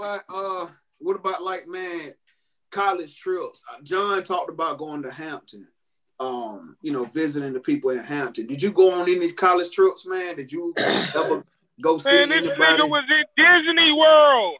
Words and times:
about 0.00 0.20
uh 0.32 0.66
what 1.00 1.16
about 1.16 1.42
like 1.42 1.66
man 1.66 2.14
college 2.70 3.16
trips? 3.18 3.62
Uh, 3.70 3.82
John 3.82 4.22
talked 4.22 4.50
about 4.50 4.78
going 4.78 5.02
to 5.02 5.10
Hampton. 5.10 5.66
Um, 6.18 6.76
you 6.82 6.92
know, 6.92 7.04
visiting 7.04 7.54
the 7.54 7.60
people 7.60 7.90
in 7.90 7.98
Hampton. 7.98 8.46
Did 8.46 8.62
you 8.62 8.72
go 8.72 8.92
on 8.92 9.08
any 9.08 9.32
college 9.32 9.70
trips, 9.70 10.06
man? 10.06 10.36
Did 10.36 10.52
you 10.52 10.74
ever 11.14 11.42
go 11.82 11.96
see 11.96 12.10
Man, 12.10 12.28
this 12.28 12.38
anybody? 12.38 12.82
nigga 12.82 12.90
was 12.90 13.04
in 13.10 13.24
Disney 13.42 13.92
World. 13.92 14.56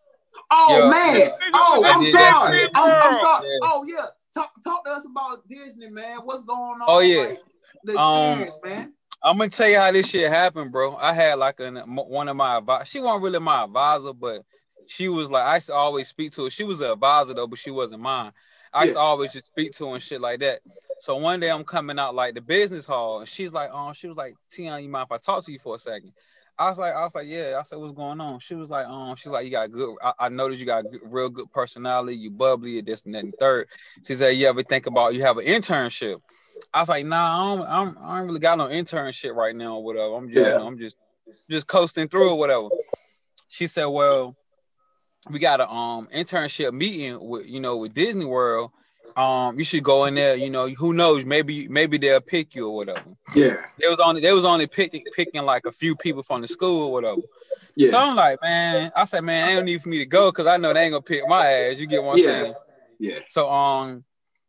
Oh 0.50 0.78
Yeah. 0.78 0.90
man! 0.90 1.30
Oh, 1.52 1.84
I 1.84 1.90
I'm 1.90 2.04
sorry. 2.10 2.62
I'm, 2.74 2.90
I'm 3.04 3.20
sorry. 3.20 3.46
Yeah. 3.46 3.58
Oh 3.62 3.84
yeah. 3.86 4.06
Talk 4.32 4.50
talk 4.64 4.84
to 4.86 4.90
us 4.92 5.04
about 5.04 5.46
Disney, 5.48 5.90
man. 5.90 6.18
What's 6.24 6.44
going 6.44 6.80
on? 6.80 6.82
Oh, 6.86 7.00
yeah. 7.00 7.20
like, 7.20 7.38
the 7.84 7.98
Um, 7.98 8.40
experience, 8.40 8.58
man. 8.64 8.92
I'm 9.22 9.36
gonna 9.36 9.50
tell 9.50 9.68
you 9.68 9.78
how 9.78 9.92
this 9.92 10.08
shit 10.08 10.30
happened, 10.30 10.72
bro. 10.72 10.96
I 10.96 11.12
had 11.12 11.34
like 11.34 11.60
an, 11.60 11.76
one 11.94 12.28
of 12.28 12.36
my 12.36 12.56
advisors. 12.56 12.88
She 12.88 13.00
wasn't 13.00 13.22
really 13.24 13.38
my 13.38 13.64
advisor, 13.64 14.14
but 14.14 14.42
she 14.90 15.08
was 15.08 15.30
like 15.30 15.44
I 15.44 15.54
used 15.54 15.68
to 15.68 15.74
always 15.74 16.08
speak 16.08 16.32
to 16.32 16.44
her. 16.44 16.50
She 16.50 16.64
was 16.64 16.80
an 16.80 16.90
advisor 16.90 17.32
though, 17.32 17.46
but 17.46 17.60
she 17.60 17.70
wasn't 17.70 18.02
mine. 18.02 18.32
I 18.72 18.84
used 18.84 18.96
to 18.96 19.00
always 19.00 19.32
just 19.32 19.46
speak 19.46 19.72
to 19.74 19.86
her 19.86 19.94
and 19.94 20.02
shit 20.02 20.20
like 20.20 20.40
that. 20.40 20.60
So 21.00 21.16
one 21.16 21.38
day 21.40 21.50
I'm 21.50 21.64
coming 21.64 21.98
out 21.98 22.14
like 22.14 22.34
the 22.34 22.40
business 22.40 22.86
hall, 22.86 23.20
and 23.20 23.28
she's 23.28 23.52
like, 23.52 23.70
um, 23.70 23.94
she 23.94 24.08
was 24.08 24.16
like, 24.16 24.34
Tion, 24.50 24.82
you 24.82 24.88
mind 24.88 25.06
if 25.06 25.12
I 25.12 25.18
talk 25.18 25.44
to 25.44 25.52
you 25.52 25.58
for 25.58 25.76
a 25.76 25.78
second? 25.78 26.12
I 26.58 26.68
was 26.68 26.78
like, 26.78 26.92
I 26.92 27.02
was 27.02 27.14
like, 27.14 27.26
yeah. 27.26 27.58
I 27.58 27.62
said, 27.62 27.78
what's 27.78 27.94
going 27.94 28.20
on? 28.20 28.38
She 28.40 28.54
was 28.54 28.68
like, 28.68 28.86
um, 28.86 29.16
she's 29.16 29.32
like, 29.32 29.44
you 29.46 29.50
got 29.50 29.72
good. 29.72 29.96
I, 30.02 30.12
I 30.18 30.28
noticed 30.28 30.60
you 30.60 30.66
got 30.66 30.90
good, 30.90 31.00
real 31.04 31.30
good 31.30 31.50
personality. 31.52 32.16
You 32.16 32.30
bubbly, 32.30 32.72
you 32.72 32.82
this 32.82 33.04
and 33.06 33.14
that 33.14 33.24
and 33.24 33.34
third. 33.38 33.68
She 34.04 34.14
said, 34.14 34.30
you 34.30 34.46
ever 34.46 34.62
think 34.62 34.86
about 34.86 35.14
you 35.14 35.22
have 35.22 35.38
an 35.38 35.46
internship? 35.46 36.20
I 36.74 36.80
was 36.80 36.90
like, 36.90 37.06
nah, 37.06 37.16
I 37.16 37.56
don't, 37.56 37.66
I 37.66 37.84
don't, 37.84 37.98
I 37.98 38.18
don't 38.18 38.26
really 38.26 38.40
got 38.40 38.58
no 38.58 38.66
internship 38.66 39.34
right 39.34 39.56
now 39.56 39.76
or 39.76 39.84
whatever. 39.84 40.14
I'm 40.14 40.28
just, 40.28 40.36
Yeah. 40.36 40.52
you 40.52 40.58
know, 40.58 40.66
I'm 40.66 40.78
just, 40.78 40.96
just 41.48 41.66
coasting 41.66 42.08
through 42.08 42.28
or 42.30 42.38
whatever. 42.38 42.68
She 43.48 43.66
said, 43.66 43.86
well, 43.86 44.36
we 45.28 45.38
got 45.38 45.60
a 45.60 45.68
um 45.70 46.08
internship 46.14 46.72
meeting 46.72 47.18
with, 47.20 47.46
you 47.46 47.60
know, 47.60 47.76
with 47.76 47.94
Disney 47.94 48.24
World. 48.24 48.70
Um, 49.16 49.58
you 49.58 49.64
should 49.64 49.82
go 49.82 50.04
in 50.06 50.14
there. 50.14 50.36
You 50.36 50.50
know, 50.50 50.68
who 50.68 50.92
knows? 50.94 51.24
Maybe, 51.24 51.68
maybe 51.68 51.98
they'll 51.98 52.20
pick 52.20 52.54
you 52.54 52.68
or 52.68 52.76
whatever. 52.76 53.04
Yeah. 53.34 53.56
They 53.78 53.88
was 53.88 53.98
only, 53.98 54.20
they 54.20 54.32
was 54.32 54.44
only 54.44 54.66
picking, 54.66 55.04
picking 55.14 55.42
like 55.42 55.66
a 55.66 55.72
few 55.72 55.96
people 55.96 56.22
from 56.22 56.40
the 56.42 56.48
school 56.48 56.84
or 56.84 56.92
whatever. 56.92 57.22
Yeah. 57.76 57.90
So. 57.90 57.98
I'm 57.98 58.16
like, 58.16 58.40
man, 58.42 58.92
I 58.94 59.04
said, 59.04 59.22
man, 59.22 59.56
ain't 59.56 59.64
need 59.64 59.82
for 59.82 59.88
me 59.88 59.98
to 59.98 60.06
go 60.06 60.30
because 60.30 60.46
I 60.46 60.56
know 60.56 60.72
they 60.72 60.82
ain't 60.82 60.92
gonna 60.92 61.02
pick 61.02 61.26
my 61.28 61.50
ass. 61.50 61.78
You 61.78 61.86
get 61.86 62.02
what 62.02 62.12
I'm 62.12 62.18
Yeah. 62.18 62.40
saying? 62.42 62.54
Yeah. 62.98 63.18
So 63.28 63.50
um, 63.50 64.04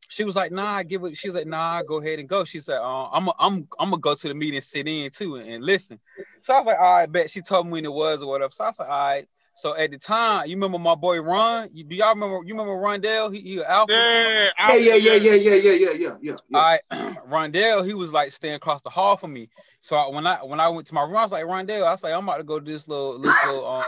she 0.10 0.26
was 0.26 0.36
like, 0.36 0.52
nah, 0.52 0.84
give 0.84 1.04
it. 1.06 1.18
She 1.18 1.30
was 1.30 1.36
like, 1.36 1.48
nah, 1.48 1.82
go 1.84 2.02
ahead 2.02 2.20
and 2.20 2.28
go. 2.28 2.44
She 2.44 2.60
said, 2.60 2.80
uh, 2.80 3.10
I'm 3.10 3.30
i 3.30 3.34
I'm 3.40 3.68
I'm 3.80 3.90
gonna 3.90 3.98
go 3.98 4.14
to 4.14 4.28
the 4.28 4.34
meeting, 4.34 4.60
sit 4.62 4.88
in 4.88 5.10
too, 5.10 5.36
and, 5.38 5.50
and 5.50 5.64
listen. 5.64 6.00
So 6.42 6.54
I 6.54 6.58
was 6.58 6.66
like, 6.66 6.80
all 6.80 6.94
right, 6.94 7.12
bet. 7.12 7.30
She 7.30 7.42
told 7.42 7.66
me 7.68 7.72
when 7.74 7.86
it 7.86 7.94
was 7.94 8.22
or 8.22 8.28
whatever. 8.28 8.52
So 8.52 8.66
I 8.66 8.68
was 8.68 8.80
like, 8.80 8.90
all 8.90 9.08
right. 9.08 9.28
So 9.54 9.76
at 9.76 9.92
the 9.92 9.98
time, 9.98 10.48
you 10.48 10.56
remember 10.56 10.80
my 10.80 10.96
boy 10.96 11.22
Ron? 11.22 11.70
You, 11.74 11.84
do 11.84 11.96
y'all 11.96 12.14
remember? 12.14 12.38
You 12.46 12.54
remember 12.54 12.74
Rondell? 12.74 13.34
He, 13.34 13.42
he 13.42 13.58
an 13.60 13.66
alpha. 13.68 13.92
Yeah, 13.94 14.50
Yeah, 14.68 14.76
yeah, 14.76 14.96
yeah, 14.96 15.14
yeah, 15.14 15.34
yeah, 15.34 15.54
yeah, 15.54 15.92
yeah, 15.92 16.18
yeah, 16.22 16.36
yeah. 16.50 16.60
All 16.60 16.62
right, 16.62 16.82
Rondell, 17.30 17.86
he 17.86 17.94
was 17.94 18.12
like 18.12 18.32
staying 18.32 18.56
across 18.56 18.82
the 18.82 18.90
hall 18.90 19.18
from 19.18 19.34
me. 19.34 19.50
So 19.82 19.96
I, 19.96 20.08
when 20.10 20.26
I 20.26 20.38
when 20.44 20.60
I 20.60 20.70
went 20.70 20.88
to 20.88 20.94
my 20.94 21.04
room, 21.04 21.18
I 21.18 21.24
was 21.24 21.32
like, 21.32 21.46
Rondell, 21.46 21.84
I 21.84 21.92
was 21.92 22.04
like, 22.04 22.14
I'm 22.14 22.24
about 22.24 22.38
to 22.38 22.44
go 22.44 22.60
to 22.60 22.66
this 22.66 22.88
little 22.88 23.20
this 23.20 23.36
little 23.46 23.68
um 23.68 23.84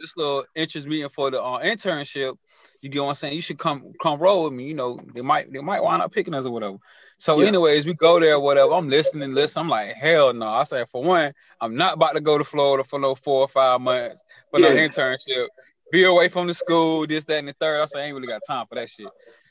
this 0.00 0.16
little 0.16 0.44
interest 0.54 0.86
meeting 0.86 1.08
for 1.08 1.30
the 1.30 1.42
uh, 1.42 1.62
internship. 1.62 2.36
You 2.82 2.90
get 2.90 3.02
what 3.02 3.10
I'm 3.10 3.14
saying? 3.14 3.34
You 3.34 3.42
should 3.42 3.58
come 3.58 3.92
come 4.00 4.18
roll 4.20 4.44
with 4.44 4.52
me. 4.52 4.68
You 4.68 4.74
know, 4.74 4.98
they 5.14 5.22
might 5.22 5.52
they 5.52 5.60
might 5.60 5.82
wind 5.82 6.02
up 6.02 6.12
picking 6.12 6.34
us 6.34 6.44
or 6.44 6.50
whatever. 6.50 6.76
So, 7.18 7.40
Yeah. 7.40 7.48
anyways, 7.48 7.86
we 7.86 7.94
go 7.94 8.20
there, 8.20 8.38
whatever. 8.38 8.72
I'm 8.72 8.88
listening, 8.90 9.32
listening. 9.34 9.62
I'm 9.64 9.68
like, 9.70 9.94
hell 9.94 10.32
no. 10.34 10.48
I 10.48 10.64
said, 10.64 10.88
for 10.88 11.02
one, 11.02 11.32
I'm 11.60 11.74
not 11.74 11.94
about 11.94 12.14
to 12.14 12.20
go 12.20 12.36
to 12.36 12.44
Florida 12.44 12.84
for 12.84 12.98
no 12.98 13.14
four 13.14 13.40
or 13.40 13.48
five 13.48 13.80
months 13.80 14.22
for 14.50 14.60
no 14.60 14.68
internship. 14.88 15.48
Be 15.90 16.04
away 16.04 16.28
from 16.28 16.46
the 16.46 16.54
school, 16.54 17.06
this, 17.06 17.24
that, 17.26 17.38
and 17.38 17.48
the 17.48 17.54
third. 17.54 17.80
I 17.80 17.86
said, 17.86 18.00
I 18.02 18.04
ain't 18.04 18.14
really 18.14 18.26
got 18.26 18.44
time 18.44 18.66
for 18.66 18.74
that 18.74 18.90
shit. 18.90 19.08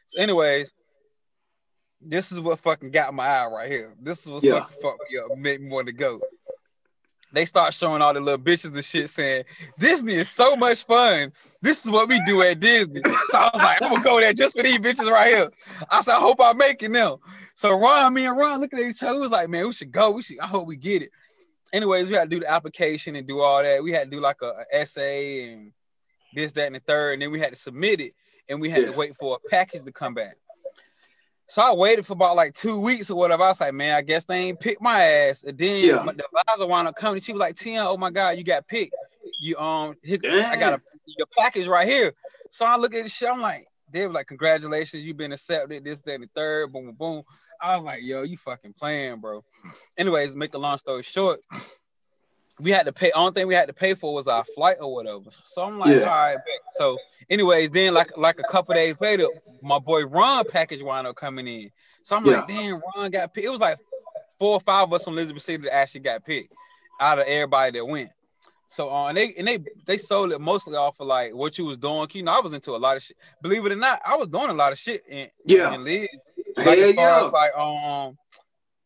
So, 0.08 0.20
anyways, 0.22 0.72
this 2.02 2.32
is 2.32 2.40
what 2.40 2.60
fucking 2.60 2.92
got 2.92 3.14
my 3.14 3.26
eye 3.26 3.48
right 3.48 3.72
here. 3.72 3.94
This 4.00 4.22
is 4.26 4.28
what 4.32 4.44
Yeah. 4.44 4.60
fucking 4.62 4.78
fucked 4.82 5.12
me 5.12 5.18
up, 5.18 5.32
made 5.32 5.62
me 5.62 5.70
want 5.70 5.88
to 5.88 5.94
go. 5.94 6.22
They 7.32 7.46
start 7.46 7.74
showing 7.74 8.02
all 8.02 8.14
the 8.14 8.20
little 8.22 8.40
bitches 8.40 8.74
and 8.76 8.86
shit 8.86 9.10
saying, 9.10 9.44
Disney 9.80 10.14
is 10.14 10.30
so 10.30 10.56
much 10.56 10.86
fun. 10.86 11.34
This 11.62 11.84
is 11.84 11.92
what 11.92 12.08
we 12.08 12.22
do 12.26 12.42
at 12.44 12.60
Disney. 12.60 13.02
So 13.32 13.38
I 13.40 13.50
was 13.54 13.62
like, 13.62 13.82
I'm 13.82 13.90
gonna 13.92 14.04
go 14.04 14.20
there 14.20 14.32
just 14.32 14.56
for 14.56 14.64
these 14.64 14.78
bitches 14.78 15.12
right 15.12 15.34
here. 15.34 15.50
I 15.90 16.02
said, 16.02 16.16
I 16.16 16.20
hope 16.20 16.40
I 16.40 16.54
make 16.54 16.84
it 16.84 16.92
now. 16.92 17.20
So 17.56 17.78
Ron, 17.80 18.14
me 18.14 18.26
and 18.28 18.38
Ron 18.38 18.60
looking 18.60 18.80
at 18.80 18.86
each 18.86 19.02
other, 19.02 19.20
was 19.20 19.32
like, 19.32 19.50
man, 19.50 19.66
we 19.66 19.74
should 19.74 19.92
go. 19.92 20.12
We 20.12 20.22
should, 20.22 20.40
I 20.40 20.48
hope 20.48 20.68
we 20.68 20.76
get 20.76 21.02
it. 21.02 21.10
Anyways, 21.74 22.10
we 22.10 22.16
had 22.16 22.30
to 22.30 22.36
do 22.36 22.42
the 22.42 22.52
application 22.52 23.16
and 23.16 23.26
do 23.28 23.40
all 23.40 23.64
that. 23.64 23.82
We 23.84 23.92
had 23.92 24.12
to 24.12 24.16
do 24.16 24.22
like 24.22 24.42
a, 24.42 24.48
a 24.48 24.66
essay 24.72 25.52
and 25.52 25.72
this, 26.34 26.52
that, 26.54 26.68
and 26.68 26.76
the 26.76 26.82
third, 26.82 27.14
and 27.14 27.22
then 27.22 27.32
we 27.32 27.40
had 27.40 27.54
to 27.54 27.60
submit 27.60 28.02
it, 28.02 28.14
and 28.50 28.60
we 28.60 28.70
had 28.70 28.82
Yeah. 28.82 28.92
to 28.92 28.98
wait 28.98 29.16
for 29.18 29.38
a 29.38 29.50
package 29.50 29.84
to 29.86 29.92
come 29.92 30.14
back. 30.14 30.38
So 31.48 31.62
I 31.62 31.74
waited 31.74 32.06
for 32.06 32.14
about 32.14 32.36
like 32.36 32.56
two 32.56 32.80
weeks 32.80 33.10
or 33.10 33.16
whatever. 33.16 33.44
I 33.44 33.50
was 33.50 33.62
like, 33.62 33.74
man, 33.74 33.96
I 33.96 34.02
guess 34.02 34.26
they 34.26 34.36
ain't 34.36 34.60
picked 34.60 34.82
my 34.82 35.04
ass. 35.04 35.44
And 35.44 35.58
then 35.58 35.84
Yeah. 35.86 36.04
my- 36.04 36.14
the 36.14 36.26
advisor 36.26 36.68
wound 36.68 36.88
up 36.88 36.96
coming. 36.96 37.22
She 37.22 37.34
was 37.34 37.40
like, 37.40 37.56
Tia, 37.56 37.86
oh 37.86 37.98
my 37.98 38.10
God, 38.10 38.32
you 38.38 38.44
got 38.44 38.68
picked. 38.68 38.96
You 39.40 39.58
um 39.58 39.96
I 40.04 40.18
got 40.58 40.74
a 40.74 40.82
your 41.06 41.28
package 41.38 41.68
right 41.68 41.88
here. 41.88 42.14
So 42.50 42.66
I 42.66 42.78
look 42.78 42.94
at 42.96 43.04
the 43.04 43.10
shit, 43.10 43.30
I'm 43.30 43.42
like, 43.42 43.68
they 43.92 44.08
were 44.08 44.14
like, 44.14 44.28
congratulations, 44.28 45.04
you've 45.04 45.18
been 45.18 45.32
accepted, 45.32 45.84
this, 45.84 46.00
that, 46.00 46.16
and 46.16 46.24
the 46.24 46.30
third, 46.36 46.74
boom, 46.74 46.86
boom, 46.86 46.96
boom. 46.96 47.24
I 47.62 47.76
was 47.76 47.86
like, 47.86 48.02
yo, 48.04 48.24
you 48.24 48.38
fucking 48.38 48.74
playing, 48.74 49.20
bro. 49.22 49.44
Anyways, 49.98 50.36
make 50.36 50.54
a 50.54 50.58
long 50.58 50.78
story 50.78 51.04
short, 51.04 51.40
we 52.60 52.72
had 52.72 52.86
to 52.86 52.94
pay. 52.94 53.12
Only 53.12 53.34
thing 53.34 53.48
we 53.48 53.56
had 53.56 53.68
to 53.68 53.74
pay 53.74 53.94
for 53.96 54.14
was 54.14 54.28
our 54.28 54.44
flight 54.56 54.78
or 54.80 54.94
whatever. 54.94 55.26
So 55.44 55.64
I'm 55.64 55.78
like, 55.80 55.96
Yeah. 55.96 56.04
all 56.04 56.10
right, 56.10 56.36
bet. 56.36 56.60
So, 56.78 56.98
anyways, 57.30 57.72
then 57.72 57.94
like 57.94 58.16
like 58.18 58.40
a 58.40 58.44
couple 58.52 58.74
days 58.74 58.96
later, 59.02 59.28
my 59.62 59.80
boy 59.80 60.06
Ron 60.06 60.46
package 60.46 60.82
wound 60.82 61.08
up 61.08 61.16
coming 61.16 61.48
in. 61.48 61.70
So 62.04 62.16
I'm 62.16 62.24
like, 62.24 62.48
damn, 62.48 62.82
Ron 62.96 63.12
got 63.12 63.34
picked. 63.34 63.46
It 63.46 63.50
was 63.50 63.60
like 63.60 63.78
four 64.40 64.54
or 64.54 64.60
five 64.62 64.84
of 64.84 64.94
us 64.94 65.04
from 65.04 65.14
Elizabeth 65.14 65.44
City 65.44 65.64
that 65.64 65.74
actually 65.74 66.02
got 66.02 66.24
picked 66.26 66.54
out 67.00 67.20
of 67.20 67.26
everybody 67.28 67.78
that 67.78 67.86
went. 67.86 68.10
So 68.68 68.90
uh, 68.90 69.08
and 69.08 69.18
they 69.18 69.34
and 69.36 69.48
they 69.48 69.60
they 69.86 69.98
sold 69.98 70.32
it 70.32 70.40
mostly 70.40 70.76
off 70.76 70.96
of 71.00 71.08
like 71.08 71.34
what 71.36 71.58
you 71.58 71.66
was 71.66 71.78
doing. 71.78 72.08
You 72.14 72.24
know, 72.24 72.32
I 72.32 72.40
was 72.40 72.54
into 72.54 72.72
a 72.72 72.78
lot 72.78 72.98
of 72.98 73.04
shit. 73.04 73.18
Believe 73.42 73.66
it 73.66 73.72
or 73.72 73.76
not, 73.76 74.02
I 74.06 74.16
was 74.16 74.28
doing 74.28 74.50
a 74.50 74.54
lot 74.54 74.72
of 74.72 74.80
shit 74.80 75.04
in 75.08 75.30
Yeah. 75.46 75.74
in 75.74 75.84
Liz. 75.84 76.08
Hell 76.58 76.66
Like 76.66 76.78
as 76.80 76.96
far 76.96 77.22
yeah. 77.22 77.28
as 77.28 77.34
like 77.34 77.58
um 77.58 78.18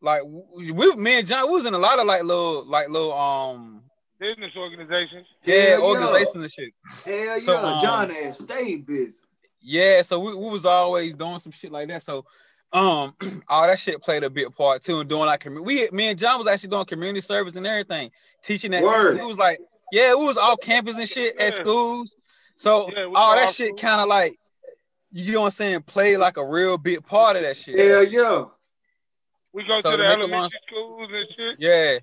like 0.02 0.22
we 0.24 0.94
me 0.96 1.18
and 1.18 1.26
John 1.26 1.46
we 1.46 1.54
was 1.54 1.66
in 1.66 1.74
a 1.74 1.78
lot 1.78 1.98
of 1.98 2.06
like 2.06 2.22
little 2.22 2.64
like 2.66 2.88
little 2.88 3.12
um 3.12 3.82
business 4.18 4.52
organizations. 4.56 5.26
yeah 5.44 5.70
Hell 5.70 5.82
organizations 5.82 6.44
and 6.44 6.52
shit. 6.52 6.72
Hell 7.04 7.14
yeah. 7.14 7.38
So, 7.38 7.58
um, 7.58 7.80
John 7.80 8.10
ass 8.10 8.38
stay 8.38 8.76
busy. 8.76 9.22
Yeah, 9.62 10.00
so 10.02 10.18
we, 10.20 10.34
we 10.34 10.48
was 10.48 10.64
always 10.64 11.14
doing 11.14 11.38
some 11.38 11.52
shit 11.52 11.70
like 11.72 11.88
that. 11.88 12.02
So 12.02 12.24
um 12.72 13.14
all 13.48 13.66
that 13.66 13.78
shit 13.78 14.02
played 14.02 14.24
a 14.24 14.30
big 14.30 14.54
part 14.54 14.82
too 14.82 15.00
and 15.00 15.08
doing 15.08 15.26
like 15.26 15.42
commu- 15.42 15.64
we 15.64 15.88
me 15.90 16.08
and 16.08 16.18
John 16.18 16.38
was 16.38 16.46
actually 16.46 16.70
doing 16.70 16.86
community 16.86 17.20
service 17.20 17.56
and 17.56 17.66
everything, 17.66 18.10
teaching 18.42 18.70
that 18.72 18.82
Word. 18.82 19.18
it 19.18 19.24
was 19.24 19.38
like 19.38 19.60
yeah, 19.92 20.10
it 20.10 20.18
was 20.18 20.36
all 20.36 20.56
campus 20.56 20.96
and 20.96 21.08
shit 21.08 21.36
at 21.38 21.54
schools. 21.56 22.14
So 22.56 22.90
Yeah, 22.94 23.08
all 23.14 23.34
that 23.34 23.50
shit 23.50 23.76
kind 23.80 24.00
of 24.00 24.08
like 24.08 24.38
you 25.12 25.32
know 25.32 25.40
what 25.40 25.46
I'm 25.46 25.52
saying, 25.52 25.82
play 25.82 26.16
like 26.16 26.36
a 26.36 26.44
real 26.46 26.78
big 26.78 27.04
part 27.04 27.36
of 27.36 27.42
that 27.42 27.56
shit. 27.56 27.78
Hell 27.78 28.04
yeah. 28.04 28.44
We 29.52 29.64
go 29.66 29.80
So 29.80 29.90
to 29.90 29.96
to 29.96 30.02
the 30.02 30.08
elementary 30.08 30.36
long- 30.38 30.50
schools 30.66 31.10
and 31.12 31.26
shit. 31.36 31.56
Yeah. 31.58 31.98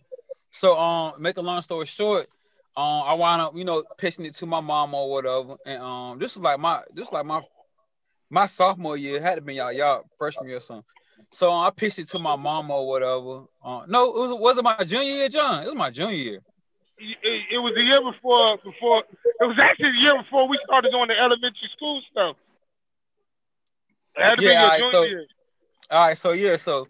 So 0.52 0.78
um, 0.78 1.22
make 1.22 1.38
a 1.38 1.42
long 1.42 1.62
story 1.62 1.86
short, 1.86 2.28
um, 2.76 3.04
I 3.06 3.14
wound 3.14 3.42
up, 3.42 3.56
you 3.56 3.64
know, 3.66 3.84
pitching 3.98 4.26
it 4.26 4.36
to 4.36 4.46
my 4.46 4.60
mom 4.60 4.94
or 4.94 5.10
whatever, 5.12 5.56
and 5.66 5.82
um, 5.82 6.20
this 6.20 6.32
is 6.34 6.38
like 6.40 6.60
my, 6.60 6.82
this 6.94 7.08
is 7.08 7.14
like 7.14 7.26
my, 7.26 7.42
my 8.30 8.46
sophomore 8.48 8.98
year 8.98 9.18
it 9.18 9.22
had 9.22 9.36
to 9.36 9.42
be 9.42 9.56
y'all, 9.56 9.72
y'all 9.72 10.04
freshman 10.18 10.48
year 10.50 10.58
or 10.58 10.62
something. 10.62 10.84
So 11.32 11.52
I 11.52 11.70
pitched 11.70 12.00
it 12.00 12.10
to 12.10 12.20
my 12.20 12.36
mom 12.36 12.70
or 12.72 12.88
whatever. 12.88 13.44
Uh, 13.64 13.84
no, 13.88 14.06
it 14.16 14.30
was 14.30 14.40
was 14.40 14.58
it 14.58 14.64
my 14.64 14.84
junior 14.84 15.14
year, 15.14 15.30
John? 15.30 15.64
It 15.64 15.68
was 15.68 15.76
my 15.76 15.90
junior 15.90 16.16
year. 16.16 16.40
It, 17.00 17.42
it 17.52 17.58
was 17.58 17.74
the 17.76 17.84
year 17.84 18.02
before. 18.02 18.58
Before 18.58 19.04
it 19.40 19.46
was 19.46 19.60
actually 19.60 19.92
the 19.92 19.98
year 19.98 20.18
before 20.18 20.48
we 20.48 20.58
started 20.64 20.92
doing 20.92 21.08
the 21.10 21.20
elementary 21.20 21.70
school 21.76 22.02
stuff. 22.10 22.36
It 24.18 24.24
had 24.24 24.36
to 24.40 24.42
Yeah, 24.44 24.50
be 24.50 24.54
your 24.54 24.64
alright, 24.64 24.92
so- 24.92 25.04
year. 25.04 25.26
All 25.90 26.08
right, 26.08 26.18
so 26.18 26.32
yeah, 26.34 26.58
so 26.58 26.88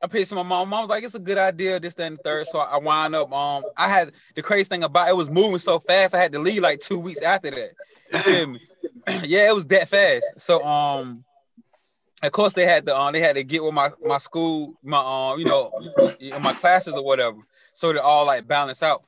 I 0.00 0.06
pitched 0.06 0.30
to 0.30 0.34
my 0.36 0.42
mom. 0.42 0.70
Mom 0.70 0.82
was 0.82 0.88
like, 0.88 1.04
"It's 1.04 1.14
a 1.14 1.18
good 1.18 1.36
idea, 1.36 1.78
this, 1.78 1.94
that, 1.96 2.04
and 2.06 2.18
the 2.18 2.22
third. 2.22 2.46
So 2.46 2.60
I 2.60 2.78
wind 2.78 3.14
up. 3.14 3.30
Um, 3.32 3.64
I 3.76 3.88
had 3.88 4.12
the 4.36 4.42
crazy 4.42 4.64
thing 4.68 4.84
about 4.84 5.08
it 5.08 5.16
was 5.16 5.28
moving 5.28 5.58
so 5.58 5.80
fast. 5.80 6.14
I 6.14 6.22
had 6.22 6.32
to 6.32 6.38
leave 6.38 6.62
like 6.62 6.80
two 6.80 6.98
weeks 6.98 7.20
after 7.20 7.50
that. 7.50 7.70
You 8.10 8.18
feel 8.20 8.46
me? 8.46 8.60
yeah, 9.24 9.48
it 9.48 9.54
was 9.54 9.66
that 9.66 9.88
fast. 9.88 10.24
So 10.38 10.64
um, 10.64 11.24
of 12.22 12.32
course 12.32 12.54
they 12.54 12.64
had 12.64 12.86
to 12.86 12.96
um 12.98 13.12
they 13.12 13.20
had 13.20 13.36
to 13.36 13.44
get 13.44 13.62
with 13.62 13.74
my 13.74 13.90
my 14.02 14.18
school 14.18 14.74
my 14.82 14.98
um 15.32 15.38
you 15.38 15.44
know 15.44 15.72
in 16.20 16.40
my 16.42 16.54
classes 16.54 16.94
or 16.94 17.04
whatever, 17.04 17.36
so 17.74 17.92
they 17.92 17.98
all 17.98 18.24
like 18.24 18.48
balance 18.48 18.82
out. 18.82 19.04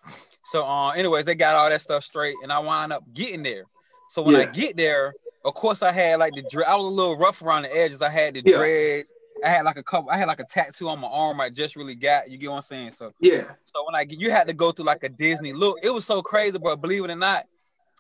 So 0.53 0.67
um, 0.67 0.99
anyways, 0.99 1.25
they 1.25 1.35
got 1.35 1.55
all 1.55 1.71
that 1.71 1.81
stuff 1.81 2.05
straight, 2.05 2.37
and 2.43 2.53
I 2.53 2.59
wind 2.59 2.93
up 2.93 3.05
getting 3.15 3.43
there. 3.43 3.65
So 4.11 4.21
when 4.23 4.35
I 4.37 4.45
get 4.45 4.77
there, 4.77 5.15
of 5.45 5.55
course 5.55 5.83
I 5.83 5.93
had 5.93 6.19
like 6.19 6.35
the 6.35 6.43
dre- 6.43 6.65
I 6.65 6.75
was 6.77 6.85
a 6.87 6.89
little 6.95 7.17
rough 7.17 7.41
around 7.43 7.63
the 7.63 7.77
edges. 7.77 8.03
I 8.03 8.09
had 8.11 8.35
the 8.35 8.43
Yeah. 8.45 8.59
dreads. 8.59 9.13
I 9.45 9.49
had 9.49 9.65
like 9.65 9.77
a 9.79 9.83
couple. 9.83 10.11
I 10.11 10.19
had 10.19 10.29
like 10.29 10.41
a 10.41 10.45
tattoo 10.45 10.89
on 10.89 11.01
my 11.01 11.09
arm. 11.09 11.41
I 11.41 11.49
just 11.49 11.75
really 11.77 11.95
got. 11.95 12.31
You 12.31 12.37
get 12.37 12.51
what 12.51 12.57
I'm 12.57 12.63
saying? 12.63 12.93
So 12.93 13.13
Yeah. 13.21 13.45
so 13.65 13.85
when 13.87 13.95
I 13.95 14.05
get, 14.05 14.21
you 14.21 14.31
had 14.31 14.47
to 14.49 14.53
go 14.53 14.71
through 14.73 14.85
like 14.85 15.03
a 15.03 15.09
Disney 15.09 15.53
look. 15.55 15.79
It 15.83 15.91
was 15.91 16.05
so 16.05 16.21
crazy, 16.23 16.59
bro. 16.59 16.77
believe 16.77 17.05
it 17.05 17.11
or 17.11 17.17
not, 17.17 17.47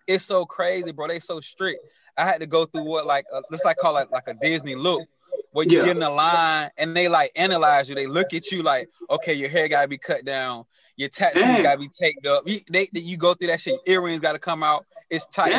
it's 0.06 0.24
so 0.24 0.44
crazy, 0.44 0.92
bro. 0.92 1.08
They 1.08 1.18
so 1.20 1.40
strict. 1.40 1.80
I 2.18 2.24
had 2.26 2.40
to 2.40 2.46
go 2.46 2.66
through 2.66 2.82
what 2.84 3.06
like 3.06 3.24
uh, 3.32 3.40
let's 3.50 3.64
like 3.64 3.78
call 3.78 3.96
it 3.96 4.10
like 4.10 4.28
a 4.28 4.34
Disney 4.34 4.74
look, 4.74 5.08
where 5.52 5.64
you 5.66 5.78
Yeah. 5.78 5.84
get 5.86 5.90
in 5.92 6.00
the 6.00 6.10
line 6.10 6.70
and 6.76 6.94
they 6.94 7.08
like 7.08 7.32
analyze 7.36 7.88
you. 7.88 7.94
They 7.94 8.06
look 8.06 8.34
at 8.34 8.50
you 8.52 8.62
like, 8.62 8.90
okay, 9.08 9.32
your 9.32 9.48
hair 9.48 9.66
gotta 9.68 9.88
be 9.88 9.96
cut 9.96 10.26
down, 10.26 10.66
your 10.96 11.08
tattoos 11.08 11.62
gotta 11.62 11.78
be 11.78 11.88
taped 11.88 12.26
up. 12.26 12.46
You, 12.46 12.60
they- 12.70 12.90
you 12.92 13.16
go 13.16 13.32
through 13.32 13.46
that 13.46 13.60
shit. 13.62 13.80
Earrings 13.86 14.20
gotta 14.20 14.38
come 14.38 14.62
out. 14.62 14.84
It's 15.08 15.24
tight. 15.26 15.52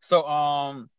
It's 0.00 0.08
Damn. 0.08 0.20
strict. 0.20 0.24
So 0.24 0.28
um, 0.28 0.90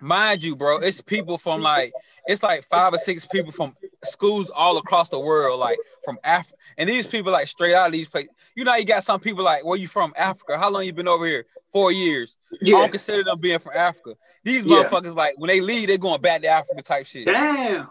mind 0.00 0.42
you, 0.42 0.56
bro, 0.56 0.78
it's 0.78 1.00
people 1.00 1.38
from 1.38 1.62
like 1.62 1.92
it's 2.26 2.42
like 2.42 2.64
five 2.64 2.92
or 2.94 2.98
six 2.98 3.24
people 3.24 3.52
from 3.52 3.76
schools 4.04 4.50
all 4.50 4.76
across 4.78 5.08
the 5.08 5.18
world, 5.18 5.60
like 5.60 5.78
from 6.04 6.18
Africa. 6.24 6.54
And 6.76 6.88
these 6.88 7.06
people 7.06 7.32
like 7.32 7.48
straight 7.48 7.74
out 7.74 7.86
of 7.86 7.92
these 7.92 8.08
places. 8.08 8.30
You 8.56 8.64
know, 8.64 8.74
you 8.76 8.84
got 8.84 9.04
some 9.04 9.20
people 9.20 9.44
like, 9.44 9.64
where 9.64 9.78
you 9.78 9.88
from? 9.88 10.12
Africa. 10.16 10.58
How 10.58 10.70
long 10.70 10.84
you 10.84 10.92
been 10.92 11.08
over 11.08 11.26
here? 11.26 11.46
Four 11.72 11.92
years. 11.92 12.36
I 12.62 12.66
don't 12.66 12.90
consider 12.90 13.24
them 13.24 13.40
being 13.40 13.58
from 13.58 13.72
Africa. 13.74 14.14
These 14.44 14.64
Yeah. 14.64 14.82
motherfuckers 14.84 15.14
like 15.14 15.34
when 15.38 15.48
they 15.48 15.60
leave, 15.60 15.88
they're 15.88 15.98
going 15.98 16.20
back 16.20 16.42
to 16.42 16.48
Africa 16.48 16.82
type 16.82 17.06
shit. 17.06 17.26
Damn. 17.26 17.88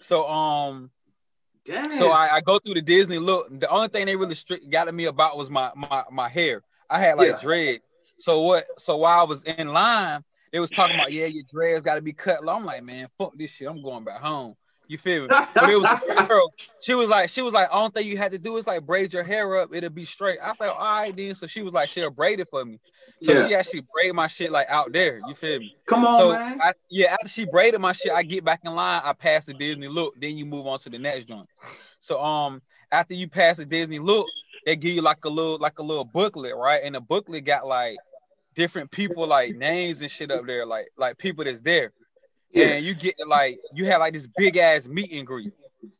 So 0.00 0.28
um, 0.28 0.90
Damn. 1.64 1.90
so 1.98 2.10
I, 2.10 2.36
I 2.36 2.40
go 2.40 2.58
through 2.58 2.74
the 2.74 2.82
Disney 2.82 3.18
look. 3.18 3.48
The 3.60 3.68
only 3.68 3.88
thing 3.88 4.06
they 4.06 4.16
really 4.16 4.34
strict 4.34 4.68
got 4.70 4.88
at 4.88 4.94
me 4.94 5.06
about 5.06 5.36
was 5.36 5.50
my 5.50 5.70
my 5.74 6.04
my 6.10 6.28
hair. 6.28 6.62
I 6.90 6.98
had 6.98 7.16
like 7.16 7.28
Yeah. 7.28 7.40
dread. 7.40 7.80
So 8.18 8.40
what? 8.40 8.66
So 8.78 8.96
while 8.96 9.20
I 9.20 9.24
was 9.24 9.42
in 9.44 9.68
line, 9.68 10.24
they 10.52 10.60
was 10.60 10.70
talking 10.70 10.96
about 10.96 11.12
yeah, 11.12 11.26
your 11.26 11.44
dreads 11.50 11.82
got 11.82 11.96
to 11.96 12.02
be 12.02 12.12
cut. 12.12 12.44
low. 12.44 12.54
I'm 12.54 12.64
like, 12.64 12.82
man, 12.82 13.08
fuck 13.18 13.36
this 13.36 13.50
shit. 13.50 13.68
I'm 13.68 13.82
going 13.82 14.04
back 14.04 14.20
home. 14.20 14.54
You 14.88 14.98
feel 14.98 15.22
me? 15.22 15.28
But 15.28 15.68
it 15.68 15.80
was 15.80 16.00
a 16.16 16.24
girl. 16.28 16.52
She 16.80 16.94
was 16.94 17.08
like, 17.08 17.28
she 17.28 17.42
was 17.42 17.52
like, 17.52 17.68
only 17.72 17.90
thing 17.90 18.06
you 18.06 18.16
had 18.16 18.32
to 18.32 18.38
do 18.38 18.56
is 18.56 18.66
like 18.66 18.86
braid 18.86 19.12
your 19.12 19.24
hair 19.24 19.56
up. 19.56 19.74
It'll 19.74 19.90
be 19.90 20.04
straight. 20.04 20.38
I 20.40 20.50
was 20.50 20.60
like, 20.60 20.70
all 20.70 20.78
right 20.78 21.16
then. 21.16 21.34
So 21.34 21.46
she 21.46 21.62
was 21.62 21.72
like, 21.72 21.88
she'll 21.88 22.10
braid 22.10 22.40
it 22.40 22.48
for 22.48 22.64
me. 22.64 22.78
So 23.22 23.32
yeah. 23.32 23.48
she 23.48 23.54
actually 23.54 23.84
braided 23.92 24.14
my 24.14 24.28
shit 24.28 24.52
like 24.52 24.68
out 24.68 24.92
there. 24.92 25.20
You 25.26 25.34
feel 25.34 25.58
me? 25.58 25.76
Come 25.86 26.04
on, 26.04 26.20
so 26.20 26.32
man. 26.32 26.60
I, 26.62 26.72
yeah, 26.90 27.14
after 27.14 27.28
she 27.28 27.46
braided 27.46 27.80
my 27.80 27.92
shit, 27.92 28.12
I 28.12 28.22
get 28.22 28.44
back 28.44 28.60
in 28.64 28.74
line. 28.74 29.02
I 29.04 29.12
pass 29.12 29.44
the 29.44 29.54
Disney 29.54 29.88
look. 29.88 30.14
Then 30.20 30.36
you 30.36 30.44
move 30.44 30.66
on 30.66 30.78
to 30.80 30.90
the 30.90 30.98
next 30.98 31.26
joint. 31.26 31.48
So 31.98 32.22
um, 32.22 32.62
after 32.92 33.14
you 33.14 33.28
pass 33.28 33.56
the 33.56 33.64
Disney 33.64 33.98
look, 33.98 34.26
they 34.66 34.76
give 34.76 34.94
you 34.94 35.00
like 35.00 35.24
a 35.24 35.28
little 35.30 35.58
like 35.58 35.78
a 35.78 35.82
little 35.82 36.04
booklet, 36.04 36.54
right? 36.54 36.82
And 36.84 36.94
the 36.94 37.00
booklet 37.00 37.44
got 37.46 37.66
like 37.66 37.96
different 38.54 38.90
people 38.90 39.26
like 39.26 39.52
names 39.54 40.02
and 40.02 40.10
shit 40.10 40.30
up 40.30 40.44
there, 40.46 40.66
like 40.66 40.88
like 40.98 41.16
people 41.16 41.44
that's 41.44 41.60
there. 41.60 41.92
yeah. 42.52 42.66
And 42.66 42.84
you 42.84 42.94
get 42.94 43.16
to, 43.18 43.24
like 43.24 43.58
you 43.72 43.86
have 43.86 44.00
like 44.00 44.12
this 44.12 44.26
big 44.36 44.56
ass 44.58 44.86
meet 44.86 45.12
and 45.12 45.26
greet. 45.26 45.52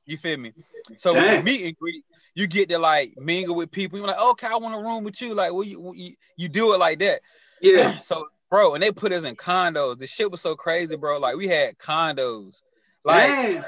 You 0.04 0.18
feel 0.18 0.36
me? 0.36 0.52
So 0.96 1.14
with 1.14 1.22
Damn. 1.22 1.38
the 1.38 1.42
meet 1.44 1.64
and 1.64 1.76
greet, 1.76 2.04
you 2.34 2.46
get 2.46 2.68
to 2.70 2.78
like 2.78 3.14
mingle 3.16 3.54
with 3.54 3.70
people. 3.70 3.98
You're 3.98 4.08
like, 4.08 4.18
okay, 4.18 4.48
I 4.48 4.56
want 4.56 4.74
a 4.74 4.78
room 4.78 5.04
with 5.04 5.20
you. 5.22 5.32
Like, 5.34 5.52
well, 5.52 5.64
you 5.64 5.92
you, 5.94 6.16
you 6.36 6.48
do 6.48 6.74
it 6.74 6.78
like 6.78 6.98
that. 6.98 7.20
Yeah. 7.60 7.96
So, 7.98 8.26
bro, 8.50 8.74
and 8.74 8.82
they 8.82 8.90
put 8.92 9.12
us 9.12 9.24
in 9.24 9.36
condos. 9.36 9.98
The 9.98 10.06
shit 10.06 10.30
was 10.30 10.40
so 10.40 10.54
crazy, 10.56 10.96
bro. 10.96 11.18
Like, 11.18 11.36
we 11.36 11.48
had 11.48 11.78
condos. 11.78 12.56
Like, 13.04 13.28
Damn. 13.28 13.64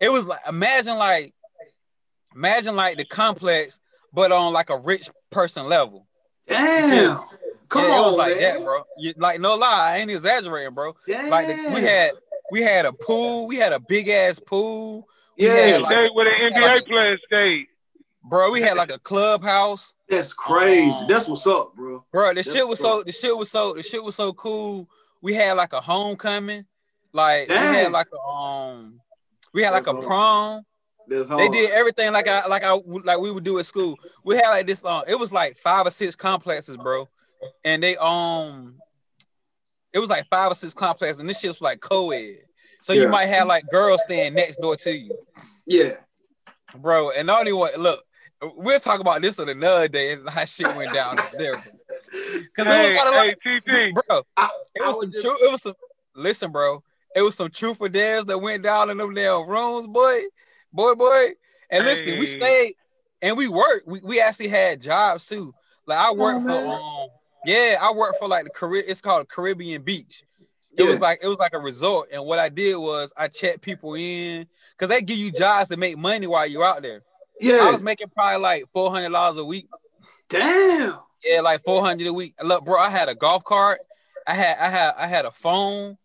it 0.00 0.08
was 0.10 0.24
like 0.24 0.40
imagine 0.48 0.96
like 0.96 1.34
imagine 2.34 2.76
like 2.76 2.96
the 2.96 3.04
complex, 3.04 3.78
but 4.12 4.32
on 4.32 4.52
like 4.52 4.70
a 4.70 4.78
rich 4.78 5.10
person 5.30 5.66
level. 5.66 6.06
Damn. 6.46 7.18
Come 7.68 7.84
Yeah, 7.84 7.90
on, 7.90 7.98
it 7.98 8.06
was 8.06 8.14
like 8.16 8.36
man. 8.36 8.40
that, 8.54 8.64
bro. 8.64 8.82
You, 8.98 9.14
like, 9.18 9.40
no 9.40 9.54
lie, 9.56 9.92
I 9.94 9.98
ain't 9.98 10.10
exaggerating, 10.10 10.72
bro. 10.74 10.96
Damn. 11.06 11.28
Like, 11.28 11.46
the, 11.46 11.72
we 11.74 11.82
had 11.82 12.12
we 12.50 12.62
had 12.62 12.86
a 12.86 12.92
pool, 12.92 13.46
we 13.46 13.56
had 13.56 13.72
a 13.74 13.78
big 13.80 14.08
ass 14.08 14.38
pool, 14.38 15.06
yeah. 15.36 15.52
had, 15.52 15.82
like- 15.82 15.92
Stayed 15.92 16.10
where 16.14 16.24
the 16.24 16.54
NBA 16.54 16.86
players 16.86 17.20
stayed. 17.26 17.66
bro. 18.24 18.50
We 18.50 18.62
had 18.62 18.76
like 18.78 18.90
a 18.90 18.98
clubhouse, 18.98 19.92
That's 20.08 20.32
crazy. 20.32 20.90
Um, 20.90 21.06
That's 21.08 21.28
what's 21.28 21.46
up, 21.46 21.74
bro. 21.76 22.04
bro. 22.10 22.28
The 22.30 22.34
That's 22.36 22.50
shit 22.52 22.66
was 22.66 22.78
so 22.78 23.02
the 23.02 23.12
shit 23.12 23.36
was 23.36 23.50
so 23.50 23.74
the 23.74 23.82
shit 23.82 24.02
was 24.02 24.14
so 24.16 24.32
cool. 24.32 24.88
We 25.20 25.34
had 25.34 25.52
like 25.52 25.74
a 25.74 25.80
homecoming, 25.82 26.64
like 27.12 27.48
we 27.50 27.54
had 27.54 27.92
like 27.92 28.06
a 28.14 28.18
um, 28.32 28.98
we 29.52 29.62
had 29.62 29.70
like 29.74 29.84
That's 29.84 29.88
a 29.88 30.00
hard. 30.00 30.06
prom. 30.06 30.64
That's 31.08 31.28
They 31.28 31.48
did 31.48 31.70
everything 31.70 32.12
like 32.12 32.28
I 32.28 32.46
like 32.46 32.64
I 32.64 32.72
like 33.04 33.18
we 33.18 33.30
would 33.30 33.44
do 33.44 33.58
at 33.58 33.66
school. 33.66 33.96
We 34.24 34.36
had 34.36 34.50
like 34.50 34.66
this 34.66 34.82
long. 34.82 35.04
it 35.06 35.18
was 35.18 35.32
like 35.32 35.56
five 35.58 35.86
or 35.86 35.90
six 35.90 36.14
complexes, 36.16 36.76
bro. 36.76 37.08
And 37.64 37.82
they 37.82 37.96
um 37.96 38.74
it 39.92 39.98
was 39.98 40.10
like 40.10 40.26
five 40.28 40.52
or 40.52 40.54
six 40.54 40.74
complexes, 40.74 41.18
and 41.20 41.28
this 41.28 41.38
shit 41.38 41.50
was 41.50 41.60
like 41.60 41.80
co-ed. 41.80 42.38
So 42.82 42.92
Yeah. 42.92 43.02
you 43.02 43.08
might 43.08 43.26
have 43.26 43.46
like 43.48 43.68
girls 43.70 44.02
staying 44.02 44.34
next 44.34 44.60
door 44.60 44.76
to 44.76 44.96
you, 44.96 45.18
Yeah. 45.66 45.94
bro. 46.76 47.10
And 47.10 47.26
not 47.26 47.40
only 47.40 47.52
what 47.52 47.78
look, 47.78 48.04
we'll 48.42 48.80
talk 48.80 49.00
about 49.00 49.22
this 49.22 49.38
on 49.38 49.48
another 49.48 49.88
day 49.88 50.12
and 50.12 50.28
how 50.28 50.44
shit 50.44 50.74
went 50.74 50.92
down 50.92 51.16
there. 51.36 51.56
Cause 52.56 52.66
it 52.66 52.66
was 52.66 52.66
Hey, 52.66 52.96
kind 52.96 53.08
of 53.08 53.14
hey, 53.14 53.18
like 53.18 53.38
TT. 53.40 53.94
bro, 54.08 54.22
I, 54.36 54.50
it 54.74 54.82
was 54.82 54.96
was 54.96 55.02
some 55.04 55.10
just, 55.10 55.22
true, 55.24 55.46
it 55.46 55.50
was 55.50 55.62
some 55.62 55.74
listen, 56.14 56.52
bro. 56.52 56.82
It 57.14 57.22
was 57.22 57.34
some 57.34 57.50
truth 57.50 57.78
or 57.80 57.88
dares 57.88 58.24
that 58.26 58.38
went 58.38 58.62
down 58.62 58.90
in 58.90 58.98
them 58.98 59.14
damn 59.14 59.48
rooms, 59.48 59.86
boy. 59.86 60.22
Boy, 60.78 60.94
boy. 60.94 61.32
And 61.70 61.84
listen, 61.84 62.20
we 62.20 62.26
stayed 62.26 62.74
and 63.20 63.36
we 63.36 63.48
worked. 63.48 63.88
We, 63.88 63.98
we 63.98 64.20
actually 64.20 64.46
had 64.46 64.80
jobs 64.80 65.26
too. 65.26 65.52
Like 65.86 65.98
I 65.98 66.12
worked 66.12 66.46
for 66.46 66.52
um 66.52 67.08
yeah, 67.44 67.78
I 67.80 67.90
worked 67.90 68.20
for 68.20 68.28
like 68.28 68.44
the 68.44 68.50
Carib 68.50 68.84
it's 68.86 69.00
called 69.00 69.28
Caribbean 69.28 69.82
Beach. 69.82 70.22
It 70.76 70.84
yeah. 70.84 70.90
was 70.90 71.00
like 71.00 71.18
it 71.20 71.26
was 71.26 71.38
like 71.38 71.52
a 71.52 71.58
resort. 71.58 72.10
And 72.12 72.24
what 72.24 72.38
I 72.38 72.48
did 72.48 72.76
was 72.76 73.10
I 73.16 73.26
checked 73.26 73.60
people 73.60 73.94
in 73.94 74.46
because 74.78 74.88
they 74.88 75.02
give 75.02 75.18
you 75.18 75.32
jobs 75.32 75.68
to 75.70 75.76
make 75.76 75.98
money 75.98 76.28
while 76.28 76.46
you're 76.46 76.64
out 76.64 76.82
there. 76.82 77.02
Yeah, 77.40 77.56
I 77.62 77.72
was 77.72 77.82
making 77.82 78.10
probably 78.10 78.40
like 78.40 78.64
four 78.72 78.88
hundred 78.92 79.10
dollars 79.10 79.36
a 79.36 79.44
week. 79.44 79.66
Damn. 80.28 81.00
Yeah, 81.24 81.40
like 81.40 81.64
four 81.64 81.82
hundred 81.82 82.06
a 82.06 82.12
week. 82.12 82.34
Look, 82.40 82.64
bro, 82.64 82.78
I 82.78 82.88
had 82.88 83.08
a 83.08 83.16
golf 83.16 83.42
cart. 83.42 83.80
I 84.28 84.34
had 84.34 84.56
I 84.58 84.68
had 84.68 84.94
I 84.96 85.08
had 85.08 85.24
a 85.24 85.32
phone. 85.32 85.98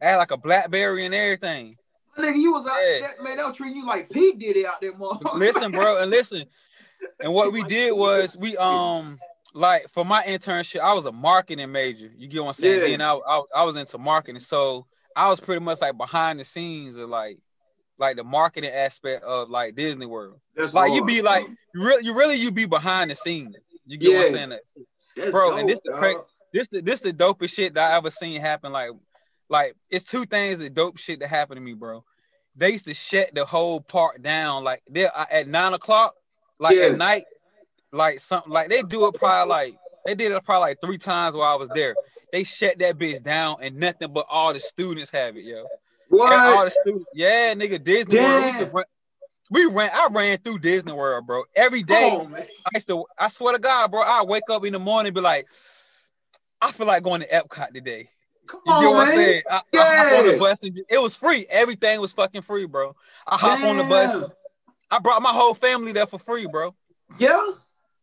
I 0.00 0.06
had 0.06 0.16
like 0.16 0.30
a 0.30 0.38
BlackBerry 0.38 1.04
and 1.04 1.14
everything. 1.14 1.76
Nigga, 2.18 2.36
you 2.36 2.52
was 2.52 2.66
out 2.66 2.78
Yeah. 2.82 3.00
that 3.06 3.22
man, 3.22 3.36
they 3.36 3.44
were 3.44 3.52
treating 3.52 3.78
you 3.78 3.86
like 3.86 4.10
P 4.10 4.32
Diddy 4.32 4.66
out 4.66 4.80
there, 4.80 4.92
motherfucker. 4.92 5.34
listen, 5.34 5.72
bro, 5.72 5.98
and 5.98 6.10
listen. 6.10 6.44
And 7.20 7.32
what 7.32 7.52
we 7.52 7.62
did 7.64 7.92
was 7.92 8.36
we 8.36 8.56
um 8.56 9.18
like 9.54 9.88
for 9.90 10.04
my 10.04 10.22
internship, 10.24 10.80
I 10.80 10.92
was 10.94 11.06
a 11.06 11.12
marketing 11.12 11.70
major. 11.72 12.10
You 12.16 12.28
get 12.28 12.42
what 12.42 12.48
I'm 12.48 12.54
saying? 12.54 12.80
Yeah. 12.80 12.88
Then 12.88 13.00
I, 13.00 13.12
I 13.14 13.42
I 13.56 13.62
was 13.64 13.76
into 13.76 13.98
marketing, 13.98 14.40
so 14.40 14.86
I 15.14 15.28
was 15.28 15.40
pretty 15.40 15.60
much 15.60 15.80
like 15.80 15.96
behind 15.96 16.40
the 16.40 16.44
scenes 16.44 16.96
of 16.96 17.08
like 17.08 17.38
like 17.98 18.16
the 18.16 18.24
marketing 18.24 18.70
aspect 18.70 19.24
of 19.24 19.48
like 19.48 19.74
Disney 19.74 20.06
World. 20.06 20.40
That's 20.54 20.74
Like 20.74 20.92
you 20.92 21.04
be 21.04 21.22
like 21.22 21.46
you 21.74 21.82
really 21.82 22.04
you 22.04 22.14
really 22.14 22.34
you 22.36 22.50
be 22.50 22.66
behind 22.66 23.10
the 23.10 23.14
scenes. 23.14 23.56
You 23.86 23.98
get 23.98 24.14
what 24.16 24.26
I'm 24.26 24.32
saying? 24.32 24.58
That's 25.16 25.30
bro, 25.30 25.50
dope, 25.50 25.60
and 25.60 25.68
this 25.68 25.80
the 25.84 25.92
dog. 25.92 26.24
This 26.52 26.68
the 26.68 26.80
this 26.80 27.00
the 27.00 27.12
dopest 27.12 27.50
shit 27.54 27.74
that 27.74 27.92
I 27.92 27.96
ever 27.96 28.10
seen 28.10 28.40
happen. 28.40 28.72
Like 28.72 28.90
like 29.48 29.74
it's 29.90 30.04
two 30.04 30.24
things 30.26 30.58
that 30.58 30.74
dope 30.74 30.98
shit 30.98 31.20
that 31.20 31.28
happened 31.28 31.56
to 31.58 31.62
me, 31.62 31.74
bro. 31.74 32.04
They 32.56 32.72
used 32.72 32.86
to 32.86 32.94
shut 32.94 33.34
the 33.34 33.44
whole 33.44 33.80
park 33.80 34.22
down 34.22 34.64
like 34.64 34.82
they 34.88 35.06
at 35.06 35.46
nine 35.48 35.74
o'clock, 35.74 36.14
like 36.58 36.76
Yeah. 36.76 36.86
at 36.86 36.96
night, 36.96 37.24
like 37.92 38.20
something 38.20 38.52
like 38.52 38.68
they 38.68 38.82
do 38.82 39.06
it 39.06 39.14
probably 39.14 39.50
like 39.50 39.78
they 40.04 40.14
did 40.14 40.32
it 40.32 40.44
probably 40.44 40.70
like 40.70 40.80
three 40.80 40.98
times 40.98 41.36
while 41.36 41.52
I 41.52 41.56
was 41.56 41.68
there. 41.70 41.94
They 42.32 42.44
shut 42.44 42.78
that 42.78 42.98
bitch 42.98 43.22
down 43.22 43.58
and 43.60 43.76
nothing 43.76 44.12
but 44.12 44.26
all 44.28 44.52
the 44.52 44.60
students 44.60 45.10
have 45.10 45.36
it, 45.36 45.44
yo. 45.44 45.66
And 46.30 46.40
all 46.44 46.64
What? 46.64 46.64
the 46.64 46.70
students, 46.70 47.06
yeah, 47.12 47.54
nigga, 47.54 47.82
Disney 47.82 48.20
World. 48.20 48.44
We, 48.58 48.64
Damn. 48.64 48.70
run- 48.72 48.84
we 49.50 49.64
ran, 49.66 49.90
I 49.92 50.08
ran 50.10 50.38
through 50.38 50.58
Disney 50.58 50.92
World, 50.92 51.26
bro. 51.26 51.44
Every 51.54 51.82
day, 51.82 51.94
Come 52.10 52.20
day, 52.20 52.24
on, 52.26 52.32
man. 52.32 52.46
I 52.66 52.70
used 52.74 52.88
to, 52.88 53.04
I 53.18 53.28
swear 53.28 53.52
to 53.54 53.58
God, 53.60 53.90
bro, 53.90 54.02
I 54.02 54.24
wake 54.24 54.50
up 54.50 54.64
in 54.64 54.72
the 54.72 54.78
morning 54.78 55.08
and 55.08 55.14
be 55.14 55.20
like, 55.20 55.46
I 56.60 56.72
feel 56.72 56.86
like 56.86 57.02
going 57.02 57.20
to 57.20 57.28
Epcot 57.28 57.72
today. 57.72 58.10
Come 58.46 58.60
You 58.66 58.72
get 58.72 58.76
on, 58.78 58.84
what 58.94 59.08
I'm 59.08 59.16
man. 59.16 59.16
saying? 59.16 59.42
I, 59.50 59.60
I 59.74 59.96
hop 59.96 60.18
on 60.18 60.32
the 60.32 60.38
bus 60.38 60.62
and 60.62 60.74
just- 60.74 60.90
it 60.90 60.98
was 60.98 61.16
free. 61.16 61.46
Everything 61.48 62.00
was 62.00 62.12
fucking 62.12 62.42
free, 62.42 62.66
bro. 62.66 62.94
I 63.26 63.36
hop 63.36 63.62
on 63.62 63.76
the 63.76 63.84
bus. 63.84 64.30
I 64.90 64.98
brought 65.00 65.20
my 65.22 65.32
whole 65.32 65.54
family 65.54 65.92
there 65.92 66.06
for 66.06 66.18
free, 66.18 66.46
bro. 66.46 66.74
Yeah. 67.18 67.44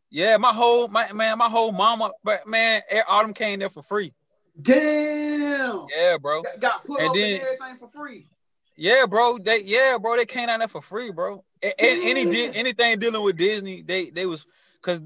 Yeah, 0.10 0.38
my 0.38 0.54
whole 0.54 0.88
my 0.90 1.12
man, 1.12 1.38
my 1.38 1.50
whole 1.50 1.72
mama, 1.72 2.12
but 2.24 2.46
man, 2.48 2.82
them 2.92 3.34
came 3.34 3.60
there 3.60 3.70
for 3.70 3.82
free. 3.82 4.14
Damn. 4.62 5.86
Yeah, 5.96 6.18
bro. 6.18 6.44
Got- 6.60 6.84
put 6.86 7.00
And 7.00 7.10
up 7.10 7.16
then- 7.16 7.34
and 7.34 7.42
everything 7.44 7.78
for 7.80 7.88
free. 7.90 8.28
Yeah, 8.76 9.06
bro. 9.06 9.38
They 9.38 9.62
yeah, 9.64 9.98
bro. 10.00 10.16
They 10.18 10.26
came 10.26 10.48
down 10.48 10.60
there 10.60 10.68
for 10.68 10.82
free, 10.82 11.12
bro. 11.12 11.44
And, 11.62 11.74
any 11.80 12.50
anything 12.56 13.00
dealing 13.00 13.24
with 13.24 13.38
Disney, 13.38 13.82
they 13.84 14.10
they 14.10 14.26
was 14.26 14.46
because 14.82 15.02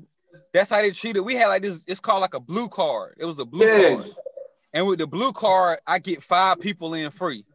that's 0.53 0.69
how 0.69 0.81
they 0.81 0.91
treated. 0.91 1.19
We 1.21 1.35
had 1.35 1.47
like 1.47 1.61
this. 1.63 1.81
It's 1.85 1.99
called 1.99 2.21
like 2.21 2.33
a 2.33 2.39
blue 2.39 2.69
card. 2.69 3.15
It 3.19 3.25
was 3.25 3.39
a 3.39 3.45
blue 3.45 3.65
Yeah. 3.67 3.95
card. 3.95 4.05
And 4.73 4.85
with 4.85 4.99
the 4.99 5.07
blue 5.07 5.31
card, 5.33 5.79
I 5.87 5.99
get 5.99 6.23
five 6.23 6.59
people 6.59 6.93
in 6.93 7.09
free. 7.11 7.45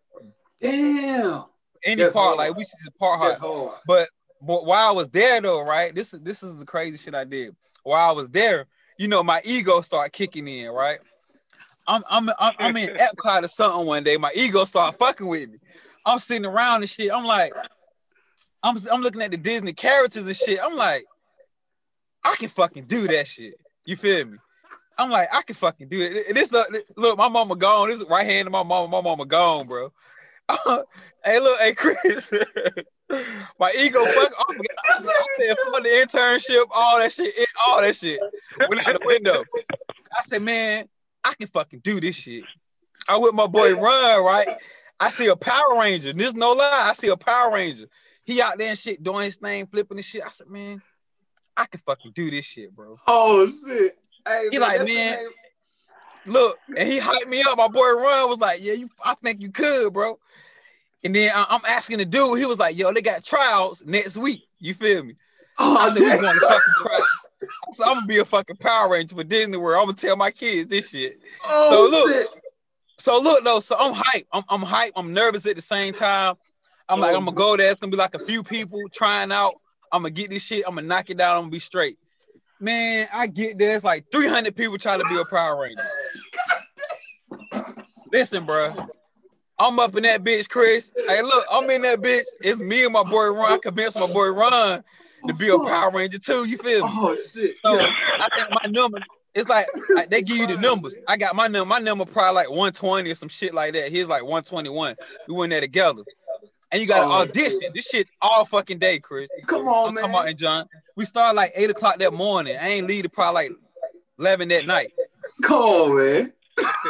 Damn. 0.61 1.45
Any 1.85 2.03
That's 2.03 2.15
part, 2.15 2.37
hard. 2.37 2.39
like 2.39 2.57
we 2.57 2.65
should 2.65 2.79
just 2.85 2.99
part 2.99 3.21
That's 3.21 3.39
hard. 3.39 3.69
hard. 3.71 3.81
But 3.87 4.09
but 4.41 4.65
while 4.65 4.89
I 4.89 4.91
was 4.93 5.09
there 5.11 5.41
though, 5.41 5.63
right? 5.63 5.95
This 5.95 6.15
is 6.15 6.21
this 6.21 6.43
is 6.43 6.57
the 6.57 6.65
crazy 6.65 6.97
shit 6.97 7.15
I 7.15 7.25
did. 7.25 7.55
While 7.83 8.09
I 8.09 8.13
was 8.13 8.29
there, 8.31 8.67
you 8.99 9.09
know, 9.09 9.23
my 9.23 9.41
ego 9.45 9.81
started 9.81 10.13
kicking 10.13 10.47
in, 10.49 10.71
right? 10.71 11.01
I'm 11.87 12.03
I'm 12.09 12.31
I'm, 12.39 12.55
I'm 12.59 12.77
in 12.77 12.97
Epcot 12.97 13.43
or 13.45 13.49
something 13.49 13.87
one 13.87 14.05
day. 14.05 14.17
My 14.17 14.33
ego 14.35 14.65
started 14.65 14.97
fucking 14.97 15.27
with 15.27 15.51
me. 15.51 15.59
I'm 16.07 16.19
sitting 16.19 16.47
around 16.47 16.83
and 16.83 16.91
shit. 16.91 17.13
I'm 17.13 17.25
like, 17.25 17.53
I'm 18.63 18.79
I'm 18.91 19.03
looking 19.03 19.23
at 19.23 19.31
the 19.33 19.37
Disney 19.37 19.73
characters 19.73 20.27
and 20.27 20.37
shit. 20.37 20.61
I'm 20.63 20.77
like, 20.77 21.05
I 22.25 22.37
can 22.37 22.49
fucking 22.49 22.85
do 22.85 23.09
that 23.09 23.27
shit. 23.27 23.55
You 23.85 23.97
feel 23.97 24.25
me? 24.27 24.39
I'm 25.03 25.11
like, 25.11 25.29
I 25.33 25.43
can 25.43 25.57
fucking 25.57 25.89
do 25.89 26.01
it. 26.01 26.33
This 26.33 26.49
the 26.49 26.85
look, 26.97 27.19
my 27.19 27.29
mama 27.29 27.57
gone. 27.57 27.89
This 27.89 28.05
right 28.09 28.25
hand 28.25 28.47
of 28.47 28.53
my 28.53 28.63
mama. 28.63 28.87
My 28.87 29.01
mama 29.01 29.27
gone, 29.27 29.67
bro. 29.67 29.93
hey, 31.25 31.41
look, 31.41 31.59
hey 31.59 31.75
Chris. 31.75 32.25
my 33.59 33.73
ego 33.77 34.05
fuck 34.05 34.33
off. 34.39 34.57
I 34.57 35.03
said 35.37 35.57
fuck 35.73 35.83
the 35.83 35.89
internship, 35.89 36.67
all 36.73 37.01
that 37.01 37.11
shit, 37.11 37.35
all 37.67 37.81
that 37.81 37.97
shit. 37.97 38.21
Went 38.69 38.87
out 38.87 39.01
the 39.01 39.07
window. 39.07 39.43
I 40.17 40.25
said, 40.27 40.43
man, 40.43 40.89
I 41.25 41.35
can 41.35 41.49
fucking 41.49 41.81
do 41.81 42.01
this 42.01 42.15
shit. 42.15 42.45
I 43.09 43.19
with 43.19 43.35
my 43.35 43.49
boy 43.49 43.75
Run, 43.75 44.25
right? 44.25 44.49
I 45.01 45.11
see 45.11 45.27
a 45.27 45.37
Power 45.37 45.81
Ranger. 45.81 46.13
This 46.13 46.35
no 46.35 46.53
lie. 46.53 46.91
I 46.91 46.93
see 46.93 47.09
a 47.09 47.17
Power 47.17 47.53
Ranger. 47.53 47.87
He 48.23 48.41
out 48.41 48.57
there 48.57 48.69
and 48.69 48.79
shit 48.79 49.03
doing 49.03 49.25
his 49.25 49.37
thing, 49.37 49.67
flipping 49.67 49.97
the 49.97 50.03
shit. 50.03 50.23
I 50.25 50.31
said, 50.31 50.49
man, 50.49 50.81
I 51.57 51.67
can 51.67 51.81
fucking 51.85 52.13
do 52.15 52.31
this 52.31 52.45
shit, 52.45 52.75
bro. 52.75 52.97
Oh 53.09 53.49
shit. 53.49 53.99
Hey, 54.27 54.49
He 54.51 54.59
man, 54.59 54.79
like, 54.79 54.87
man, 54.87 55.19
Look, 56.25 56.59
and 56.77 56.89
he 56.89 57.01
hyped 57.01 57.27
me 57.27 57.43
up. 57.43 57.57
My 57.59 57.69
boy 57.69 57.91
Run 57.93 58.29
was 58.29 58.39
like, 58.39 58.63
yeah, 58.63 58.75
you, 58.75 58.89
I 59.05 59.15
think 59.17 59.41
you 59.41 59.51
could, 59.51 59.93
bro. 59.93 60.19
And 61.03 61.15
then 61.15 61.33
I- 61.35 61.47
I'm 61.49 61.63
asking 61.67 61.99
the 61.99 62.05
dude. 62.05 62.39
He 62.39 62.47
was 62.47 62.59
like, 62.59 62.77
yo, 62.77 62.93
they 62.93 63.03
got 63.03 63.25
trials 63.25 63.83
next 63.85 64.17
week. 64.17 64.47
You 64.61 64.75
feel 64.75 65.03
me? 65.03 65.17
Oh, 65.59 65.77
I 65.79 65.93
said, 65.93 66.03
we 66.03 66.19
going 66.19 66.39
to 66.39 66.47
fucking 66.47 66.75
trials. 66.81 67.09
So 67.73 67.85
I'm 67.85 67.95
gonna 67.95 68.07
be 68.07 68.19
a 68.19 68.25
fucking 68.25 68.57
Power 68.57 68.91
Ranger 68.91 69.17
for 69.17 69.25
Disney 69.25 69.57
World. 69.57 69.81
I'm 69.81 69.87
gonna 69.87 69.97
tell 69.97 70.17
my 70.17 70.31
kids 70.31 70.69
this 70.69 70.89
shit. 70.89 71.19
oh 71.47 71.71
So 71.89 71.97
look, 71.97 72.09
shit. 72.11 72.29
So 72.99 73.19
look 73.19 73.45
though, 73.45 73.61
so 73.61 73.77
I'm 73.79 73.95
hyped. 73.95 74.27
I'm, 74.33 74.43
I'm 74.51 74.61
hyped. 74.61 74.93
I'm 74.95 75.13
nervous 75.15 75.47
at 75.47 75.57
the 75.57 75.63
same 75.63 75.95
time. 75.95 76.35
I'm 76.89 77.01
like, 77.01 77.15
Oh, 77.15 77.17
I'm 77.19 77.25
gonna 77.25 77.37
go 77.37 77.57
there. 77.57 77.71
It's 77.71 77.81
gonna 77.81 77.91
be 77.91 77.97
like 77.97 78.15
a 78.15 78.19
few 78.19 78.43
people 78.43 78.83
trying 78.93 79.33
out. 79.33 79.55
I'm 79.91 80.03
gonna 80.03 80.11
get 80.11 80.29
this 80.31 80.43
shit. 80.43 80.65
I'm 80.67 80.75
gonna 80.75 80.87
knock 80.87 81.09
it 81.09 81.17
down. 81.17 81.37
I'm 81.37 81.43
gonna 81.45 81.51
be 81.51 81.59
straight. 81.61 81.99
Man, 82.63 83.09
I 83.13 83.27
get 83.27 83.59
there. 83.59 83.75
It's 83.75 83.85
like 83.85 84.09
300 84.13 84.55
people 84.55 84.79
trying 84.79 85.01
to 85.01 85.07
be 85.09 85.17
a 85.17 85.25
Power 85.25 85.61
Ranger. 85.61 85.83
Listen, 88.13 88.47
bro. 88.47 88.73
I'm 89.59 89.81
up 89.81 89.97
in 89.97 90.05
that 90.05 90.23
bitch, 90.23 90.49
Chris. 90.49 90.93
Hey, 91.09 91.23
look, 91.23 91.45
I'm 91.51 91.69
in 91.71 91.83
that 91.83 92.01
bitch. 92.01 92.23
It's 92.41 92.61
me 92.61 92.85
and 92.85 92.93
my 92.93 93.03
boy 93.03 93.33
Ron. 93.33 93.55
I 93.55 93.59
convinced 93.59 93.99
my 93.99 94.07
boy 94.07 94.29
Ron 94.29 94.85
to 95.27 95.35
be 95.35 95.49
a 95.49 95.55
oh, 95.55 95.67
Power 95.67 95.91
Ranger 95.91 96.21
too. 96.21 96.45
You 96.45 96.57
feel 96.59 96.87
me? 96.87 96.93
Oh 96.95 97.17
shit. 97.17 97.57
So 97.57 97.75
yeah. 97.75 97.93
I 98.21 98.29
think 98.37 98.49
my 98.51 98.71
number, 98.71 99.01
it's 99.35 99.49
like 99.49 99.67
they 100.09 100.23
give 100.23 100.37
you 100.37 100.47
the 100.47 100.57
numbers. 100.57 100.95
I 101.09 101.17
got 101.17 101.35
my 101.35 101.49
number, 101.49 101.69
my 101.69 101.81
number 101.81 102.05
probably 102.05 102.35
like 102.35 102.49
120 102.49 103.11
or 103.11 103.15
some 103.17 103.29
shit 103.29 103.55
like 103.55 103.73
that. 103.73 103.91
He's 103.91 104.07
like 104.07 104.23
121. 104.23 104.95
We 105.27 105.35
went 105.35 105.51
there 105.51 105.61
together. 105.61 106.05
And 106.71 106.81
you 106.81 106.87
got 106.87 107.01
to 107.01 107.07
Oh. 107.07 107.29
audition. 107.29 107.61
This 107.75 107.87
shit 107.87 108.07
all 108.21 108.45
fucking 108.47 108.79
day, 108.79 108.99
Chris. 109.01 109.29
Come 109.47 109.69
on, 109.69 109.89
I'm 109.89 109.95
man. 109.95 110.05
about 110.05 110.29
and 110.29 110.39
John. 110.39 110.67
We 110.97 111.05
started 111.05 111.37
like 111.37 111.53
eight 111.55 111.71
o'clock 111.71 111.99
that 111.99 112.13
morning. 112.13 112.57
I 112.61 112.69
ain't 112.69 112.87
leave 112.87 113.05
to 113.05 113.09
probably 113.09 113.49
like 113.49 113.59
11 114.19 114.49
that 114.49 114.67
night. 114.67 114.93
Come 115.43 115.63
on, 115.63 115.97
man. 115.97 116.33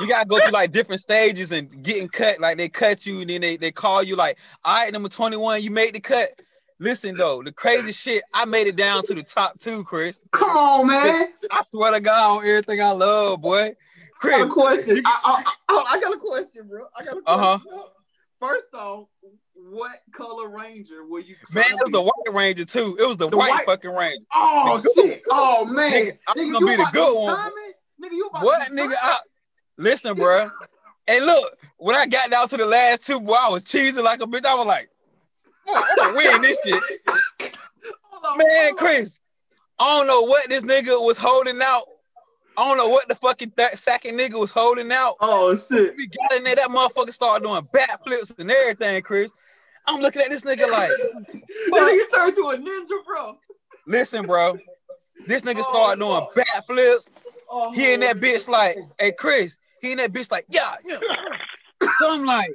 You 0.01 0.09
gotta 0.09 0.27
go 0.27 0.39
through 0.39 0.51
like 0.51 0.73
different 0.73 1.01
stages 1.01 1.53
and 1.53 1.83
getting 1.83 2.09
cut. 2.09 2.41
Like 2.41 2.57
they 2.57 2.69
cut 2.69 3.07
you 3.07 3.21
and 3.21 3.31
then 3.31 3.41
they, 3.41 3.57
they 3.57 3.71
call 3.71 4.03
you 4.03 4.17
like, 4.17 4.39
all 4.65 4.75
right, 4.75 4.93
number 4.93 5.09
21, 5.09 5.63
you 5.63 5.71
made 5.71 5.95
the 5.95 6.01
cut. 6.01 6.41
Listen 6.79 7.15
though, 7.15 7.43
the 7.43 7.53
crazy 7.53 7.93
shit, 7.93 8.25
I 8.35 8.45
made 8.45 8.67
it 8.67 8.75
down 8.75 9.05
to 9.05 9.15
the 9.15 9.23
top 9.23 9.59
two, 9.61 9.85
Chris. 9.85 10.21
Come 10.33 10.51
on, 10.51 10.89
man. 10.89 11.29
I 11.51 11.63
swear 11.63 11.93
to 11.93 12.01
God 12.01 12.39
on 12.39 12.45
everything 12.45 12.83
I 12.83 12.91
love, 12.91 13.41
boy. 13.41 13.61
I 13.61 13.69
got 13.69 13.77
Chris, 14.19 14.43
a 14.43 14.49
question. 14.49 15.03
I, 15.05 15.19
I, 15.25 15.53
I, 15.69 15.85
I 15.91 16.01
got 16.01 16.15
a 16.15 16.19
question, 16.19 16.67
bro. 16.69 16.87
I 16.97 17.05
got 17.05 17.19
a 17.19 17.23
question. 17.23 17.45
Uh-huh. 17.45 17.59
First 18.41 18.75
off, 18.75 19.07
what 19.71 20.01
color 20.13 20.49
ranger 20.49 21.05
were 21.07 21.21
you? 21.21 21.37
man, 21.53 21.65
it 21.71 21.75
was 21.75 21.85
be? 21.87 21.93
the 21.93 22.03
white 22.03 22.35
ranger 22.35 22.65
too. 22.65 22.97
It 22.99 23.05
was 23.07 23.17
the, 23.17 23.29
The 23.29 23.37
white, 23.37 23.51
white- 23.51 23.67
fucking 23.67 23.91
ranger. 23.95 24.25
Oh 24.35 24.83
shit! 24.95 25.23
Oh 25.31 25.65
man, 25.65 25.93
Nigga, 25.93 26.19
I'm 26.29 26.37
Nigga, 26.37 26.53
gonna 26.53 26.67
be 26.67 26.77
the 26.77 26.89
good 26.93 27.15
one. 27.17 27.37
timing? 27.37 27.73
Nigga, 28.03 28.13
you 28.13 28.27
about 28.27 28.45
What 28.45 28.63
nigga? 28.73 28.95
I, 29.01 29.19
listen, 29.79 30.15
bro. 30.17 30.49
And 31.09 31.27
look, 31.27 31.57
when 31.79 31.97
I 31.97 32.07
got 32.07 32.31
down 32.31 32.49
to 32.49 32.57
the 32.57 32.67
last 32.67 33.07
two, 33.07 33.21
boy, 33.21 33.35
I 33.35 33.49
was 33.49 33.63
cheesing 33.65 34.03
like 34.05 34.21
a 34.21 34.27
bitch. 34.27 34.45
I 34.45 34.55
was 34.55 34.67
like, 34.67 34.89
I'm 35.69 35.83
gonna 35.97 36.17
win 36.17 36.43
this 36.43 36.59
shit. 36.65 36.83
On, 38.25 38.39
Man. 38.39 38.77
Chris, 38.77 39.19
I 39.79 39.99
don't 39.99 40.07
know 40.07 40.23
what 40.23 40.49
this 40.49 40.63
nigga 40.63 41.03
was 41.03 41.17
holding 41.19 41.61
out. 41.61 41.85
I 42.57 42.69
don't 42.69 42.77
know 42.77 42.89
what 42.89 43.09
the 43.09 43.15
fucking 43.17 43.53
th- 43.57 43.75
second 43.77 44.17
nigga 44.19 44.39
was 44.39 44.53
holding 44.53 44.93
out. 44.93 45.17
Oh 45.21 45.57
shit! 45.57 45.97
We 45.97 46.07
got 46.07 46.37
in 46.39 46.45
there, 46.45 46.55
that 46.57 46.69
motherfucker 46.69 47.13
started 47.13 47.45
doing 47.47 47.63
backflips 47.75 48.39
and 48.39 48.51
everything, 48.51 49.03
Chris. 49.03 49.33
I'm 49.87 50.01
looking 50.01 50.23
at 50.23 50.31
this 50.31 50.43
nigga 50.43 50.71
like, 50.71 50.91
That 51.71 52.09
nigga 52.11 52.15
turned 52.17 52.37
to 52.37 52.49
a 52.51 52.57
ninja, 52.57 53.05
bro. 53.05 53.37
listen, 53.87 54.27
bro. 54.27 54.59
This 55.27 55.43
nigga 55.43 55.63
Oh, 55.67 55.71
started 55.71 56.01
doing 56.01 56.21
fuck. 56.35 56.67
backflips. 56.67 57.09
Oh, 57.51 57.71
He 57.73 57.93
and 57.93 58.03
that 58.03 58.17
bitch 58.17 58.49
like, 58.49 58.77
hey 58.99 59.13
Chris, 59.13 59.57
he 59.81 59.93
and 59.93 60.01
that 60.01 60.13
bitch 60.13 60.31
like, 60.31 60.47
yeah, 60.49 60.75
yeah. 60.85 60.99
So 61.99 62.13
I'm 62.13 62.25
like, 62.25 62.51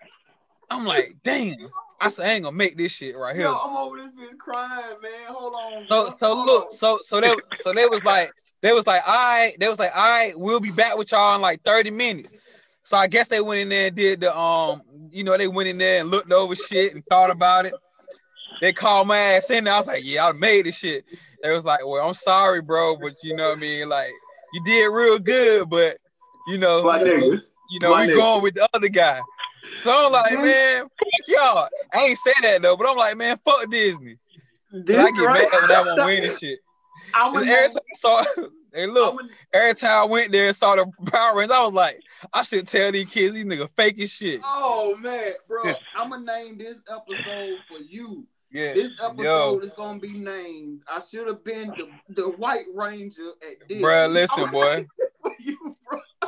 I'm 0.70 0.86
like, 0.86 1.16
damn. 1.24 1.56
I 2.00 2.10
said, 2.10 2.28
I 2.28 2.34
ain't 2.34 2.44
gonna 2.44 2.56
make 2.56 2.78
this 2.78 2.92
shit 2.92 3.18
right 3.18 3.36
here. 3.36 3.46
Yo, 3.46 3.56
I'm 3.56 3.76
over 3.76 3.98
this 3.98 4.12
bitch 4.12 4.38
crying, 4.38 4.98
man. 5.02 5.12
Hold 5.30 5.54
on. 5.54 5.88
So 5.88 6.04
bro. 6.06 6.10
so 6.12 6.36
Hold 6.36 6.46
look, 6.46 6.66
on. 6.68 6.72
so 6.74 7.00
so 7.04 7.20
they 7.22 7.34
so 7.56 7.74
they 7.74 7.86
was 7.88 8.04
like, 8.04 8.32
they 8.62 8.74
was 8.74 8.86
like, 8.86 9.02
all 9.08 9.14
right, 9.16 9.56
they 9.60 9.68
was 9.70 9.80
like, 9.80 9.96
all 9.96 10.04
right, 10.10 10.38
we'll 10.38 10.60
be 10.60 10.72
back 10.72 10.98
with 10.98 11.12
y'all 11.12 11.36
in 11.36 11.42
like 11.42 11.62
30 11.64 11.92
minutes. 11.92 12.34
So 12.88 12.96
I 12.96 13.08
guess 13.08 13.28
they 13.28 13.42
went 13.42 13.60
in 13.60 13.68
there 13.68 13.88
and 13.88 13.96
did 13.98 14.22
the 14.22 14.38
um, 14.38 14.82
you 15.12 15.26
know, 15.26 15.38
they 15.38 15.50
went 15.50 15.68
in 15.68 15.78
there 15.78 16.00
and 16.00 16.10
looked 16.10 16.32
over 16.32 16.56
shit 16.56 16.96
and 16.96 17.06
thought 17.08 17.30
about 17.30 17.66
it. 17.66 17.74
They 18.62 18.72
called 18.72 19.10
my 19.10 19.18
ass 19.18 19.50
in 19.50 19.66
there. 19.66 19.74
I 19.74 19.78
was 19.80 19.88
like, 19.88 20.06
yeah, 20.06 20.26
I 20.26 20.32
made 20.32 20.66
this 20.66 20.78
shit. 20.78 21.04
They 21.44 21.52
was 21.52 21.66
like, 21.66 21.86
well, 21.86 22.08
I'm 22.08 22.14
sorry, 22.14 22.62
bro, 22.62 22.96
but 22.96 23.12
you 23.22 23.36
know 23.36 23.50
what 23.50 23.58
I 23.58 23.60
mean? 23.60 23.90
Like, 23.90 24.14
you 24.54 24.64
did 24.64 24.86
real 24.86 25.20
good, 25.20 25.70
but 25.70 25.98
you 26.48 26.58
know, 26.58 26.82
my 26.84 27.00
nigga. 27.00 27.42
you 27.70 27.80
know, 27.82 27.92
My 27.92 28.06
we 28.06 28.08
nigga. 28.08 28.16
going 28.16 28.44
with 28.44 28.56
the 28.56 28.70
other 28.74 28.88
guy. 28.88 29.20
So 29.84 30.06
I'm 30.06 30.12
like, 30.14 30.32
man, 30.42 30.84
fuck 30.84 31.28
y'all. 31.28 31.68
I 31.94 32.00
ain't 32.06 32.20
say 32.20 32.34
that 32.44 32.62
though, 32.62 32.78
but 32.78 32.90
I'm 32.90 32.96
like, 32.96 33.18
man, 33.18 33.38
fuck 33.44 33.70
Disney. 33.70 34.18
This 34.72 34.98
I 34.98 35.12
get 35.12 35.26
right. 35.26 35.50
mad 35.52 35.62
when 35.62 35.72
I 35.72 35.82
won't 35.82 36.06
win 36.06 36.38
shit. 36.40 36.60
I'm 37.14 37.36
every 37.36 37.68
time 37.68 37.76
I 37.76 38.00
saw, 38.00 38.24
hey, 38.74 38.88
look, 38.88 39.22
every 39.54 39.76
time 39.76 39.98
I 39.98 40.06
went 40.06 40.32
there 40.32 40.48
and 40.48 40.56
saw 40.56 40.76
the 40.76 40.90
Power 41.12 41.38
Rangers, 41.38 41.58
I 41.58 41.64
was 41.66 41.74
like, 41.74 42.00
I 42.34 42.44
should 42.44 42.68
tell 42.68 42.92
these 42.92 43.10
kids 43.10 43.34
these 43.34 43.46
niggas 43.46 43.70
fake 43.76 44.00
as 44.00 44.10
shit. 44.10 44.42
oh 44.44 44.96
man, 45.00 45.34
bro. 45.48 45.74
I'm 45.96 46.10
gonna 46.10 46.26
name 46.26 46.58
this 46.58 46.84
episode 46.90 47.58
for 47.68 47.80
you. 47.80 48.26
Yeah. 48.52 48.74
This 48.74 49.00
episode 49.04 49.24
Yo. 49.24 49.60
is 49.60 49.74
gonna 49.74 50.00
be 50.00 50.10
named. 50.10 50.82
I 50.88 51.02
should 51.02 51.28
have 51.28 51.44
been 51.44 51.68
the, 51.70 51.90
the 52.10 52.30
White 52.30 52.66
Ranger 52.74 53.32
at 53.42 53.68
this. 53.68 53.82
Bro, 53.82 54.08
listen, 54.08 54.50
boy. 54.52 54.64
naming 54.64 54.88
it 55.02 55.08
you, 55.40 55.76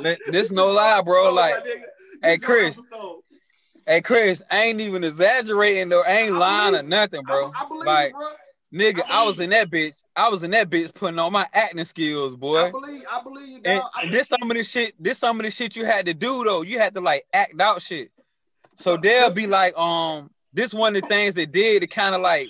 bro. 0.02 0.16
This 0.28 0.52
no 0.52 0.68
lie, 0.68 1.02
bro. 1.02 1.32
Like, 1.32 1.56
nigga. 1.64 1.84
hey, 2.24 2.38
Chris. 2.38 2.78
episode. 2.78 3.22
hey 3.88 4.02
Chris, 4.02 4.42
I 4.50 4.64
ain't 4.64 4.82
even 4.82 5.04
exaggerating 5.04 5.90
though. 5.90 6.04
I 6.04 6.12
ain't 6.22 6.36
I 6.36 6.38
lying 6.38 6.76
or 6.76 6.84
nothing, 6.84 7.24
bro. 7.24 7.52
I, 7.56 7.64
I 7.64 7.68
believe 7.68 7.86
Like, 7.86 8.12
bro. 8.14 8.28
Nigga, 8.74 9.02
I 9.08 9.22
I 9.22 9.26
was 9.26 9.40
in 9.40 9.50
that 9.52 9.70
bitch. 9.70 10.02
I 10.16 10.30
was 10.30 10.44
in 10.44 10.52
that 10.52 10.70
bitch 10.70 10.94
putting 10.94 11.20
on 11.20 11.32
my 11.32 11.48
acting 11.54 11.84
skills, 11.86 12.36
boy. 12.36 12.66
I 12.66 12.72
believe. 12.72 13.04
I 13.12 13.22
believe 13.24 13.48
you, 13.48 13.62
dog. 13.62 13.84
I 13.96 14.04
and 14.04 14.14
this 14.14 14.28
some 14.28 14.50
of 14.50 14.56
the 14.58 14.64
shit, 14.64 14.96
this 15.02 15.18
some 15.18 15.40
of 15.40 15.44
the 15.44 15.52
shit 15.52 15.76
you 15.76 15.86
had 15.86 16.06
to 16.06 16.14
do 16.14 16.44
though. 16.44 16.62
You 16.62 16.80
had 16.80 16.94
to 16.96 17.02
like 17.02 17.26
act 17.34 17.60
out 17.60 17.82
shit. 17.82 18.12
So 18.76 18.96
they'll 18.98 19.34
be 19.34 19.46
like, 19.48 19.78
um, 19.78 20.30
this 20.54 20.74
one 20.74 20.96
of 20.96 21.02
the 21.02 21.08
things 21.08 21.34
they 21.34 21.46
did 21.46 21.82
to 21.82 21.88
kind 21.88 22.16
of 22.16 22.22
like, 22.22 22.48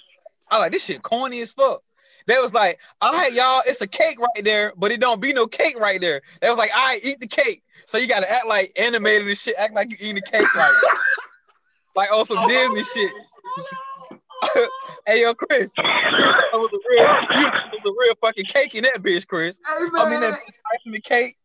I 0.51 0.59
like 0.59 0.71
this 0.71 0.85
shit 0.85 1.01
corny 1.01 1.41
as 1.41 1.51
fuck. 1.51 1.81
They 2.27 2.37
was 2.37 2.53
like, 2.53 2.77
all 3.01 3.11
right, 3.11 3.33
y'all, 3.33 3.63
it's 3.65 3.81
a 3.81 3.87
cake 3.87 4.19
right 4.19 4.43
there, 4.45 4.71
but 4.77 4.91
it 4.91 4.99
don't 4.99 5.19
be 5.19 5.33
no 5.33 5.47
cake 5.47 5.79
right 5.79 5.99
there. 5.99 6.21
They 6.41 6.49
was 6.49 6.59
like, 6.59 6.69
all 6.75 6.85
right, 6.85 7.03
eat 7.03 7.19
the 7.19 7.27
cake. 7.27 7.63
So 7.87 7.97
you 7.97 8.05
gotta 8.07 8.29
act 8.29 8.45
like 8.45 8.71
animated 8.75 9.27
and 9.27 9.35
shit, 9.35 9.55
act 9.57 9.73
like 9.73 9.89
you 9.89 9.97
eating 9.99 10.15
the 10.15 10.21
cake 10.21 10.55
like, 10.55 10.73
like 11.95 12.11
on 12.11 12.25
some 12.25 12.37
Oh, 12.39 12.47
Disney 12.47 12.83
shit. 12.83 13.11
Hey 15.05 15.21
yo, 15.21 15.33
Chris, 15.33 15.71
it 15.77 16.53
was 16.53 16.71
a 16.73 16.77
real, 16.89 17.07
you 17.35 17.43
thought 17.45 17.71
was 17.71 17.85
a 17.85 17.91
real 17.99 18.15
fucking 18.21 18.45
cake 18.45 18.75
in 18.75 18.83
that 18.83 19.01
bitch, 19.01 19.25
Chris. 19.27 19.57
Hey 19.65 19.81
man, 19.83 19.91
I 19.95 20.09
mean 20.09 20.19
that 20.21 20.39
bitch 20.87 21.03
cake. 21.03 21.37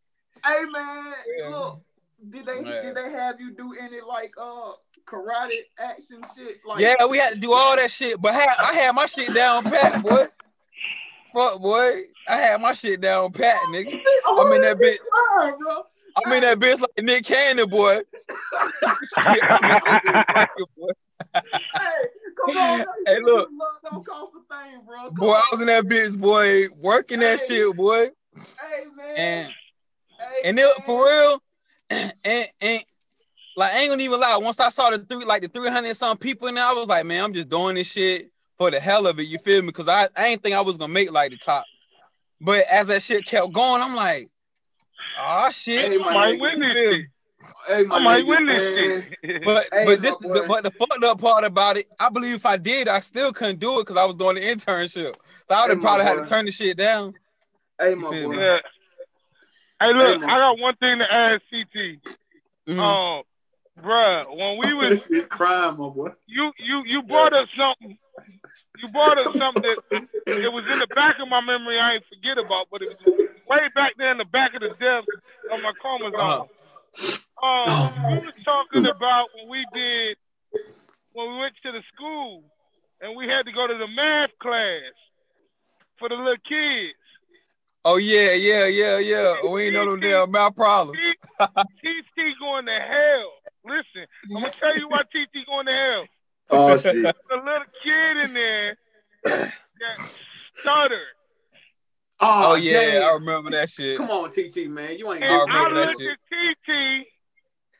hey 0.45 0.65
man, 0.71 1.13
Yeah. 1.37 1.49
look, 1.49 1.81
did 2.29 2.45
they 2.45 2.59
Yeah. 2.63 2.81
did 2.81 2.95
they 2.95 3.09
have 3.11 3.39
you 3.39 3.51
do 3.51 3.75
any 3.79 4.01
like 4.01 4.33
uh 4.37 4.73
karate 5.05 5.61
action 5.79 6.23
shit? 6.35 6.57
Like 6.65 6.79
Yeah, 6.81 7.05
we 7.09 7.17
had 7.17 7.33
to 7.33 7.39
do 7.39 7.53
all 7.53 7.75
that 7.75 7.89
shit, 7.91 8.21
but 8.21 8.33
I 8.33 8.73
had 8.73 8.91
my 8.93 9.05
shit 9.07 9.33
down 9.33 9.63
pat, 9.63 10.01
boy. 10.01 10.25
Fuck, 11.33 11.59
boy. 11.61 12.03
I 12.27 12.37
had 12.37 12.61
my 12.61 12.73
shit 12.73 13.01
down 13.01 13.31
pat, 13.31 13.57
nigga. 13.69 13.87
I'm 14.27 14.53
in 14.53 14.61
that 14.61 14.77
bitch. 14.77 14.97
I'm 16.17 16.31
in 16.31 16.41
that 16.41 16.59
bitch 16.59 16.79
like 16.79 17.03
Nick 17.05 17.25
Cannon, 17.25 17.69
boy. 17.69 17.99
Shit, 19.23 19.43
I'm 19.49 19.63
in 19.63 19.67
that 19.67 20.49
bitch, 20.57 20.65
boy. 20.77 20.91
Hey, 21.33 21.41
come 22.45 22.57
on. 22.57 22.85
Hey, 23.05 23.19
look. 23.21 23.49
Don't 23.83 24.05
cost 24.05 24.33
a 24.35 24.55
thing, 24.55 24.81
bro. 24.85 25.05
Come 25.05 25.13
Boy, 25.15 25.33
on. 25.33 25.35
I 25.35 25.43
was 25.51 25.61
in 25.61 25.67
that 25.67 25.85
bitch, 25.85 26.17
boy, 26.17 26.67
working 26.75 27.19
that 27.19 27.39
shit, 27.39 27.75
boy. 27.75 28.09
Hey 28.35 28.85
man. 28.95 29.15
And 29.17 29.53
hey, 30.19 30.49
and 30.49 30.59
it, 30.59 30.83
for 30.85 31.05
real, 31.05 31.41
and 31.89 32.49
and 32.59 32.83
like 33.55 33.73
I 33.73 33.79
ain't 33.79 33.89
gonna 33.89 34.03
even 34.03 34.19
lie. 34.19 34.37
Once 34.37 34.59
I 34.59 34.69
saw 34.69 34.89
the 34.89 34.99
three, 34.99 35.23
like 35.23 35.41
the 35.41 35.47
three 35.47 35.69
hundred 35.69 35.95
some 35.97 36.17
people 36.17 36.47
in 36.47 36.55
there, 36.55 36.65
I 36.65 36.73
was 36.73 36.87
like, 36.87 37.05
man, 37.05 37.23
I'm 37.23 37.33
just 37.33 37.49
doing 37.49 37.75
this 37.75 37.87
shit 37.87 38.31
for 38.57 38.71
the 38.71 38.79
hell 38.79 39.07
of 39.07 39.19
it. 39.19 39.27
You 39.27 39.37
feel 39.39 39.61
me? 39.61 39.67
Because 39.67 39.87
I, 39.87 40.09
I 40.15 40.27
ain't 40.27 40.43
think 40.43 40.55
I 40.55 40.61
was 40.61 40.77
gonna 40.77 40.93
make 40.93 41.11
like 41.11 41.31
the 41.31 41.37
top. 41.37 41.65
But 42.41 42.65
as 42.67 42.87
that 42.87 43.01
shit 43.01 43.25
kept 43.25 43.53
going, 43.53 43.81
I'm 43.81 43.95
like, 43.95 44.29
Oh 45.17 45.51
shit. 45.51 45.91
Hey, 45.91 45.97
my 45.97 46.13
I 46.13 47.07
Hey, 47.67 47.83
my 47.83 47.97
I 47.97 48.03
might 48.03 48.23
nigga, 48.23 48.27
win 48.27 48.45
this 48.47 48.73
shit. 48.73 49.43
But 49.45 49.67
Hey, 49.71 49.85
but 49.85 50.01
this 50.01 50.15
my 50.21 50.41
but 50.47 50.63
the 50.63 50.71
fucked 50.71 51.03
up 51.03 51.19
part 51.21 51.43
about 51.43 51.77
it, 51.77 51.87
I 51.99 52.09
believe 52.09 52.35
if 52.35 52.45
I 52.45 52.57
did, 52.57 52.87
I 52.87 52.99
still 52.99 53.31
couldn't 53.33 53.59
do 53.59 53.79
it 53.79 53.83
because 53.83 53.97
I 53.97 54.05
was 54.05 54.15
doing 54.15 54.35
the 54.35 54.41
internship. 54.41 55.15
So 55.15 55.55
I 55.55 55.61
would 55.61 55.69
Hey, 55.69 55.75
have 55.75 55.77
my 55.77 55.89
probably 55.89 56.05
had 56.05 56.23
to 56.23 56.29
turn 56.29 56.45
the 56.45 56.51
shit 56.51 56.77
down. 56.77 57.13
Hey, 57.79 57.95
my 57.95 58.09
boy. 58.09 58.33
yeah. 58.33 58.59
Hey, 59.79 59.93
look, 59.93 60.21
man. 60.21 60.29
I 60.29 60.37
got 60.39 60.59
one 60.59 60.75
thing 60.77 60.99
to 60.99 61.13
ask 61.13 61.41
CT. 61.51 61.99
Mhm. 62.67 62.79
Um, 62.79 63.23
bruh, 63.83 64.37
when 64.37 64.57
we 64.57 64.73
was 64.73 65.03
It's 65.09 65.27
crime, 65.27 65.77
my 65.77 65.89
boy. 65.89 66.11
you 66.27 66.51
you 66.57 66.83
you 66.85 67.03
brought 67.03 67.33
up 67.33 67.47
something. 67.57 67.97
You 68.77 68.87
brought 68.89 69.17
up 69.17 69.35
something 69.37 69.61
that 69.63 69.77
it 70.27 70.51
was 70.51 70.63
in 70.71 70.79
the 70.79 70.87
back 70.87 71.19
of 71.19 71.27
my 71.27 71.41
memory. 71.41 71.79
I 71.79 71.95
ain't 71.95 72.03
forget 72.13 72.37
about, 72.37 72.67
but 72.71 72.81
it 72.81 72.89
was 72.89 73.13
way 73.47 73.69
back 73.75 73.93
there 73.97 74.11
in 74.11 74.17
the 74.17 74.25
back 74.25 74.53
of 74.53 74.61
the 74.61 74.69
desk 74.79 75.07
of 75.51 75.61
my 75.61 75.73
chromosome. 75.79 76.47
Um, 77.43 77.93
you 78.11 78.21
was 78.21 78.33
talking 78.43 78.85
about 78.89 79.27
when 79.35 79.49
we 79.49 79.65
did 79.73 80.17
when 81.13 81.33
we 81.33 81.39
went 81.39 81.53
to 81.63 81.71
the 81.71 81.81
school 81.93 82.43
and 83.01 83.15
we 83.15 83.27
had 83.27 83.45
to 83.45 83.51
go 83.51 83.67
to 83.67 83.77
the 83.77 83.87
math 83.87 84.31
class 84.39 84.81
for 85.97 86.09
the 86.09 86.15
little 86.15 86.35
kids. 86.47 86.93
Oh 87.83 87.97
yeah, 87.97 88.31
yeah, 88.33 88.65
yeah, 88.65 88.97
yeah. 88.97 89.35
We 89.47 89.65
ain't 89.65 89.73
know 89.73 89.91
them 89.91 89.99
damn 89.99 90.31
math 90.31 90.55
problems. 90.55 90.99
TT 91.39 92.39
going 92.39 92.65
to 92.65 92.79
hell. 92.79 93.31
Listen, 93.65 94.07
I'm 94.35 94.41
gonna 94.41 94.53
tell 94.59 94.77
you 94.77 94.89
why 94.89 95.03
TT 95.03 95.45
going 95.45 95.67
to 95.67 95.71
hell. 95.71 96.05
Oh 96.49 96.77
shit. 96.77 97.15
The 97.29 97.35
little 97.35 97.65
kid 97.83 98.17
in 98.17 98.33
there 98.33 98.77
that 99.23 99.97
stuttered. 100.55 100.99
Oh, 102.19 102.51
Oh 102.51 102.55
yeah, 102.55 103.07
I 103.09 103.13
remember 103.13 103.51
that 103.51 103.69
shit. 103.69 103.97
Come 103.97 104.09
on, 104.09 104.29
TT, 104.29 104.67
man. 104.67 104.97
You 104.97 105.11
ain't 105.13 105.23
And 105.23 105.33
I 105.33 105.45
good. 105.45 105.49
I, 105.49 105.67
remember 105.67 105.91
looked 105.91 106.01
at 106.01 106.65
TT. 106.67 107.07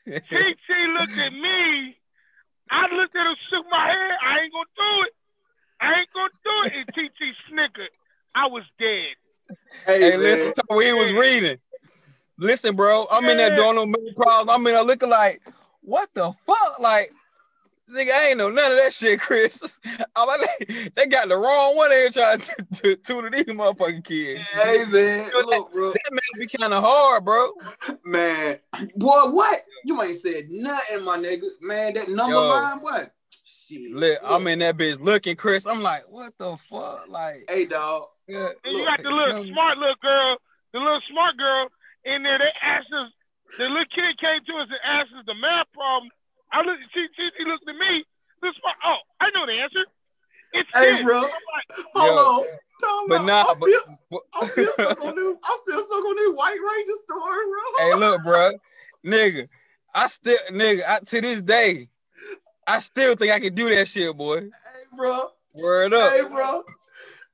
TT 0.05 0.69
looked 0.99 1.17
at 1.17 1.33
me. 1.33 1.97
I 2.69 2.87
looked 2.95 3.15
at 3.15 3.27
him, 3.27 3.35
shook 3.49 3.65
my 3.69 3.87
head. 3.87 4.17
I 4.23 4.39
ain't 4.41 4.53
gonna 4.53 4.65
do 4.77 5.03
it. 5.03 5.13
I 5.81 5.99
ain't 5.99 6.09
gonna 6.13 6.29
do 6.43 6.51
it. 6.65 6.73
And 6.75 6.87
TT 7.09 7.35
snickered. 7.49 7.89
I 8.33 8.47
was 8.47 8.63
dead. 8.79 9.15
Hey, 9.85 9.99
Hey, 10.01 10.09
man. 10.11 10.19
listen 10.19 10.53
to 10.53 10.63
what 10.67 10.85
he 10.85 10.93
was 10.93 11.11
reading. 11.13 11.57
Listen, 12.37 12.75
bro, 12.75 13.07
I'm 13.09 13.23
in 13.29 13.37
there 13.37 13.49
Yeah. 13.49 13.55
doing 13.55 13.75
no 13.75 13.85
mini 13.85 14.13
problems. 14.13 14.49
I'm 14.51 14.65
in 14.67 14.75
a 14.75 14.81
looking 14.81 15.09
like, 15.09 15.41
what 15.81 16.09
the 16.15 16.33
fuck? 16.45 16.79
Like, 16.79 17.11
nigga, 17.91 18.11
I 18.11 18.27
ain't 18.29 18.37
know 18.37 18.49
none 18.49 18.71
of 18.71 18.77
that 18.77 18.93
shit, 18.93 19.19
Chris. 19.19 19.61
Oh, 20.17 20.29
I'm 20.29 20.41
like, 20.41 20.93
they 20.95 21.07
got 21.07 21.27
the 21.27 21.35
wrong 21.35 21.75
one 21.75 21.89
there 21.89 22.09
trying 22.09 22.39
to, 22.39 22.65
to 22.81 22.95
tutor 22.95 23.29
these 23.29 23.45
motherfucking 23.45 24.03
kids. 24.03 24.47
Hey, 24.53 24.85
man. 24.85 25.29
Look, 25.33 25.73
bro. 25.73 25.91
That 25.91 26.11
made 26.11 26.39
me 26.39 26.47
kind 26.47 26.73
of 26.73 26.83
hard, 26.83 27.25
bro. 27.25 27.51
Man. 28.05 28.57
Boy, 28.95 29.29
what? 29.31 29.61
You 29.83 30.01
ain't 30.01 30.17
said 30.17 30.45
nothing, 30.49 31.03
my 31.03 31.17
nigga. 31.17 31.47
Man, 31.61 31.93
that 31.95 32.09
number 32.09 32.33
Yo. 32.33 32.47
line, 32.47 32.77
what? 32.79 33.13
Shit. 33.43 33.91
Look, 33.91 34.19
I'm 34.23 34.47
in 34.47 34.59
that 34.59 34.77
bitch 34.77 34.99
looking, 35.01 35.35
Chris. 35.35 35.65
I'm 35.67 35.81
like, 35.81 36.03
what 36.09 36.33
the 36.37 36.57
fuck? 36.69 37.07
Like, 37.09 37.45
Hey, 37.49 37.65
dog. 37.65 38.05
yeah, 38.27 38.49
And 38.63 38.77
you 38.77 38.85
got 38.85 39.03
the 39.03 39.09
little 39.09 39.43
no. 39.43 39.51
smart 39.51 39.77
little 39.77 39.95
girl, 40.01 40.37
the 40.73 40.79
little 40.79 41.01
smart 41.09 41.37
girl 41.37 41.67
in 42.05 42.23
there. 42.23 42.37
They 42.39 42.51
asked 42.61 42.91
us, 42.93 43.11
the 43.57 43.69
little 43.69 43.85
kid 43.93 44.17
came 44.17 44.39
to 44.45 44.53
us 44.55 44.67
and 44.69 44.79
asked 44.83 45.11
us 45.17 45.23
the 45.25 45.35
math 45.35 45.67
problem. 45.73 46.09
I 46.51 46.61
looked, 46.61 46.83
she, 46.93 47.07
she, 47.15 47.29
she 47.37 47.45
looked 47.45 47.67
at 47.67 47.75
me. 47.75 48.03
This 48.41 48.53
smart, 48.59 48.75
oh, 48.85 48.97
I 49.19 49.29
know 49.31 49.45
the 49.45 49.53
answer. 49.53 49.83
It's 50.53 50.69
Hey, 50.73 50.91
this. 50.93 51.01
bro. 51.03 51.21
Like, 51.21 51.31
Hold 51.95 52.17
on. 52.19 52.45
Time 52.81 53.07
but 53.07 53.21
out. 53.21 53.25
nah, 53.25 53.41
I'm 53.49 53.59
but, 53.59 53.69
still, 53.69 53.81
but- 54.11 54.21
I'm 54.33 54.47
still 54.49 54.71
stuck 54.73 55.01
on 55.01 55.15
this. 55.15 55.35
I'm 55.43 55.57
still 55.63 55.83
stuck 55.85 56.05
on 56.05 56.15
this 56.15 56.29
White 56.33 56.57
Ranger 56.59 56.99
story, 57.03 57.45
bro. 57.45 57.85
hey, 57.85 57.95
look, 57.95 58.23
bro, 58.23 58.51
nigga, 59.05 59.47
I 59.93 60.07
still, 60.07 60.37
nigga, 60.51 60.83
I, 60.87 60.99
to 60.99 61.21
this 61.21 61.41
day, 61.41 61.87
I 62.67 62.79
still 62.81 63.15
think 63.15 63.31
I 63.31 63.39
can 63.39 63.55
do 63.55 63.69
that 63.73 63.87
shit, 63.87 64.15
boy. 64.17 64.41
Hey, 64.41 64.49
bro. 64.95 65.29
Word 65.53 65.93
up. 65.93 66.11
Hey, 66.11 66.21
bro. 66.27 66.63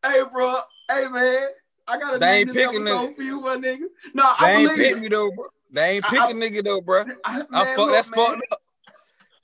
Hey, 0.06 0.22
bro. 0.32 0.60
Hey, 0.90 1.08
man. 1.08 1.48
I 1.88 1.98
gotta 2.00 2.20
They 2.20 2.46
name 2.46 2.48
this 2.48 2.58
episode 2.58 3.10
it. 3.10 3.16
for 3.16 3.22
you, 3.24 3.42
my 3.42 3.56
nigga. 3.56 3.80
No, 4.14 4.32
They 4.40 4.46
I 4.46 4.52
ain't 4.52 4.70
believe 4.70 4.78
pick 4.88 4.98
it. 4.98 5.02
me 5.02 5.08
though, 5.10 5.32
bro. 5.32 5.46
They 5.72 5.90
ain't 5.96 6.06
I- 6.06 6.10
picking 6.10 6.38
nigga 6.42 6.64
though, 6.64 6.82
bro. 6.82 7.06
I, 7.26 7.38
man, 7.38 7.48
I 7.52 7.66
fuck, 7.66 7.78
look, 7.78 7.92
that's 7.92 8.16
man. 8.16 8.26
fucked 8.26 8.42
up. 8.52 8.61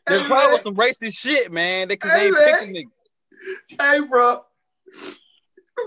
There's 0.08 0.22
Hey, 0.22 0.28
probably 0.28 0.52
man. 0.56 0.60
some 0.64 0.76
racist 0.76 1.18
shit, 1.18 1.52
man. 1.52 1.88
Because 1.88 2.12
Hey, 2.12 2.18
they 2.18 2.26
ain't 2.28 2.36
man. 2.36 2.58
picking 2.60 2.76
nigga. 2.76 3.82
Hey, 3.82 4.00
bro. 4.08 4.42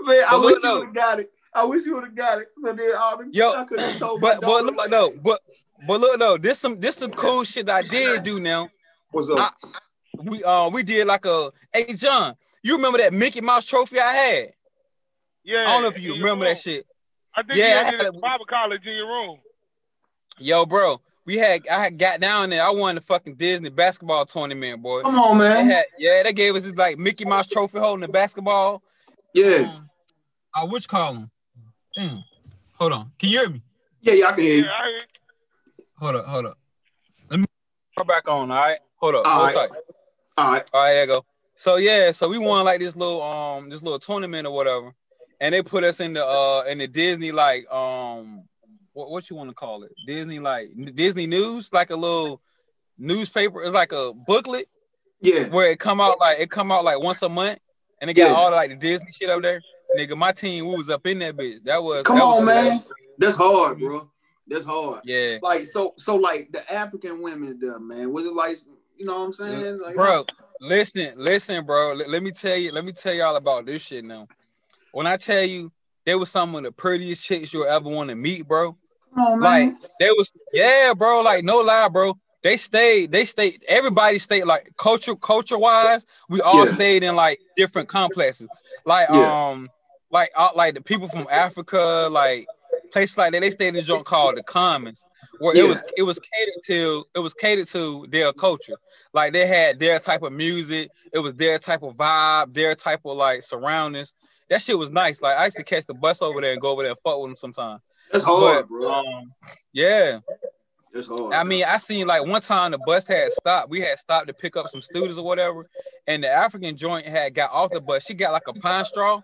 Man, 0.03 0.23
I 0.27 0.31
But 0.31 0.41
wish 0.41 0.63
you 0.63 0.71
would 0.71 0.85
have 0.85 0.93
got 0.93 1.19
it. 1.19 1.31
I 1.53 1.63
wish 1.65 1.85
you 1.85 1.95
would 1.95 2.03
have 2.05 2.15
got 2.15 2.39
it. 2.39 2.47
So 2.61 2.73
then 2.73 2.95
all 2.95 3.17
the 3.17 3.27
Yo, 3.31 3.51
I 3.51 3.65
could 3.65 3.79
have 3.81 3.99
told 3.99 4.21
But 4.21 4.39
but 4.41 4.63
look 4.63 4.77
like, 4.77 4.89
though, 4.89 5.13
but 5.21 5.41
but 5.87 5.99
look 5.99 6.19
though, 6.19 6.37
this 6.37 6.59
some 6.59 6.79
this 6.79 6.95
some 6.95 7.11
cool 7.11 7.43
shit 7.43 7.69
I 7.69 7.81
did 7.81 8.23
do 8.23 8.39
now. 8.39 8.69
What's 9.11 9.29
up? 9.29 9.53
We 10.23 10.43
uh 10.43 10.69
we 10.69 10.83
did 10.83 11.07
like 11.07 11.25
a 11.25 11.51
hey 11.73 11.93
John, 11.93 12.35
you 12.63 12.75
remember 12.75 12.99
that 12.99 13.13
Mickey 13.13 13.41
Mouse 13.41 13.65
trophy 13.65 13.99
I 13.99 14.13
had? 14.13 14.53
yeah. 15.43 15.59
I 15.67 15.73
don't 15.73 15.81
know 15.81 15.89
if 15.89 15.99
you 15.99 16.13
remember 16.13 16.45
room. 16.45 16.53
that 16.53 16.61
shit. 16.61 16.85
I 17.35 17.43
think 17.43 17.57
Yeah, 17.59 17.67
you 17.69 17.75
I 17.75 17.83
had 17.83 17.93
it 17.95 18.01
at. 18.01 18.21
Bible 18.21 18.45
college 18.45 18.85
in 18.85 18.95
your 18.95 19.07
room. 19.07 19.39
Yo, 20.37 20.65
bro, 20.65 21.01
we 21.31 21.37
had 21.37 21.65
I 21.69 21.81
had 21.85 21.97
got 21.97 22.19
down 22.19 22.49
there. 22.49 22.61
I 22.61 22.69
won 22.71 22.95
the 22.95 23.01
fucking 23.01 23.35
Disney 23.35 23.69
basketball 23.69 24.25
tournament, 24.25 24.81
boy. 24.81 25.03
Come 25.03 25.17
on, 25.17 25.37
They 25.37 25.43
man. 25.45 25.69
had, 25.69 25.85
yeah, 25.97 26.23
they 26.23 26.33
gave 26.33 26.55
us 26.57 26.63
this 26.63 26.73
like 26.73 26.97
Mickey 26.97 27.23
Mouse 27.23 27.47
trophy 27.47 27.79
holding 27.79 28.01
the 28.01 28.09
basketball. 28.09 28.83
Yeah. 29.33 29.71
Um, 29.73 29.89
uh, 30.53 30.67
which 30.67 30.89
column? 30.89 31.31
Damn. 31.95 32.25
Hold 32.73 32.91
on. 32.91 33.11
Can 33.17 33.29
you 33.29 33.39
hear 33.39 33.49
me? 33.49 33.61
Yeah, 34.01 34.13
yeah, 34.13 34.27
I 34.27 34.31
can 34.33 34.43
hear 34.43 34.55
Yeah, 34.55 34.61
you. 34.63 34.69
I, 34.69 34.99
Hold 35.99 36.15
up, 36.15 36.25
hold 36.25 36.45
up. 36.47 36.57
Let 37.29 37.39
me 37.39 37.45
go 37.97 38.03
back 38.03 38.27
on, 38.27 38.51
all 38.51 38.57
right? 38.57 38.79
Hold 38.97 39.15
up. 39.15 39.25
All 39.25 39.31
Hold 39.31 39.45
right. 39.45 39.53
tight. 39.53 39.69
All 40.37 40.51
right. 40.51 40.69
All 40.73 40.83
right, 40.83 40.93
there 40.93 41.01
you 41.01 41.07
go. 41.07 41.25
So 41.55 41.77
yeah, 41.77 42.11
so 42.11 42.27
we 42.27 42.39
won 42.39 42.65
like 42.65 42.81
this 42.81 42.95
little 42.97 43.21
um 43.21 43.69
this 43.69 43.81
little 43.81 43.99
tournament 43.99 44.47
or 44.47 44.53
whatever, 44.53 44.93
and 45.39 45.53
they 45.53 45.61
put 45.61 45.85
us 45.85 46.01
in 46.01 46.11
the 46.11 46.25
uh 46.25 46.65
in 46.67 46.79
the 46.79 46.87
Disney 46.87 47.31
like 47.31 47.71
um 47.71 48.43
what 48.93 49.09
what 49.11 49.29
you 49.29 49.35
want 49.35 49.49
to 49.49 49.53
call 49.55 49.83
it 49.83 49.91
Disney 50.05 50.39
like 50.39 50.69
Disney 50.95 51.27
News 51.27 51.69
like 51.71 51.89
a 51.91 51.95
little 51.95 52.41
newspaper. 52.97 53.63
It's 53.63 53.73
like 53.73 53.91
a 53.91 54.13
booklet 54.13 54.67
Yeah. 55.21 55.47
where 55.49 55.71
it 55.71 55.79
come 55.79 56.01
out 56.01 56.19
like 56.19 56.39
it 56.39 56.49
come 56.51 56.71
out 56.71 56.83
like 56.83 56.99
once 57.01 57.21
a 57.21 57.29
month, 57.29 57.59
and 57.99 58.09
it 58.09 58.13
got 58.15 58.29
Yeah. 58.29 58.33
all 58.35 58.49
the, 58.49 58.55
like 58.55 58.69
the 58.69 58.75
Disney 58.75 59.11
shit 59.11 59.29
up 59.29 59.41
there. 59.41 59.61
Nigga, 59.97 60.17
my 60.17 60.31
team 60.31 60.67
we 60.67 60.75
was 60.75 60.89
up 60.89 61.05
in 61.07 61.19
that 61.19 61.35
bitch. 61.35 61.63
That 61.65 61.83
was 61.83 62.05
Come 62.05 62.17
that 62.17 62.23
on, 62.23 62.37
cool. 62.37 62.45
man. 62.45 62.79
That's 63.17 63.35
hard, 63.35 63.79
bro. 63.79 64.09
That's 64.47 64.65
hard. 64.65 65.01
Yeah, 65.03 65.37
Like 65.41 65.65
so, 65.65 65.93
so 65.97 66.15
like 66.15 66.51
the 66.51 66.73
African 66.73 67.21
women's 67.21 67.59
there, 67.59 67.79
man. 67.79 68.11
Was 68.11 68.25
it 68.25 68.33
like, 68.33 68.57
you 68.97 69.05
know 69.05 69.19
what 69.19 69.25
I'm 69.25 69.33
saying, 69.33 69.79
like, 69.79 69.95
bro. 69.95 70.25
Listen, 70.59 71.13
listen, 71.17 71.65
bro. 71.65 71.93
Let, 71.93 72.09
let 72.09 72.21
me 72.23 72.31
tell 72.31 72.55
you. 72.55 72.71
Let 72.71 72.85
me 72.85 72.91
tell 72.91 73.13
y'all 73.13 73.35
about 73.35 73.65
this 73.65 73.81
shit 73.81 74.05
now. 74.05 74.27
When 74.91 75.07
I 75.07 75.17
tell 75.17 75.43
you, 75.43 75.71
they 76.05 76.15
was 76.15 76.29
some 76.29 76.53
of 76.55 76.63
the 76.63 76.71
prettiest 76.71 77.23
chicks 77.23 77.51
you'll 77.53 77.65
ever 77.65 77.89
want 77.89 78.09
to 78.09 78.15
meet, 78.15 78.47
bro. 78.47 78.77
On, 79.17 79.39
Like 79.39 79.73
they 79.99 80.09
was, 80.11 80.31
yeah, 80.53 80.93
bro. 80.93 81.21
Like 81.21 81.43
no 81.43 81.59
lie, 81.59 81.87
bro. 81.89 82.17
They 82.43 82.57
stayed. 82.57 83.11
They 83.11 83.25
stayed. 83.25 83.63
Everybody 83.67 84.17
stayed. 84.19 84.45
Like 84.45 84.71
culture, 84.77 85.15
culture 85.15 85.57
wise, 85.57 86.05
we 86.29 86.41
all 86.41 86.65
Yeah. 86.65 86.71
stayed 86.71 87.03
in 87.03 87.15
like 87.15 87.39
different 87.55 87.87
complexes. 87.87 88.49
Like 88.85 89.09
Yeah. 89.09 89.49
um, 89.49 89.69
like 90.11 90.31
uh, 90.35 90.49
like 90.55 90.73
the 90.73 90.81
people 90.81 91.07
from 91.07 91.27
Africa, 91.29 92.07
like 92.11 92.47
places 92.91 93.17
like 93.17 93.33
that. 93.33 93.41
They 93.41 93.51
stayed 93.51 93.69
in 93.69 93.75
a 93.77 93.81
joint 93.81 94.05
called 94.05 94.37
the 94.37 94.43
Commons, 94.43 95.05
where 95.39 95.55
Yeah. 95.55 95.63
it 95.63 95.67
was 95.67 95.83
it 95.97 96.03
was 96.03 96.19
catered 96.19 96.63
to. 96.65 97.05
It 97.15 97.19
was 97.19 97.33
catered 97.33 97.67
to 97.69 98.07
their 98.09 98.33
culture. 98.33 98.75
Like 99.13 99.33
they 99.33 99.45
had 99.45 99.77
their 99.79 99.99
type 99.99 100.23
of 100.23 100.33
music. 100.33 100.89
It 101.13 101.19
was 101.19 101.35
their 101.35 101.59
type 101.59 101.83
of 101.83 101.95
vibe. 101.95 102.53
Their 102.53 102.75
type 102.75 103.01
of 103.05 103.17
like 103.17 103.43
surroundings. 103.43 104.13
That 104.49 104.61
shit 104.61 104.77
was 104.77 104.89
nice. 104.89 105.21
Like 105.21 105.37
I 105.37 105.45
used 105.45 105.57
to 105.57 105.63
catch 105.63 105.85
the 105.85 105.93
bus 105.93 106.21
over 106.21 106.41
there 106.41 106.53
and 106.53 106.61
go 106.61 106.71
over 106.71 106.81
there 106.81 106.91
and 106.91 106.99
fuck 107.03 107.19
with 107.19 107.29
them 107.29 107.37
sometimes. 107.37 107.81
That's 108.11 108.23
hard, 108.23 108.63
But, 108.63 108.69
bro. 108.69 108.91
um, 108.91 109.31
yeah. 109.73 110.19
That's 110.93 111.07
hard. 111.07 111.33
I 111.33 111.43
mean, 111.43 111.63
I 111.63 111.77
seen 111.77 112.07
like 112.07 112.25
one 112.25 112.41
time 112.41 112.71
the 112.71 112.77
bus 112.79 113.07
had 113.07 113.31
stopped. 113.31 113.69
We 113.69 113.79
had 113.81 113.97
stopped 113.97 114.27
to 114.27 114.33
pick 114.33 114.57
up 114.57 114.69
some 114.69 114.81
students 114.81 115.17
or 115.17 115.25
whatever, 115.25 115.69
and 116.07 116.23
the 116.23 116.29
African 116.29 116.75
joint 116.75 117.07
had 117.07 117.33
got 117.33 117.51
off 117.51 117.71
the 117.71 117.79
bus. 117.79 118.03
She 118.03 118.13
got 118.13 118.33
like 118.33 118.47
a 118.47 118.53
pine 118.53 118.83
straw, 118.83 119.21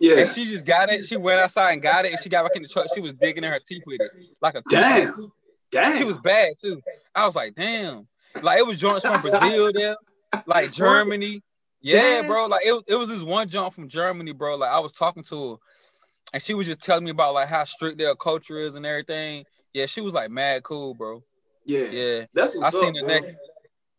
yeah. 0.00 0.18
and 0.18 0.30
she 0.30 0.44
just 0.44 0.64
got 0.64 0.90
it. 0.90 1.04
She 1.04 1.16
went 1.16 1.40
outside 1.40 1.72
and 1.72 1.82
got 1.82 2.04
it, 2.04 2.12
and 2.12 2.20
she 2.20 2.28
got 2.28 2.44
back 2.44 2.56
in 2.56 2.62
the 2.62 2.68
truck. 2.68 2.88
She 2.94 3.00
was 3.00 3.14
digging 3.14 3.44
in 3.44 3.52
her 3.52 3.60
teeth 3.64 3.84
with 3.86 4.00
it, 4.00 4.10
like 4.40 4.56
a 4.56 4.62
Damn. 4.68 5.12
Damn. 5.70 5.98
She 5.98 6.04
was 6.04 6.18
bad 6.18 6.54
too. 6.60 6.80
I 7.14 7.26
was 7.26 7.34
like, 7.34 7.54
damn. 7.54 8.06
Like 8.42 8.58
it 8.58 8.66
was 8.66 8.78
joints 8.78 9.04
from 9.06 9.20
Brazil 9.20 9.72
there, 9.72 9.96
like 10.46 10.72
Germany. 10.72 11.42
Yeah, 11.80 12.26
bro. 12.26 12.46
Like 12.46 12.64
it, 12.64 12.82
it 12.88 12.94
was 12.94 13.08
this 13.08 13.22
one 13.22 13.48
jump 13.48 13.74
from 13.74 13.88
Germany, 13.88 14.32
bro. 14.32 14.56
Like 14.56 14.70
I 14.70 14.80
was 14.80 14.92
talking 14.92 15.22
to 15.24 15.52
her, 15.52 15.56
and 16.32 16.42
she 16.42 16.54
was 16.54 16.66
just 16.66 16.82
telling 16.82 17.04
me 17.04 17.10
about 17.10 17.34
like 17.34 17.48
how 17.48 17.64
strict 17.64 17.98
their 17.98 18.14
culture 18.14 18.58
is 18.58 18.74
and 18.74 18.86
everything. 18.86 19.44
Yeah, 19.72 19.86
she 19.86 20.00
was 20.00 20.14
like 20.14 20.30
mad 20.30 20.62
cool, 20.62 20.94
bro. 20.94 21.22
Yeah. 21.64 21.84
Yeah, 21.90 22.24
That's 22.32 22.54
I 22.54 22.58
what's 22.58 22.76
seen 22.76 22.88
up, 22.88 22.94
the 22.94 23.00
bro. 23.00 23.08
naked. 23.08 23.36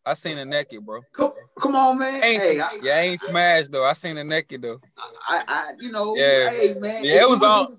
I 0.04 0.14
seen 0.14 0.36
the 0.36 0.44
naked, 0.44 0.86
bro. 0.86 1.00
Come, 1.12 1.32
come 1.58 1.74
on, 1.74 1.98
man. 1.98 2.22
Ain't, 2.22 2.42
Hey, 2.42 2.60
I, 2.60 2.78
yeah, 2.80 2.96
I 2.96 3.00
ain't 3.00 3.20
smashed 3.20 3.72
though. 3.72 3.84
I 3.84 3.92
seen 3.92 4.16
the 4.16 4.24
naked 4.24 4.62
though. 4.62 4.80
I, 5.28 5.42
I, 5.48 5.72
you 5.78 5.90
know, 5.90 6.16
Yeah. 6.16 6.50
hey, 6.50 6.74
man. 6.74 7.04
Yeah, 7.04 7.22
it 7.22 7.28
was 7.28 7.42
all- 7.42 7.76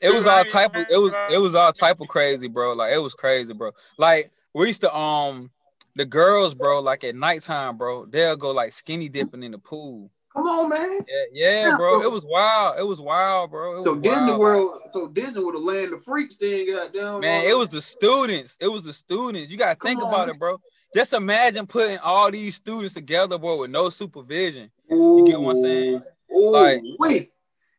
it 0.00 0.14
was 0.14 0.26
all 0.26 0.44
type 0.44 0.74
of 0.74 0.86
it 0.88 0.96
was 0.96 1.12
it 1.30 1.38
was 1.38 1.54
all 1.54 1.72
type 1.72 2.00
of 2.00 2.08
crazy, 2.08 2.48
bro. 2.48 2.74
Like 2.74 2.94
it 2.94 2.98
was 2.98 3.14
crazy, 3.14 3.52
bro. 3.52 3.72
Like 3.98 4.30
we 4.52 4.66
used 4.68 4.82
to 4.82 4.94
um 4.94 5.50
the 5.96 6.04
girls, 6.04 6.54
bro, 6.54 6.80
like 6.80 7.04
at 7.04 7.14
nighttime, 7.14 7.76
bro, 7.78 8.06
they'll 8.06 8.36
go 8.36 8.50
like 8.50 8.72
skinny 8.72 9.08
dipping 9.08 9.42
in 9.42 9.52
the 9.52 9.58
pool. 9.58 10.10
Come 10.36 10.46
on, 10.46 10.68
man. 10.68 11.00
Yeah, 11.32 11.66
yeah, 11.70 11.76
bro. 11.76 12.02
It 12.02 12.10
was 12.10 12.24
wild. 12.24 12.78
It 12.78 12.82
was 12.82 13.00
wild, 13.00 13.50
bro. 13.52 13.78
It 13.78 13.84
So 13.84 13.92
was 13.92 14.02
Disney 14.02 14.26
wild. 14.32 14.38
World, 14.40 14.80
so 14.90 15.08
Disney 15.08 15.44
would 15.44 15.54
have 15.54 15.62
land 15.62 15.92
the 15.92 15.98
freaks 15.98 16.34
thing, 16.36 16.66
goddamn. 16.66 17.20
Man, 17.20 17.44
uh, 17.46 17.48
it 17.50 17.56
was 17.56 17.68
the 17.68 17.80
students. 17.80 18.56
It 18.60 18.66
was 18.68 18.82
the 18.82 18.92
students. 18.92 19.50
You 19.50 19.56
gotta 19.56 19.76
Come 19.76 19.88
think 19.90 20.02
on, 20.02 20.08
about 20.08 20.26
man. 20.26 20.36
it, 20.36 20.38
bro. 20.40 20.56
Just 20.94 21.12
imagine 21.12 21.66
putting 21.66 21.98
all 21.98 22.30
these 22.30 22.54
students 22.56 22.94
together, 22.94 23.38
bro, 23.38 23.58
with 23.58 23.70
no 23.70 23.90
supervision. 23.90 24.70
You 24.90 25.24
get 25.26 25.40
what 25.40 25.56
I'm 25.56 25.62
saying? 25.62 26.00
Ooh, 26.36 26.50
Like- 26.50 26.82
wait. 26.98 27.30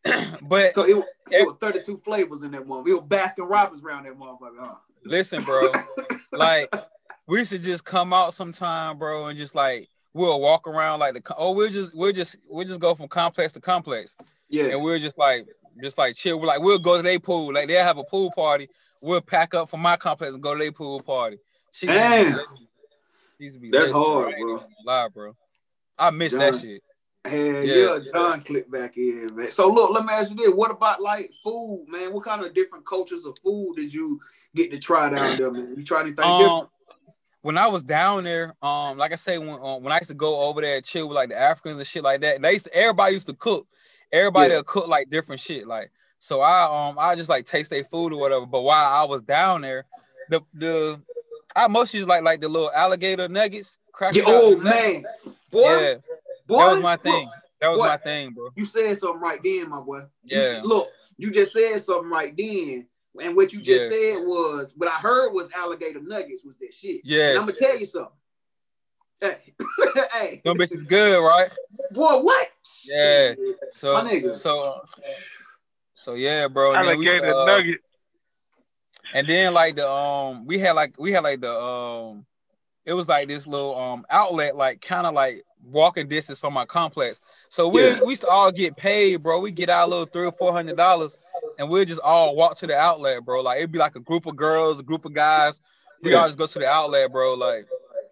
But 0.43 0.75
So 0.75 0.83
it, 0.83 0.95
was- 0.95 1.05
it 1.31 1.45
was 1.45 1.55
32 1.59 2.01
flavors 2.05 2.43
in 2.43 2.51
that 2.51 2.65
motherfucker. 2.65 2.83
We 2.85 2.93
were 2.93 3.01
Baskin 3.01 3.49
Robbins 3.49 3.83
around 3.83 4.03
that 4.05 4.17
motherfucker. 4.17 4.59
Huh? 4.59 4.75
listen, 5.03 5.43
bro, 5.43 5.67
like 6.31 6.73
we 7.27 7.43
should 7.45 7.63
just 7.63 7.83
come 7.85 8.13
out 8.13 8.33
sometime, 8.33 8.97
bro, 8.97 9.27
and 9.27 9.37
just 9.37 9.55
like 9.55 9.87
we'll 10.15 10.39
walk 10.39 10.65
around 10.65 10.99
like 10.99 11.13
the 11.13 11.35
oh 11.37 11.51
we'll 11.51 11.69
just 11.69 11.93
we'll 11.93 12.13
just 12.13 12.37
we'll 12.47 12.65
just 12.65 12.79
go 12.79 12.95
from 12.95 13.07
complex 13.07 13.51
to 13.53 13.59
complex 13.59 14.15
Yeah. 14.49 14.67
and 14.67 14.81
we'll 14.81 14.97
just 14.97 15.17
like 15.17 15.45
just 15.83 15.97
like 15.97 16.15
chill. 16.15 16.39
We're 16.39 16.47
like 16.47 16.61
we'll 16.61 16.79
go 16.79 16.95
to 16.97 17.03
their 17.03 17.19
pool, 17.19 17.53
like 17.53 17.67
they'll 17.67 17.83
have 17.83 17.97
a 17.97 18.03
pool 18.05 18.31
party. 18.31 18.69
We'll 19.01 19.21
pack 19.21 19.53
up 19.53 19.69
from 19.69 19.81
my 19.81 19.97
complex 19.97 20.33
and 20.33 20.41
go 20.41 20.53
to 20.55 20.59
their 20.59 20.71
pool 20.71 21.01
party. 21.01 21.37
She 21.73 21.87
Damn. 21.87 22.37
used 23.37 23.55
to 23.55 23.59
be 23.59 23.69
That's 23.69 23.91
hard, 23.91 24.33
ain't 24.33 24.39
bro. 24.39 24.63
Lie, 24.85 25.07
bro. 25.13 25.35
I 25.99 26.09
miss 26.11 26.31
John. 26.31 26.39
that 26.39 26.59
shit. 26.61 26.81
Hell 27.25 27.37
Yeah. 27.37 27.63
yeah, 27.63 27.99
John 28.13 28.41
click 28.41 28.71
back 28.71 28.95
in, 28.97 29.35
man. 29.35 29.51
So 29.51 29.69
look, 29.69 29.91
let 29.91 30.05
me 30.05 30.13
ask 30.13 30.29
you 30.29 30.37
this: 30.37 30.53
What 30.53 30.71
about 30.71 31.01
like 31.01 31.31
food, 31.43 31.85
man? 31.89 32.13
What 32.13 32.23
kind 32.23 32.41
of 32.45 32.53
different 32.53 32.85
cultures 32.85 33.25
of 33.25 33.37
food 33.43 33.75
did 33.75 33.93
you 33.93 34.21
get 34.55 34.71
to 34.71 34.79
try 34.79 35.09
down 35.09 35.35
there, 35.37 35.51
man? 35.51 35.73
You 35.75 35.83
try 35.83 36.01
anything 36.01 36.23
Um, 36.23 36.39
different? 36.39 36.69
When 37.45 37.59
I 37.59 37.67
was 37.67 37.83
down 37.83 38.23
there, 38.23 38.55
um, 38.63 38.97
like 38.97 39.13
I 39.13 39.17
say, 39.17 39.37
when 39.37 39.49
uh, 39.49 39.77
when 39.77 39.91
I 39.91 39.97
used 39.99 40.07
to 40.07 40.15
go 40.15 40.41
over 40.41 40.61
there 40.61 40.77
and 40.77 40.83
chill 40.83 41.07
with 41.07 41.15
like 41.15 41.29
the 41.29 41.37
Africans 41.37 41.77
and 41.77 41.85
shit 41.85 42.01
like 42.01 42.21
that, 42.21 42.41
they 42.41 42.53
used 42.53 42.65
to, 42.65 42.73
everybody 42.73 43.13
used 43.13 43.27
to 43.27 43.35
cook. 43.35 43.67
Everybody 44.11 44.49
Yeah. 44.49 44.57
would 44.57 44.65
cook 44.65 44.87
like 44.87 45.11
different 45.11 45.39
shit. 45.39 45.67
Like 45.67 45.91
so, 46.17 46.41
I 46.41 46.89
um 46.89 46.97
I 46.97 47.13
just 47.13 47.29
like 47.29 47.45
taste 47.45 47.69
their 47.69 47.83
food 47.83 48.13
or 48.13 48.19
whatever. 48.19 48.47
But 48.47 48.61
while 48.61 48.91
I 48.91 49.03
was 49.03 49.21
down 49.21 49.61
there, 49.61 49.85
the 50.27 50.41
the 50.55 50.99
I 51.55 51.67
mostly 51.67 51.99
just 51.99 52.09
like 52.09 52.23
like 52.23 52.41
the 52.41 52.49
little 52.49 52.71
alligator 52.71 53.27
nuggets. 53.27 53.77
Crack 53.91 54.15
Yeah, 54.15 54.23
oh 54.25 54.57
man, 54.57 55.05
boy, 55.51 55.61
yeah, 55.61 55.93
boy, 56.47 56.57
that 56.57 56.73
was 56.73 56.81
my 56.83 56.93
look, 56.93 57.03
thing. 57.03 57.29
That 57.61 57.67
was 57.69 57.77
boy. 57.79 57.87
my 57.87 57.97
thing, 57.97 58.31
bro. 58.31 58.49
you 58.55 58.65
said 58.65 58.97
something 58.97 59.21
right 59.21 59.39
then, 59.43 59.69
my 59.69 59.81
boy. 59.81 60.01
Yeah. 60.23 60.61
s- 60.61 60.65
look, 60.65 60.89
you 61.15 61.29
just 61.29 61.53
said 61.53 61.77
something 61.77 62.09
right 62.09 62.35
then, 62.35 62.87
and 63.21 63.35
what 63.35 63.53
you 63.53 63.61
just 63.61 63.91
Yeah. 63.91 64.15
said 64.15 64.25
was 64.25 64.73
what 64.77 64.89
I 64.89 64.95
heard 64.95 65.31
was 65.33 65.49
alligator 65.55 66.01
nuggets 66.01 66.43
was 66.43 66.57
that 66.59 66.73
shit. 66.73 67.01
Yeah. 67.03 67.29
and 67.31 67.39
I'm 67.39 67.45
gonna 67.45 67.53
tell 67.57 67.77
you 67.77 67.85
something. 67.85 68.11
Hey, 69.21 69.53
hey, 70.13 70.41
Them 70.43 70.57
bitches 70.57 70.87
good, 70.87 71.19
right? 71.19 71.49
boy, 71.91 72.19
what? 72.21 72.47
Yeah. 72.83 73.35
So 73.71 73.93
My 73.93 74.01
nigga. 74.09 74.37
so 74.37 74.59
uh, 74.59 74.79
so 75.95 76.13
yeah, 76.15 76.47
bro. 76.47 76.73
and 76.73 76.87
then 76.87 76.97
we 76.97 77.05
used 77.05 77.17
to, 77.17 77.27
Alligator 77.27 77.41
uh, 77.41 77.45
nugget. 77.45 77.79
And 79.13 79.27
then 79.27 79.53
like 79.53 79.75
the 79.75 79.89
um 79.89 80.45
we 80.45 80.59
had 80.59 80.73
like 80.73 80.95
we 80.97 81.11
had 81.11 81.23
like 81.23 81.41
the 81.41 81.53
um 81.57 82.25
it 82.85 82.93
was 82.93 83.07
like 83.07 83.27
this 83.27 83.47
little 83.47 83.77
um 83.77 84.05
outlet 84.09 84.55
like 84.55 84.81
kind 84.81 85.07
of 85.07 85.13
like 85.13 85.43
walking 85.63 86.07
distance 86.07 86.37
from 86.39 86.53
my 86.53 86.65
complex. 86.65 87.21
So 87.49 87.67
we 87.69 87.81
Yeah. 87.81 87.99
we 88.03 88.11
used 88.11 88.21
to 88.23 88.27
all 88.27 88.51
get 88.51 88.75
paid, 88.75 89.17
bro. 89.23 89.39
We 89.39 89.51
get 89.51 89.69
our 89.69 89.87
little 89.87 90.05
three 90.05 90.25
or 90.25 90.31
four 90.33 90.51
hundred 90.51 90.75
dollars 90.77 91.17
and 91.57 91.69
we'll 91.69 91.85
just 91.85 92.01
all 92.01 92.35
walk 92.35 92.57
to 92.57 92.67
the 92.67 92.75
outlet, 92.77 93.23
bro. 93.25 93.41
Like 93.41 93.57
it'd 93.57 93.71
be 93.71 93.79
like 93.79 93.95
a 93.95 93.99
group 94.01 94.25
of 94.25 94.35
girls, 94.35 94.79
a 94.79 94.83
group 94.83 95.05
of 95.05 95.13
guys. 95.13 95.59
We 96.01 96.11
Yeah. 96.11 96.21
all 96.21 96.27
just 96.27 96.37
go 96.37 96.47
to 96.47 96.59
the 96.59 96.67
outlet, 96.67 97.11
bro. 97.11 97.33
Like 97.33 97.67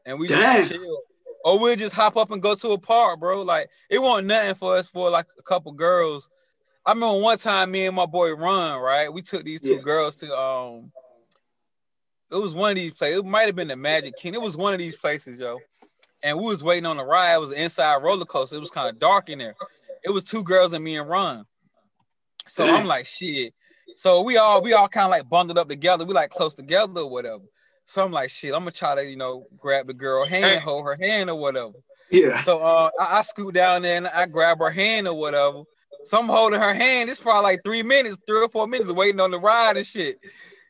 and 0.05 0.19
we 0.19 0.27
Damn. 0.27 0.67
just 0.67 0.71
chill. 0.73 1.01
Or 1.45 1.59
we'll 1.59 1.75
just 1.75 1.93
hop 1.93 2.15
up 2.15 2.31
and 2.31 2.41
go 2.41 2.55
to 2.55 2.69
a 2.71 2.77
park, 2.77 3.19
bro. 3.19 3.41
Like 3.41 3.69
it 3.89 3.99
wasn't 3.99 4.27
nothing 4.27 4.55
for 4.55 4.75
us 4.75 4.87
for 4.87 5.09
like 5.09 5.27
a 5.37 5.43
couple 5.43 5.71
girls. 5.73 6.29
I 6.85 6.91
remember 6.91 7.19
one 7.21 7.37
time 7.37 7.71
me 7.71 7.85
and 7.85 7.95
my 7.95 8.05
boy 8.05 8.33
Ron, 8.33 8.79
right? 8.81 9.11
We 9.11 9.21
took 9.21 9.43
these 9.43 9.61
two 9.61 9.75
Yeah. 9.75 9.81
girls 9.81 10.15
to 10.17 10.37
um 10.37 10.91
it 12.31 12.37
was 12.37 12.55
one 12.55 12.71
of 12.71 12.75
these 12.77 12.93
places. 12.93 13.19
It 13.19 13.25
might 13.25 13.43
have 13.45 13.55
been 13.55 13.67
the 13.67 13.75
Magic 13.75 14.15
King. 14.17 14.33
It 14.33 14.41
was 14.41 14.57
one 14.57 14.73
of 14.73 14.79
these 14.79 14.95
places, 14.95 15.39
yo. 15.39 15.59
And 16.23 16.37
we 16.37 16.45
was 16.45 16.63
waiting 16.63 16.85
on 16.85 16.97
the 16.97 17.03
ride. 17.03 17.35
It 17.35 17.41
was 17.41 17.51
an 17.51 17.57
inside 17.57 17.97
roller 17.97 18.25
coaster. 18.25 18.55
It 18.55 18.59
was 18.61 18.71
kind 18.71 18.89
of 18.89 18.97
dark 18.97 19.29
in 19.29 19.37
there. 19.39 19.55
It 20.03 20.09
was 20.09 20.23
two 20.23 20.43
girls 20.43 20.73
and 20.73 20.83
me 20.83 20.97
and 20.97 21.07
Ron. 21.07 21.45
So 22.47 22.69
I'm 22.69 22.85
like, 22.85 23.05
shit. 23.05 23.53
So 23.95 24.21
we 24.21 24.37
all 24.37 24.61
we 24.61 24.73
all 24.73 24.87
kind 24.87 25.05
of 25.05 25.11
like 25.11 25.29
bundled 25.29 25.57
up 25.57 25.69
together. 25.69 26.05
We 26.05 26.13
like 26.13 26.29
close 26.29 26.53
together 26.53 27.01
or 27.01 27.09
whatever. 27.09 27.43
So 27.85 28.03
I'm 28.03 28.11
like, 28.11 28.29
shit. 28.29 28.53
I'm 28.53 28.61
gonna 28.61 28.71
try 28.71 28.95
to 28.95 29.05
you 29.09 29.15
know 29.15 29.47
grab 29.57 29.87
the 29.87 29.93
girl 29.93 30.25
hand, 30.25 30.43
Hey. 30.45 30.59
hold 30.59 30.85
her 30.85 30.97
hand 30.99 31.29
or 31.29 31.35
whatever. 31.35 31.73
Yeah. 32.11 32.41
So 32.41 32.59
uh, 32.59 32.89
I, 32.99 33.19
I 33.19 33.21
scoot 33.21 33.53
down 33.53 33.81
there 33.81 33.97
and 33.97 34.07
I 34.07 34.25
grab 34.25 34.59
her 34.59 34.69
hand 34.71 35.07
or 35.07 35.13
whatever. 35.13 35.63
So 36.05 36.19
I'm 36.19 36.27
holding 36.27 36.59
her 36.59 36.73
hand. 36.73 37.09
It's 37.09 37.19
probably 37.19 37.43
like 37.43 37.63
three 37.63 37.83
minutes, 37.83 38.17
three 38.27 38.41
or 38.41 38.49
four 38.49 38.67
minutes 38.67 38.91
waiting 38.91 39.21
on 39.21 39.31
the 39.31 39.39
ride 39.39 39.77
and 39.77 39.87
shit. 39.87 40.19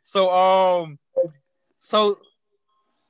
So 0.04 0.30
um, 0.32 1.00
so 1.80 2.20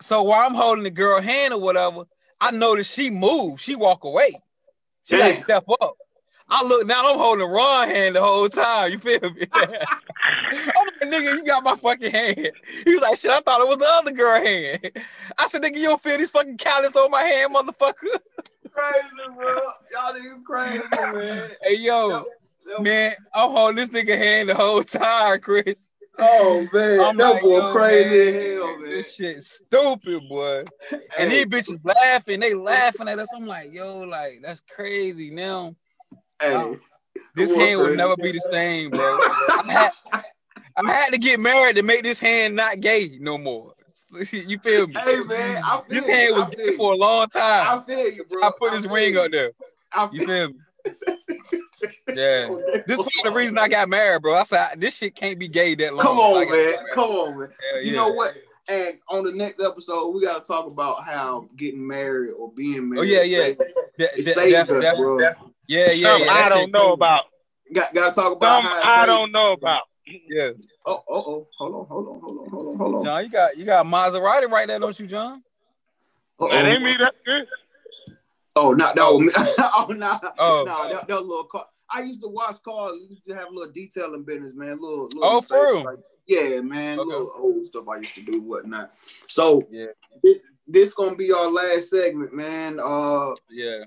so 0.01 0.23
while 0.23 0.45
I'm 0.45 0.55
holding 0.55 0.83
the 0.83 0.91
girl 0.91 1.21
hand 1.21 1.53
or 1.53 1.59
whatever, 1.59 2.03
I 2.39 2.51
notice 2.51 2.91
she 2.91 3.09
moved. 3.09 3.61
She 3.61 3.75
walk 3.75 4.03
away. 4.03 4.33
She 5.03 5.15
like 5.17 5.35
step 5.35 5.65
up. 5.81 5.95
I 6.49 6.63
look 6.65 6.85
now. 6.85 7.11
I'm 7.11 7.17
holding 7.17 7.45
the 7.45 7.51
wrong 7.51 7.87
hand 7.87 8.15
the 8.15 8.21
whole 8.21 8.49
time. 8.49 8.91
You 8.91 8.99
feel 8.99 9.19
me? 9.21 9.47
I'm 9.53 9.77
like, 10.51 11.01
nigga, 11.03 11.35
you 11.35 11.43
got 11.43 11.63
my 11.63 11.75
fucking 11.75 12.11
hand. 12.11 12.51
He 12.85 12.91
was 12.91 13.01
like, 13.01 13.17
shit. 13.17 13.31
I 13.31 13.41
thought 13.41 13.61
it 13.61 13.67
was 13.67 13.77
the 13.77 13.87
other 13.87 14.11
girl 14.11 14.41
hand. 14.41 14.91
I 15.37 15.47
said, 15.47 15.61
nigga, 15.63 15.77
you 15.77 15.87
don't 15.87 16.03
feel 16.03 16.17
these 16.17 16.31
fucking 16.31 16.57
callus 16.57 16.95
on 16.95 17.11
my 17.11 17.23
hand, 17.23 17.55
motherfucker. 17.55 17.93
crazy, 18.71 19.35
bro. 19.35 19.59
Y'all 19.91 20.13
niggas 20.13 20.43
crazy, 20.43 20.83
man. 20.91 21.49
Hey 21.61 21.75
yo, 21.75 22.09
Yo, 22.09 22.25
yo, 22.67 22.79
man, 22.79 23.15
I'm 23.33 23.51
holding 23.51 23.75
this 23.75 23.89
nigga 23.89 24.17
hand 24.17 24.49
the 24.49 24.55
whole 24.55 24.83
time, 24.83 25.39
Chris. 25.41 25.75
Oh 26.19 26.67
man, 26.71 26.99
I'm 26.99 27.17
that 27.17 27.33
like, 27.33 27.41
boy 27.41 27.71
crazy 27.71 28.31
man, 28.31 28.57
hell, 28.57 28.77
man. 28.77 28.89
This 28.89 29.15
shit 29.15 29.41
stupid, 29.41 30.29
boy. 30.29 30.63
And 30.91 31.31
Hey, 31.31 31.43
these 31.43 31.45
bitches 31.45 31.79
laughing, 31.83 32.39
they 32.39 32.53
laughing 32.53 33.07
at 33.07 33.19
us. 33.19 33.29
I'm 33.33 33.47
like, 33.47 33.73
yo, 33.73 34.01
like 34.01 34.41
that's 34.43 34.61
crazy. 34.61 35.31
Now 35.31 35.75
hey, 36.41 36.77
this 37.35 37.53
hand 37.53 37.79
will 37.79 37.95
never 37.95 38.15
be 38.17 38.31
the 38.31 38.41
same, 38.51 38.89
bro. 38.91 38.99
I 39.01 39.63
had, 40.11 40.23
I 40.77 40.91
had 40.91 41.09
to 41.13 41.17
get 41.17 41.39
married 41.39 41.75
to 41.77 41.83
make 41.83 42.03
this 42.03 42.19
hand 42.19 42.55
not 42.55 42.79
gay 42.79 43.17
no 43.19 43.37
more. 43.37 43.73
you 44.31 44.59
feel 44.59 44.87
me? 44.87 44.93
hey, 45.03 45.19
man, 45.21 45.63
I 45.63 45.77
feel 45.77 45.83
This 45.89 46.07
you. 46.07 46.13
hand 46.13 46.35
was 46.35 46.47
I 46.47 46.49
feel 46.51 46.57
gay 46.65 46.71
you. 46.71 46.77
for 46.77 46.93
a 46.93 46.97
long 46.97 47.27
time. 47.29 47.79
I 47.79 47.83
feel 47.83 48.11
you, 48.11 48.25
bro. 48.25 48.43
I 48.43 48.51
put 48.59 48.71
I 48.71 48.75
this 48.75 48.85
feel 48.85 48.93
ring 48.93 49.13
you. 49.13 49.21
up 49.21 49.31
there. 49.31 49.51
I 49.91 50.09
You 50.11 50.19
feel 50.19 50.27
feel 50.27 50.47
me? 50.49 50.55
Yeah. 52.09 52.55
This 52.87 52.97
was 52.97 53.07
the 53.23 53.31
reason 53.31 53.57
I 53.57 53.67
got 53.67 53.89
married, 53.89 54.21
bro. 54.21 54.35
I 54.35 54.43
said 54.43 54.75
this 54.77 54.95
shit 54.97 55.15
can't 55.15 55.39
be 55.39 55.47
gay 55.47 55.75
that 55.75 55.93
long. 55.93 56.05
Come 56.05 56.19
on, 56.19 56.49
man. 56.51 56.75
Come 56.91 57.09
on, 57.09 57.39
man. 57.39 57.49
Hell 57.71 57.81
You 57.81 57.91
yeah. 57.91 57.97
know 57.97 58.09
what? 58.09 58.35
And 58.67 58.97
on 59.09 59.23
the 59.23 59.31
next 59.31 59.61
episode, 59.61 60.09
we 60.09 60.21
got 60.23 60.43
to 60.45 60.47
talk 60.47 60.67
about 60.67 61.03
how 61.03 61.49
getting 61.57 61.85
married 61.85 62.31
or 62.31 62.51
being 62.53 62.79
oh, 62.79 62.81
married. 62.83 62.99
Oh 62.99 63.23
yeah, 63.23 63.23
yeah. 63.23 63.53
It 63.97 64.23
saved 64.23 64.69
us, 64.69 64.97
bro. 64.97 65.19
Yeah, 65.73 65.91
yeah, 65.91 66.17
Some 66.17 66.21
yeah. 66.27 66.33
I 66.33 66.49
don't 66.49 66.71
know 66.71 66.79
crazy. 66.79 66.93
about. 66.93 67.23
Got 67.73 67.93
got 67.93 68.13
to 68.13 68.21
talk 68.21 68.33
about 68.37 68.63
Some 68.63 68.71
I 68.73 68.95
saved- 68.97 69.07
don't 69.07 69.31
know 69.31 69.51
about. 69.53 69.81
Yeah. 70.05 70.49
Oh, 70.85 71.01
oh, 71.09 71.15
oh, 71.15 71.47
hold 71.57 71.75
on, 71.75 71.85
hold 71.87 72.07
on, 72.09 72.19
hold 72.19 72.39
on, 72.39 72.49
hold 72.49 72.67
on, 72.67 72.77
hold 72.77 72.95
on. 72.95 73.03
John, 73.05 73.23
you 73.23 73.29
got 73.29 73.57
you 73.57 73.65
got 73.65 73.85
Maserati 73.85 74.49
right 74.49 74.67
there, 74.67 74.79
don't 74.79 74.99
you, 74.99 75.07
John? 75.07 75.41
Uh-oh. 76.39 76.49
That 76.49 76.65
ain't 76.65 76.83
me. 76.83 76.95
That 76.97 77.13
good. 77.25 77.47
Oh, 78.55 78.71
not 78.73 78.95
that. 78.95 79.03
was 79.05 79.21
me. 79.21 79.31
oh, 79.59 79.87
no, 79.89 80.19
Oh. 80.37 80.63
no, 80.67 80.89
that, 80.93 81.07
that 81.07 81.21
little 81.25 81.45
car. 81.45 81.65
I 81.89 82.01
used 82.01 82.21
to 82.21 82.27
watch 82.27 82.61
cars. 82.63 82.93
I 82.93 83.05
used 83.09 83.25
to 83.25 83.33
have 83.33 83.47
a 83.47 83.51
little 83.51 83.71
detailing 83.71 84.23
business, 84.23 84.53
man. 84.53 84.79
Little, 84.81 85.05
little 85.05 85.23
Oh, 85.23 85.41
for 85.41 85.73
real? 85.73 85.83
like- 85.85 85.99
yeah, 86.27 86.59
man. 86.61 86.99
Okay. 86.99 87.07
Little 87.09 87.31
old 87.37 87.65
stuff 87.65 87.87
I 87.89 87.97
used 87.97 88.15
to 88.15 88.21
do, 88.23 88.41
whatnot. 88.41 88.91
So 89.27 89.67
Yeah. 89.71 89.87
this 90.23 90.45
this 90.67 90.93
gonna 90.93 91.15
be 91.15 91.31
our 91.31 91.49
last 91.49 91.89
segment, 91.89 92.33
man. 92.33 92.79
Uh, 92.79 93.33
Yeah. 93.49 93.83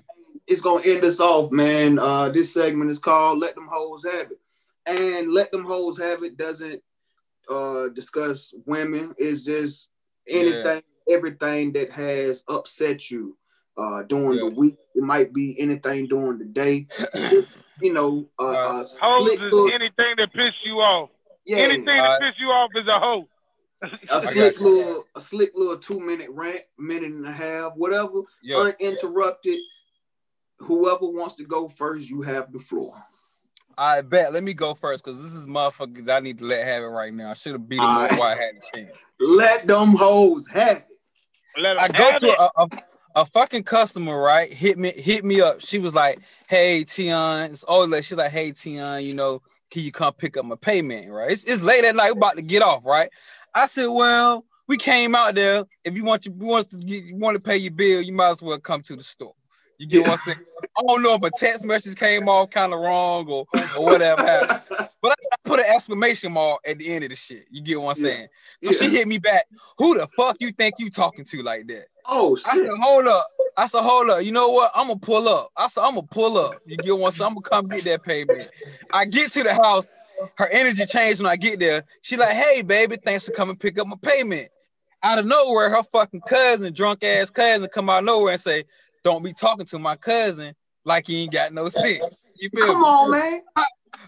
It's 0.47 0.61
gonna 0.61 0.83
end 0.85 1.03
us 1.03 1.19
off, 1.19 1.51
man. 1.51 1.99
Uh, 1.99 2.29
this 2.29 2.53
segment 2.53 2.89
is 2.89 2.99
called 2.99 3.39
"Let 3.39 3.55
Them 3.55 3.67
Hoes 3.71 4.05
Have 4.05 4.31
It," 4.31 4.39
and 4.85 5.31
"Let 5.33 5.51
Them 5.51 5.65
Hoes 5.65 5.99
Have 5.99 6.23
It" 6.23 6.37
doesn't 6.37 6.81
uh 7.49 7.87
discuss 7.89 8.53
women. 8.65 9.13
It's 9.17 9.43
just 9.43 9.89
anything, 10.27 10.81
everything 11.09 11.71
that 11.73 11.89
has 11.91 12.43
upset 12.47 13.09
you 13.11 13.37
uh 13.77 14.03
during 14.03 14.39
the 14.39 14.47
week. 14.47 14.75
It 14.95 15.03
might 15.03 15.33
be 15.33 15.59
anything 15.59 16.07
during 16.07 16.39
the 16.39 16.45
day. 16.45 16.87
you 17.81 17.93
know, 17.93 18.27
uh, 18.39 18.47
uh, 18.51 18.85
Hoes 18.99 19.29
is 19.31 19.39
little, 19.39 19.71
anything 19.71 20.15
that 20.17 20.33
piss 20.33 20.53
you 20.63 20.79
off. 20.81 21.09
yeah, 21.45 21.57
Anything 21.57 21.99
Uh, 21.99 22.03
that 22.03 22.21
piss 22.21 22.35
you 22.39 22.47
off 22.47 22.71
is 22.75 22.87
a 22.87 22.99
hoe. 22.99 23.27
a 24.09 24.19
slick 24.21 24.59
little, 24.59 25.03
a 25.15 25.21
slick 25.21 25.51
little 25.53 25.77
two 25.77 25.99
minute 25.99 26.29
rant, 26.31 26.63
minute 26.79 27.11
and 27.11 27.25
a 27.27 27.31
half, 27.31 27.73
whatever, 27.75 28.21
Yeah. 28.41 28.71
uninterrupted. 28.81 29.59
Whoever 30.59 31.07
wants 31.07 31.35
to 31.35 31.43
go 31.43 31.67
first, 31.67 32.09
you 32.09 32.21
have 32.23 32.51
the 32.51 32.59
floor. 32.59 32.93
I 33.77 34.01
bet. 34.01 34.33
Let 34.33 34.43
me 34.43 34.53
go 34.53 34.73
first 34.73 35.03
because 35.03 35.21
this 35.21 35.33
is 35.33 35.45
motherfuckers 35.45 36.09
I 36.09 36.19
need 36.19 36.39
to 36.39 36.45
let 36.45 36.65
have 36.65 36.81
it 36.81 36.87
right 36.87 37.13
now. 37.13 37.29
I 37.31 37.33
should 37.35 37.53
have 37.53 37.69
beat 37.69 37.77
him 37.77 37.85
All 37.85 38.01
up 38.01 38.11
right. 38.11 38.19
while 38.19 38.35
I 38.35 38.41
had 38.41 38.55
the 38.55 38.65
chance. 38.73 38.97
Let 39.19 39.67
them 39.67 39.89
hoes 39.89 40.47
have 40.47 40.77
it. 40.77 40.87
Let 41.61 41.77
'em 41.77 41.83
I 41.83 41.87
go 41.89 42.11
have 42.11 42.21
to 42.21 42.41
a, 42.41 42.51
a, 42.57 42.67
a 43.17 43.25
fucking 43.25 43.63
customer, 43.63 44.19
right? 44.19 44.51
Hit 44.51 44.77
me, 44.79 44.91
hit 44.91 45.23
me 45.23 45.41
up. 45.41 45.61
She 45.61 45.77
was 45.77 45.93
like, 45.93 46.19
"Hey, 46.47 46.85
Tion," 46.85 47.51
it's 47.51 47.63
always 47.63 47.89
like 47.89 48.03
she's 48.03 48.17
like, 48.17 48.31
"Hey, 48.31 48.53
Tion, 48.53 49.03
you 49.03 49.13
know, 49.13 49.41
can 49.69 49.83
you 49.83 49.91
come 49.91 50.13
pick 50.13 50.37
up 50.37 50.45
my 50.45 50.55
payment?" 50.55 51.11
Right? 51.11 51.31
It's, 51.31 51.43
it's 51.43 51.61
late 51.61 51.83
at 51.83 51.95
night. 51.95 52.11
We're 52.11 52.17
about 52.17 52.37
to 52.37 52.41
get 52.41 52.63
off, 52.63 52.83
right? 52.83 53.09
I 53.53 53.67
said, 53.67 53.87
"Well, 53.87 54.43
we 54.67 54.77
came 54.77 55.13
out 55.13 55.35
there. 55.35 55.65
If 55.83 55.95
you 55.95 56.03
want, 56.03 56.25
you 56.25 56.31
want 56.31 56.69
to 56.71 56.77
get, 56.77 57.03
you 57.03 57.15
want 57.15 57.35
to 57.35 57.39
pay 57.39 57.57
your 57.57 57.73
bill, 57.73 58.01
you 58.01 58.13
might 58.13 58.29
as 58.31 58.41
well 58.41 58.59
come 58.59 58.81
to 58.83 58.95
the 58.95 59.03
store." 59.03 59.35
You 59.77 59.87
get 59.87 60.03
what 60.03 60.13
I'm 60.13 60.19
saying? 60.19 60.39
I 60.77 60.81
don't 60.87 61.03
know 61.03 61.13
if 61.15 61.23
a 61.23 61.31
text 61.31 61.65
message 61.65 61.97
came 61.97 62.27
off 62.29 62.49
kind 62.49 62.73
of 62.73 62.79
wrong 62.79 63.27
or, 63.27 63.45
or 63.75 63.87
whatever 63.87 64.25
happened. 64.25 64.61
But 65.01 65.11
I 65.11 65.35
put 65.45 65.59
an 65.59 65.65
exclamation 65.67 66.33
mark 66.33 66.61
at 66.65 66.77
the 66.77 66.91
end 66.91 67.03
of 67.03 67.11
the 67.11 67.15
shit. 67.15 67.45
You 67.51 67.61
get 67.61 67.79
what 67.79 67.97
I'm 67.97 68.03
Yeah. 68.03 68.11
saying? 68.11 68.27
So 68.63 68.71
she 68.73 68.89
hit 68.89 69.07
me 69.07 69.19
back. 69.19 69.45
Who 69.77 69.95
the 69.95 70.07
fuck 70.15 70.37
you 70.39 70.51
think 70.51 70.75
you 70.79 70.89
talking 70.89 71.25
to 71.25 71.43
like 71.43 71.67
that? 71.67 71.87
Oh 72.05 72.35
shit. 72.35 72.47
I 72.47 72.57
said, 72.57 72.71
hold 72.81 73.07
up. 73.07 73.27
I 73.57 73.67
said, 73.67 73.81
hold 73.81 74.09
up. 74.09 74.23
You 74.23 74.31
know 74.31 74.49
what? 74.49 74.71
I'm 74.73 74.87
gonna 74.87 74.99
pull 74.99 75.27
up. 75.27 75.51
I 75.55 75.67
said, 75.67 75.81
I'm 75.81 75.95
gonna 75.95 76.07
pull 76.07 76.37
up. 76.37 76.59
You 76.65 76.77
get 76.77 76.97
one, 76.97 77.11
so 77.11 77.25
I'm 77.25 77.33
gonna 77.35 77.41
come 77.41 77.69
get 77.69 77.85
that 77.85 78.03
payment. 78.03 78.49
I 78.91 79.05
get 79.05 79.31
to 79.33 79.43
the 79.43 79.53
house. 79.53 79.87
Her 80.37 80.47
energy 80.49 80.85
changed 80.85 81.21
when 81.21 81.29
I 81.29 81.35
get 81.35 81.59
there. 81.59 81.85
She 82.01 82.17
like, 82.17 82.35
hey 82.35 82.61
baby, 82.63 82.97
thanks 83.03 83.25
for 83.25 83.31
coming 83.31 83.55
pick 83.55 83.77
up 83.79 83.87
my 83.87 83.97
payment. 84.01 84.49
Out 85.03 85.19
of 85.19 85.25
nowhere, 85.27 85.69
her 85.69 85.83
fucking 85.91 86.21
cousin, 86.21 86.73
drunk 86.73 87.03
ass 87.03 87.29
cousin, 87.29 87.67
come 87.71 87.89
out 87.89 87.99
of 87.99 88.05
nowhere 88.05 88.33
and 88.33 88.41
say, 88.41 88.63
don't 89.07 89.23
be 89.23 89.33
talking 89.33 89.65
to 89.67 89.79
my 89.79 89.95
cousin 89.95 90.53
like 90.83 91.07
he 91.07 91.23
ain't 91.23 91.31
got 91.31 91.53
no 91.53 91.69
sense. 91.69 92.29
You 92.35 92.49
feel 92.49 92.67
Come 92.67 92.81
me? 92.81 92.87
on, 92.87 93.11
man. 93.11 93.41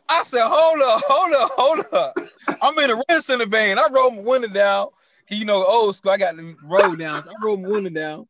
I 0.10 0.24
said, 0.24 0.46
hold 0.46 0.82
up, 0.82 1.02
hold 1.06 1.34
up, 1.34 1.52
hold 1.56 1.94
up. 1.94 2.18
I'm 2.62 2.78
in 2.80 2.90
a 2.90 3.02
rent 3.10 3.24
center 3.24 3.46
van. 3.46 3.80
I 3.80 3.88
rolled 3.92 4.16
my 4.16 4.22
window 4.22 4.48
down. 4.50 4.88
You 5.30 5.46
know, 5.46 5.64
old 5.64 5.96
school. 5.96 6.12
I 6.12 6.18
got 6.18 6.36
the 6.36 6.56
roll 6.64 6.96
down. 6.96 7.24
So 7.24 7.30
I 7.30 7.34
rolled 7.40 7.62
my 7.62 7.70
window 7.70 7.92
down. 7.92 8.28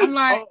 I'm 0.00 0.12
like, 0.12 0.44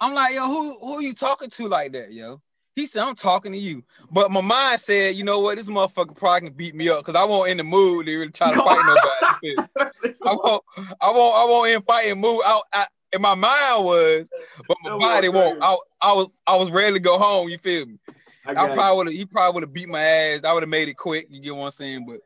I'm 0.00 0.14
like, 0.14 0.34
yo, 0.34 0.46
who 0.46 0.78
who 0.80 0.94
are 0.94 1.02
you 1.02 1.14
talking 1.14 1.48
to 1.50 1.68
like 1.68 1.92
that, 1.92 2.12
yo? 2.12 2.42
He 2.74 2.86
said, 2.86 3.02
I'm 3.02 3.14
talking 3.14 3.52
to 3.52 3.58
you. 3.58 3.82
But 4.10 4.30
my 4.30 4.40
mind 4.40 4.80
said, 4.80 5.14
you 5.14 5.24
know 5.24 5.40
what, 5.40 5.56
this 5.56 5.68
motherfucker 5.68 6.16
probably 6.16 6.48
can 6.48 6.56
beat 6.56 6.74
me 6.74 6.88
up 6.88 7.04
because 7.04 7.18
I 7.18 7.24
won't 7.24 7.50
in 7.50 7.56
the 7.56 7.64
mood 7.64 8.06
to 8.06 8.16
really 8.16 8.32
try 8.32 8.50
to 8.50 8.62
fight 8.62 8.84
nobody. 8.84 9.26
You 9.42 9.64
feel 9.76 9.92
me? 10.04 10.14
I 10.26 10.34
won't, 10.34 10.64
I 11.00 11.10
won't, 11.10 11.36
I 11.36 11.44
won't 11.44 11.70
in 11.70 11.82
fighting 11.82 12.20
mood. 12.20 12.40
I, 12.44 12.60
I, 12.72 12.86
in 13.12 13.22
my 13.22 13.34
mind 13.34 13.84
was, 13.84 14.28
but 14.68 14.76
my 14.82 14.90
That 14.90 14.98
body 14.98 15.28
won't. 15.28 15.62
I, 15.62 15.76
I 16.00 16.12
was, 16.12 16.30
I 16.46 16.56
was 16.56 16.70
ready 16.70 16.94
to 16.94 17.00
go 17.00 17.18
home. 17.18 17.48
You 17.48 17.58
feel 17.58 17.86
me? 17.86 17.98
I 18.46 18.52
I 18.52 18.74
probably 18.74 18.96
would 18.96 19.06
have. 19.08 19.14
He 19.14 19.24
probably 19.24 19.54
would 19.54 19.62
have 19.64 19.72
beat 19.72 19.88
my 19.88 20.02
ass. 20.02 20.40
I 20.44 20.52
would 20.52 20.62
have 20.62 20.70
made 20.70 20.88
it 20.88 20.94
quick. 20.96 21.26
You 21.30 21.40
get 21.40 21.54
what 21.54 21.66
I'm 21.66 21.72
saying? 21.72 22.06
But 22.06 22.20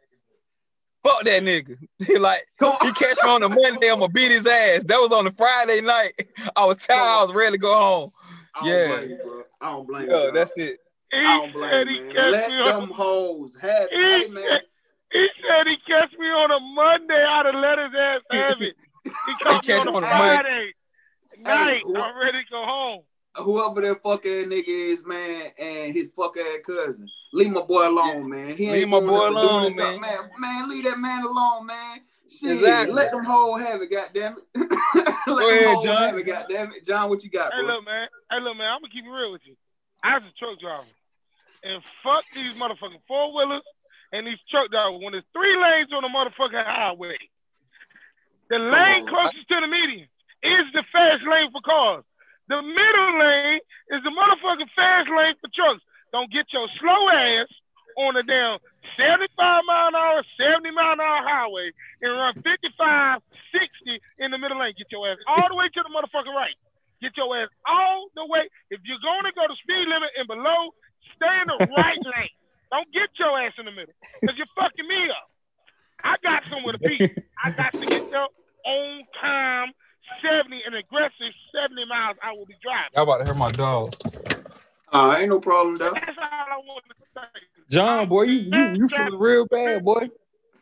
fuck 1.02 1.24
that 1.24 1.42
nigga. 1.42 1.76
He 2.06 2.18
like. 2.18 2.44
Come 2.58 2.76
he 2.82 2.88
on. 2.88 2.94
catch 2.94 3.22
me 3.22 3.30
on 3.30 3.40
the 3.40 3.48
Monday. 3.48 3.90
I'm 3.90 4.00
gonna 4.00 4.08
beat 4.08 4.30
his 4.30 4.46
ass. 4.46 4.84
That 4.84 4.98
was 5.00 5.12
on 5.12 5.24
the 5.24 5.32
Friday 5.32 5.80
night. 5.80 6.12
I 6.56 6.64
was 6.66 6.76
tired. 6.78 7.00
I 7.00 7.22
was 7.22 7.32
ready 7.34 7.52
to 7.52 7.58
go 7.58 7.74
home. 7.74 8.10
I 8.54 8.60
don't 8.60 8.68
Yeah. 8.68 8.86
blame 8.98 9.10
you, 9.10 9.18
bro. 9.22 9.42
I 9.60 9.72
don't 9.72 9.86
blame 9.88 10.10
Yeah, 10.10 10.16
you. 10.16 10.22
dog. 10.26 10.34
that's 10.34 10.56
it. 10.58 10.78
He 11.10 11.18
I 11.18 11.38
don't 11.38 11.52
blame 11.52 11.70
said 11.70 11.88
you, 11.88 11.94
he 12.00 12.12
man. 12.14 12.30
Let 12.32 12.50
me 12.50 12.56
them 12.64 12.88
hoes 12.88 13.56
have 13.60 13.88
it. 13.90 13.90
He 13.92 13.98
Hey, 13.98 14.28
man. 14.28 14.44
said, 14.44 14.62
he 15.12 15.28
said 15.46 15.66
he 15.66 15.76
catch 15.86 16.12
me 16.18 16.26
on 16.26 16.50
a 16.50 16.60
Monday. 16.60 17.22
I'd 17.24 17.46
have 17.46 17.54
let 17.54 17.78
his 17.78 17.94
ass 17.98 18.20
have 18.30 18.62
it. 18.62 18.76
He 19.26 19.34
caught 19.34 19.66
me 19.66 19.72
catch 19.74 19.86
on 19.86 19.96
on 19.96 20.02
a 20.02 20.06
a 20.06 20.10
Monday. 20.18 20.18
Friday 20.18 20.72
night. 21.38 21.82
who- 21.84 21.96
I'm 21.96 22.18
ready 22.18 22.38
to 22.42 22.50
go 22.50 22.64
home. 22.64 23.02
Whoever 23.84 23.94
that 23.94 24.02
fuck 24.02 24.26
ass 24.26 24.46
nigga 24.46 24.64
is, 24.68 25.04
man, 25.06 25.50
and 25.58 25.92
his 25.94 26.10
fuck 26.16 26.36
ass 26.38 26.58
cousin, 26.66 27.08
leave 27.32 27.52
my 27.52 27.60
boy 27.60 27.86
alone, 27.88 28.28
man. 28.30 28.56
He 28.56 28.70
Leave 28.70 28.88
my 28.88 29.00
boy 29.00 29.06
nothing 29.06 29.34
but 29.34 29.40
doing 29.42 29.44
alone, 29.44 29.76
man. 29.76 30.00
man. 30.00 30.30
Man, 30.38 30.68
leave 30.70 30.84
that 30.84 30.98
man 30.98 31.22
alone, 31.24 31.66
man. 31.66 32.00
Shit, 32.30 32.56
Exactly. 32.56 32.94
let 32.94 33.10
them 33.10 33.24
whole 33.24 33.58
have 33.58 33.82
it, 33.82 33.90
goddamn 33.90 34.36
it. 34.38 34.70
let 34.94 35.26
Go 35.26 35.38
them 35.38 35.48
ahead, 35.50 35.74
hoes 35.76 35.84
John. 35.84 35.96
have 36.02 36.16
it, 36.16 36.22
goddamn 36.22 36.72
it. 36.72 36.84
John, 36.84 37.10
what 37.10 37.22
you 37.22 37.30
got, 37.30 37.52
Hey, 37.52 37.60
bro? 37.60 37.74
look, 37.76 37.84
man. 37.84 38.08
Hey, 38.30 38.40
look, 38.40 38.56
man. 38.56 38.72
I'm 38.72 38.80
gonna 38.80 38.92
keep 38.92 39.04
it 39.04 39.10
real 39.10 39.32
with 39.32 39.42
you. 39.44 39.54
I 40.02 40.18
was 40.18 40.28
a 40.28 40.38
truck 40.38 40.58
driver, 40.58 40.84
and 41.62 41.82
fuck 42.02 42.24
these 42.34 42.54
motherfucking 42.54 43.02
four 43.06 43.34
wheelers 43.34 43.62
and 44.12 44.26
these 44.26 44.38
truck 44.50 44.70
drivers. 44.70 45.00
When 45.02 45.12
there's 45.12 45.24
three 45.34 45.56
lanes 45.60 45.92
on 45.92 46.02
the 46.02 46.08
motherfucking 46.08 46.64
highway, 46.64 47.16
the 48.48 48.58
lane 48.58 49.02
on. 49.02 49.08
closest 49.08 49.48
to 49.48 49.60
the 49.60 49.66
median 49.68 50.08
is 50.42 50.64
the 50.72 50.82
fast 50.92 51.22
lane 51.26 51.50
for 51.52 51.60
cars. 51.60 52.04
The 52.48 52.62
middle 52.62 53.18
lane 53.18 53.60
is 53.90 54.02
the 54.02 54.10
motherfucking 54.10 54.68
fast 54.76 55.08
lane 55.10 55.34
for 55.40 55.50
trucks. 55.54 55.82
Don't 56.12 56.30
get 56.30 56.46
your 56.52 56.68
slow 56.78 57.08
ass 57.08 57.48
on 57.96 58.14
the 58.14 58.22
damn 58.22 58.58
75 58.98 59.62
mile 59.66 59.88
an 59.88 59.94
hour, 59.94 60.22
70 60.38 60.70
mile 60.72 60.92
an 60.92 61.00
hour 61.00 61.22
highway 61.26 61.70
and 62.02 62.12
run 62.12 62.34
55, 62.34 63.20
60 63.52 64.00
in 64.18 64.30
the 64.30 64.38
middle 64.38 64.58
lane. 64.58 64.74
Get 64.76 64.86
your 64.90 65.08
ass 65.08 65.18
all 65.26 65.48
the 65.48 65.56
way 65.56 65.68
to 65.68 65.82
the 65.82 65.88
motherfucking 65.88 66.34
right. 66.34 66.54
Get 67.00 67.16
your 67.16 67.36
ass 67.36 67.48
all 67.66 68.08
the 68.14 68.26
way. 68.26 68.48
If 68.70 68.80
you're 68.84 68.98
going 69.02 69.24
to 69.24 69.32
go 69.32 69.46
to 69.46 69.54
speed 69.56 69.88
limit 69.88 70.10
and 70.18 70.28
below, 70.28 70.70
stay 71.16 71.40
in 71.40 71.46
the 71.48 71.68
right 71.76 71.98
lane. 72.04 72.28
Don't 72.70 72.90
get 72.92 73.10
your 73.18 73.38
ass 73.40 73.52
in 73.58 73.66
the 73.66 73.72
middle 73.72 73.94
because 74.20 74.36
you're 74.36 74.46
fucking 74.56 74.86
me 74.86 75.08
up. 75.10 75.30
I 76.02 76.16
got 76.22 76.42
somewhere 76.50 76.72
to 76.72 76.78
be. 76.78 77.14
I 77.42 77.50
got 77.50 77.72
to 77.72 77.86
get 77.86 78.10
there 78.10 78.26
on 78.66 79.02
time, 79.20 79.72
70, 80.22 80.62
an 80.66 80.74
aggressive 80.74 81.32
70 81.54 81.84
miles 81.86 82.16
I 82.22 82.32
will 82.32 82.46
be 82.46 82.56
driving. 82.62 82.90
Y'all 82.94 83.02
about 83.04 83.18
to 83.18 83.24
hear 83.24 83.34
my 83.34 83.50
dog. 83.52 83.94
Uh, 84.92 85.16
ain't 85.18 85.28
no 85.28 85.40
problem, 85.40 85.78
though. 85.78 85.92
That's 85.92 86.16
all 86.18 86.24
I 86.30 86.56
want 86.64 86.84
to 86.88 86.94
say. 87.14 87.40
John, 87.70 88.08
boy, 88.08 88.22
you 88.22 88.40
you, 88.40 88.74
you 88.76 88.88
feeling 88.88 89.18
real 89.18 89.46
bad, 89.46 89.84
boy. 89.84 90.08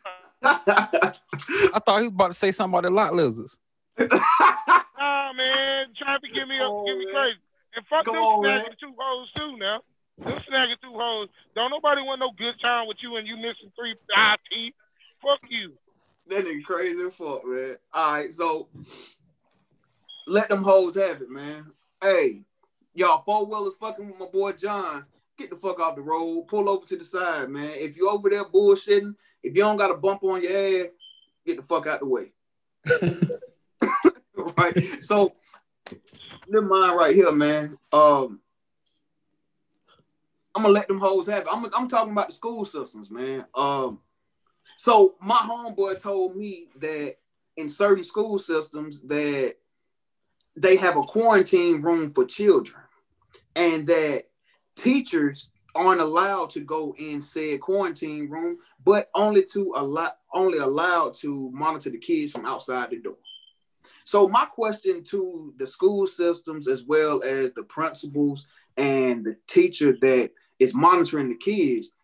I 0.43 1.79
thought 1.85 1.99
he 1.99 2.03
was 2.03 2.13
about 2.13 2.27
to 2.27 2.33
say 2.33 2.51
something 2.51 2.73
about 2.77 2.87
the 2.87 2.91
lot 2.93 3.13
lizards. 3.13 3.59
Nah, 5.03 5.33
man, 5.33 5.87
trying 5.97 6.21
to 6.21 6.29
give 6.29 6.47
me 6.47 6.57
up, 6.59 6.71
on, 6.71 6.85
give 6.85 6.97
me 6.97 7.07
crazy. 7.11 7.37
And 7.75 7.85
fuck 7.87 8.05
Come 8.05 8.15
them 8.15 8.23
on, 8.23 8.43
snagging 8.45 8.63
man. 8.69 8.75
two 8.79 8.93
hoes 8.97 9.31
too 9.35 9.57
now. 9.57 9.81
Them 10.19 10.39
snagging 10.49 10.79
two 10.81 10.93
hoes. 10.93 11.27
Don't 11.55 11.71
nobody 11.71 12.01
want 12.01 12.21
no 12.21 12.31
good 12.37 12.55
time 12.61 12.87
with 12.87 12.97
you 13.01 13.17
and 13.17 13.27
you 13.27 13.35
missing 13.35 13.71
three 13.77 13.95
eye 14.15 14.37
teeth. 14.49 14.73
Fuck 15.21 15.41
you. 15.49 15.73
That 16.27 16.45
nigga 16.45 16.63
crazy 16.63 17.09
fuck, 17.09 17.45
man. 17.45 17.75
All 17.93 18.13
right, 18.13 18.33
so 18.33 18.69
let 20.27 20.49
them 20.49 20.63
hoes 20.63 20.95
have 20.95 21.21
it, 21.21 21.29
man. 21.29 21.71
Hey, 22.01 22.41
y'all 22.93 23.23
four 23.23 23.45
wheelers 23.45 23.75
fucking 23.75 24.07
with 24.07 24.19
my 24.19 24.25
boy 24.27 24.53
John. 24.53 25.05
Get 25.37 25.49
the 25.49 25.55
fuck 25.55 25.79
off 25.79 25.95
the 25.95 26.01
road. 26.01 26.47
Pull 26.47 26.69
over 26.69 26.85
to 26.85 26.97
the 26.97 27.03
side, 27.03 27.49
man. 27.49 27.71
If 27.73 27.97
you 27.97 28.09
over 28.09 28.29
there 28.29 28.45
bullshitting, 28.45 29.15
if 29.41 29.55
you 29.55 29.63
don't 29.63 29.77
got 29.77 29.91
a 29.91 29.97
bump 29.97 30.23
on 30.23 30.43
your 30.43 30.51
ass, 30.51 30.87
get 31.45 31.57
the 31.57 31.63
fuck 31.63 31.87
out 31.87 31.99
the 31.99 32.05
way. 32.05 32.31
right. 34.57 35.03
So 35.03 35.33
never 36.47 36.65
mind 36.65 36.97
right 36.97 37.15
here, 37.15 37.31
man. 37.31 37.77
Um, 37.91 38.39
I'm 40.55 40.61
gonna 40.61 40.73
let 40.73 40.87
them 40.87 40.99
hoes 40.99 41.27
have 41.27 41.41
it. 41.41 41.47
I'm, 41.51 41.65
I'm 41.75 41.87
talking 41.87 42.11
about 42.11 42.27
the 42.27 42.35
school 42.35 42.63
systems, 42.63 43.09
man. 43.09 43.45
Um, 43.55 43.99
so 44.77 45.15
my 45.19 45.37
homeboy 45.37 46.01
told 46.01 46.35
me 46.35 46.67
that 46.79 47.15
in 47.57 47.69
certain 47.69 48.03
school 48.03 48.37
systems 48.37 49.01
that 49.03 49.55
they 50.55 50.75
have 50.75 50.97
a 50.97 51.01
quarantine 51.01 51.81
room 51.81 52.13
for 52.13 52.25
children, 52.25 52.81
and 53.55 53.87
that 53.87 54.23
teachers 54.75 55.49
aren't 55.75 56.01
allowed 56.01 56.51
to 56.51 56.59
go 56.59 56.95
in 56.97 57.21
said 57.21 57.59
quarantine 57.59 58.29
room, 58.29 58.57
but 58.83 59.09
only 59.15 59.43
to 59.43 59.73
allow 59.75 60.11
only 60.33 60.59
allowed 60.59 61.13
to 61.15 61.51
monitor 61.51 61.89
the 61.89 61.97
kids 61.97 62.31
from 62.31 62.45
outside 62.45 62.89
the 62.89 62.97
door. 62.97 63.17
So 64.05 64.27
my 64.27 64.45
question 64.45 65.03
to 65.05 65.53
the 65.57 65.65
school 65.65 66.05
systems 66.07 66.67
as 66.67 66.83
well 66.83 67.23
as 67.23 67.53
the 67.53 67.63
principals 67.63 68.47
and 68.77 69.23
the 69.25 69.37
teacher 69.47 69.95
that 70.01 70.31
is 70.59 70.73
monitoring 70.73 71.29
the 71.29 71.35
kids, 71.35 71.95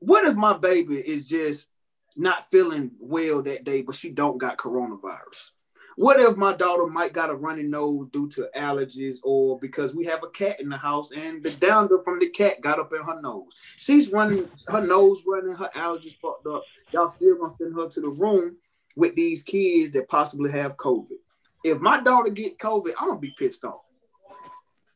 what 0.00 0.26
if 0.26 0.36
my 0.36 0.56
baby 0.56 0.96
is 0.96 1.26
just 1.26 1.70
not 2.16 2.50
feeling 2.50 2.90
well 2.98 3.42
that 3.42 3.64
day, 3.64 3.82
but 3.82 3.94
she 3.94 4.10
don't 4.10 4.38
got 4.38 4.58
coronavirus? 4.58 5.50
What 5.96 6.20
if 6.20 6.36
my 6.36 6.52
daughter 6.52 6.86
might 6.86 7.14
got 7.14 7.30
a 7.30 7.34
runny 7.34 7.62
nose 7.62 8.08
due 8.12 8.28
to 8.30 8.50
allergies 8.54 9.16
or 9.24 9.58
because 9.58 9.94
we 9.94 10.04
have 10.04 10.22
a 10.22 10.28
cat 10.28 10.60
in 10.60 10.68
the 10.68 10.76
house 10.76 11.10
and 11.10 11.42
the 11.42 11.50
downer 11.52 12.02
from 12.04 12.18
the 12.18 12.28
cat 12.28 12.60
got 12.60 12.78
up 12.78 12.92
in 12.92 13.02
her 13.02 13.18
nose? 13.22 13.54
She's 13.78 14.12
running, 14.12 14.46
her 14.68 14.86
nose 14.86 15.22
running, 15.26 15.54
her 15.54 15.70
allergies 15.74 16.18
fucked 16.20 16.46
up. 16.46 16.64
Y'all 16.92 17.08
still 17.08 17.38
gonna 17.38 17.54
send 17.56 17.74
her 17.74 17.88
to 17.88 18.00
the 18.02 18.10
room 18.10 18.56
with 18.94 19.16
these 19.16 19.42
kids 19.42 19.90
that 19.92 20.06
possibly 20.08 20.50
have 20.50 20.76
COVID. 20.76 21.16
If 21.64 21.80
my 21.80 22.02
daughter 22.02 22.30
get 22.30 22.58
COVID, 22.58 22.92
I'm 23.00 23.08
gonna 23.08 23.18
be 23.20 23.34
pissed 23.38 23.64
off. 23.64 23.80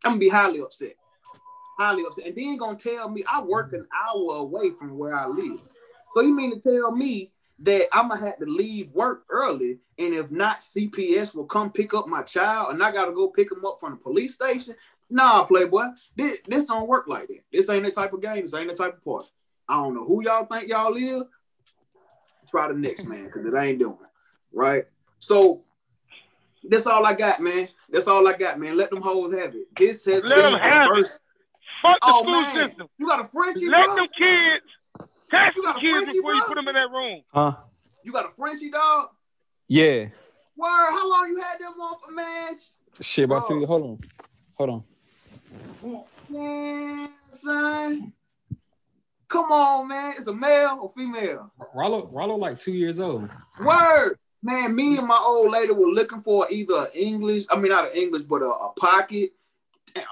I'm 0.04 0.12
gonna 0.12 0.18
be 0.18 0.28
highly 0.28 0.60
upset. 0.60 0.96
Highly 1.78 2.04
upset. 2.06 2.26
And 2.26 2.36
then 2.36 2.58
gonna 2.58 2.76
tell 2.76 3.08
me 3.08 3.24
I 3.26 3.40
work 3.40 3.72
an 3.72 3.86
hour 3.90 4.36
away 4.36 4.72
from 4.78 4.98
where 4.98 5.16
I 5.16 5.26
live. 5.28 5.62
So 6.12 6.20
you 6.20 6.36
mean 6.36 6.60
to 6.60 6.60
tell 6.60 6.90
me 6.90 7.32
that 7.60 7.86
I'm 7.92 8.08
gonna 8.08 8.20
have 8.20 8.38
to 8.38 8.46
leave 8.46 8.90
work 8.92 9.24
early, 9.30 9.78
and 10.00 10.14
if 10.14 10.30
not, 10.30 10.60
CPS 10.60 11.34
will 11.34 11.44
come 11.44 11.70
pick 11.70 11.92
up 11.94 12.06
my 12.08 12.22
child, 12.22 12.72
and 12.72 12.82
I 12.82 12.90
gotta 12.90 13.12
go 13.12 13.28
pick 13.28 13.52
him 13.52 13.64
up 13.64 13.78
from 13.78 13.92
the 13.92 13.98
police 13.98 14.34
station. 14.34 14.74
Nah, 15.10 15.44
Playboy. 15.44 15.84
This, 16.16 16.38
this 16.46 16.64
don't 16.64 16.88
work 16.88 17.06
like 17.06 17.28
that. 17.28 17.40
This 17.52 17.68
ain't 17.68 17.84
the 17.84 17.90
type 17.90 18.12
of 18.12 18.22
game. 18.22 18.42
This 18.42 18.54
ain't 18.54 18.68
the 18.70 18.74
type 18.76 18.94
of 18.94 19.04
party. 19.04 19.28
I 19.68 19.74
don't 19.74 19.94
know 19.94 20.04
who 20.04 20.22
y'all 20.24 20.46
think 20.46 20.68
y'all 20.68 20.94
is. 20.96 21.22
Try 22.50 22.68
the 22.68 22.74
next 22.74 23.04
man, 23.06 23.26
because 23.26 23.44
it 23.44 23.54
ain't 23.56 23.78
doing. 23.78 23.98
Right? 24.52 24.84
So 25.18 25.62
that's 26.64 26.86
all 26.86 27.04
I 27.04 27.14
got, 27.14 27.40
man. 27.40 27.68
That's 27.90 28.08
all 28.08 28.26
I 28.26 28.36
got, 28.36 28.58
man. 28.58 28.76
Let 28.76 28.90
them 28.90 29.02
hoes 29.02 29.32
have 29.34 29.54
it. 29.54 29.66
This 29.76 30.04
has 30.06 30.24
Let 30.24 30.36
been 30.36 30.44
them 30.44 30.52
the 30.54 30.58
have 30.58 30.90
it. 30.90 30.94
first. 30.94 31.20
Fuck 31.82 31.98
the 32.00 32.06
Oh 32.06 32.22
school 32.22 32.40
man, 32.40 32.68
system. 32.68 32.88
you 32.98 33.06
got 33.06 33.20
a 33.20 33.24
Frenchie, 33.24 33.68
Let 33.68 33.86
bro? 33.86 33.96
them 33.96 34.06
kids 34.16 34.64
catch 35.30 35.56
You 35.56 35.62
the 35.62 35.66
got 35.68 35.76
a 35.76 35.80
kids 35.80 35.92
Frenchie, 36.04 36.12
before 36.18 36.34
you 36.34 36.42
put 36.46 36.54
them 36.56 36.68
in 36.68 36.74
that 36.74 36.90
room. 36.90 37.22
Huh? 37.32 37.52
You 38.02 38.12
got 38.12 38.26
a 38.26 38.30
Frenchie, 38.30 38.70
dog? 38.70 39.10
Yeah. 39.70 40.06
Word, 40.56 40.90
how 40.90 41.08
long 41.08 41.28
you 41.28 41.40
had 41.40 41.60
them 41.60 41.80
on 41.80 41.96
for, 42.04 42.10
man? 42.12 42.54
Shit, 43.00 43.26
about 43.26 43.46
Bro. 43.46 43.60
two. 43.60 43.66
Hold 43.66 43.82
on. 43.84 43.98
Hold 44.58 44.84
on. 45.82 46.04
Man, 46.28 47.08
son. 47.30 48.12
Come 49.28 49.52
on, 49.52 49.86
man. 49.86 50.14
It's 50.18 50.26
a 50.26 50.34
male 50.34 50.80
or 50.82 50.92
female? 50.96 51.52
Rollo, 51.72 52.08
Rollo, 52.12 52.34
like 52.34 52.58
two 52.58 52.72
years 52.72 52.98
old. 52.98 53.30
Word. 53.64 54.18
Man, 54.42 54.74
me 54.74 54.98
and 54.98 55.06
my 55.06 55.22
old 55.24 55.52
lady 55.52 55.72
were 55.72 55.86
looking 55.86 56.20
for 56.20 56.48
either 56.50 56.86
English, 56.96 57.44
I 57.48 57.56
mean, 57.56 57.70
not 57.70 57.88
an 57.88 57.94
English, 57.94 58.22
but 58.22 58.42
a, 58.42 58.46
a 58.48 58.72
pocket, 58.76 59.30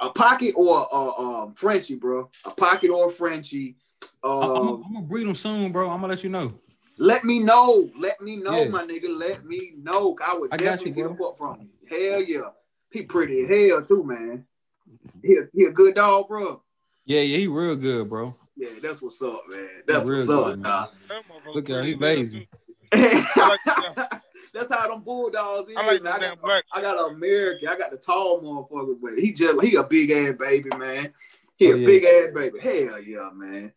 a 0.00 0.10
pocket 0.10 0.54
or 0.56 0.86
a, 0.92 0.96
a, 0.96 1.42
um, 1.46 1.54
Frenchie, 1.54 1.96
bro. 1.96 2.30
A 2.44 2.50
pocket 2.52 2.90
or 2.90 3.08
a 3.08 3.10
Frenchie. 3.10 3.74
I- 4.22 4.28
I'm, 4.28 4.50
Um, 4.50 4.84
I'm 4.86 4.94
gonna 4.94 5.06
breed 5.06 5.26
them 5.26 5.34
soon, 5.34 5.72
bro. 5.72 5.90
I'm 5.90 6.00
gonna 6.00 6.12
let 6.12 6.22
you 6.22 6.30
know. 6.30 6.52
Let 6.98 7.24
me 7.24 7.38
know. 7.40 7.90
Let 7.98 8.20
me 8.20 8.36
know, 8.36 8.62
Yeah. 8.64 8.68
my 8.68 8.82
nigga. 8.84 9.08
Let 9.08 9.44
me 9.44 9.72
know. 9.78 10.16
I 10.26 10.36
would 10.36 10.52
I 10.52 10.56
definitely 10.56 10.90
you, 10.90 10.94
get 10.96 11.06
a 11.06 11.14
bro. 11.14 11.30
fuck 11.32 11.38
from 11.38 11.60
you. 11.60 11.88
Hell 12.10 12.22
yeah. 12.22 12.48
He 12.90 13.02
pretty 13.02 13.42
as 13.42 13.48
hell, 13.48 13.82
too, 13.84 14.02
man. 14.04 14.44
He 15.22 15.36
a, 15.36 15.48
he 15.54 15.64
a 15.64 15.70
good 15.70 15.94
dog, 15.94 16.28
bro. 16.28 16.62
Yeah, 17.04 17.20
yeah, 17.20 17.38
he 17.38 17.46
real 17.46 17.76
good, 17.76 18.08
bro. 18.08 18.34
Yeah, 18.56 18.68
that's 18.82 19.00
what's 19.02 19.20
up, 19.22 19.42
man. 19.48 19.68
That's 19.86 20.08
what's 20.08 20.26
good, 20.26 20.38
up, 20.52 20.58
man. 20.58 20.62
dog. 20.62 20.90
Look 21.54 21.70
at 21.70 21.76
him, 21.80 21.84
he 21.86 21.94
pretty 21.96 22.16
lazy. 22.22 22.48
That's 24.54 24.72
how 24.72 24.88
them 24.88 25.02
bulldogs 25.02 25.68
is. 25.68 25.76
I 25.76 25.86
like 25.86 26.02
man. 26.02 26.20
them 26.20 26.22
I, 26.22 26.28
got, 26.34 26.40
black. 26.42 26.64
I 26.72 26.80
got 26.80 26.98
an 26.98 27.14
American. 27.16 27.68
I 27.68 27.76
got 27.76 27.90
the 27.90 27.98
tall 27.98 28.40
motherfucker, 28.42 28.96
but 29.00 29.18
he 29.18 29.32
just 29.32 29.62
he 29.62 29.76
a 29.76 29.82
big 29.84 30.10
ass 30.10 30.34
baby, 30.38 30.70
man. 30.76 31.12
He 31.56 31.68
Oh, 31.70 31.74
a 31.74 31.78
yeah. 31.78 31.86
big 31.86 32.04
ass 32.04 32.34
baby. 32.34 32.58
Hell 32.60 33.00
yeah, 33.02 33.30
man. 33.34 33.72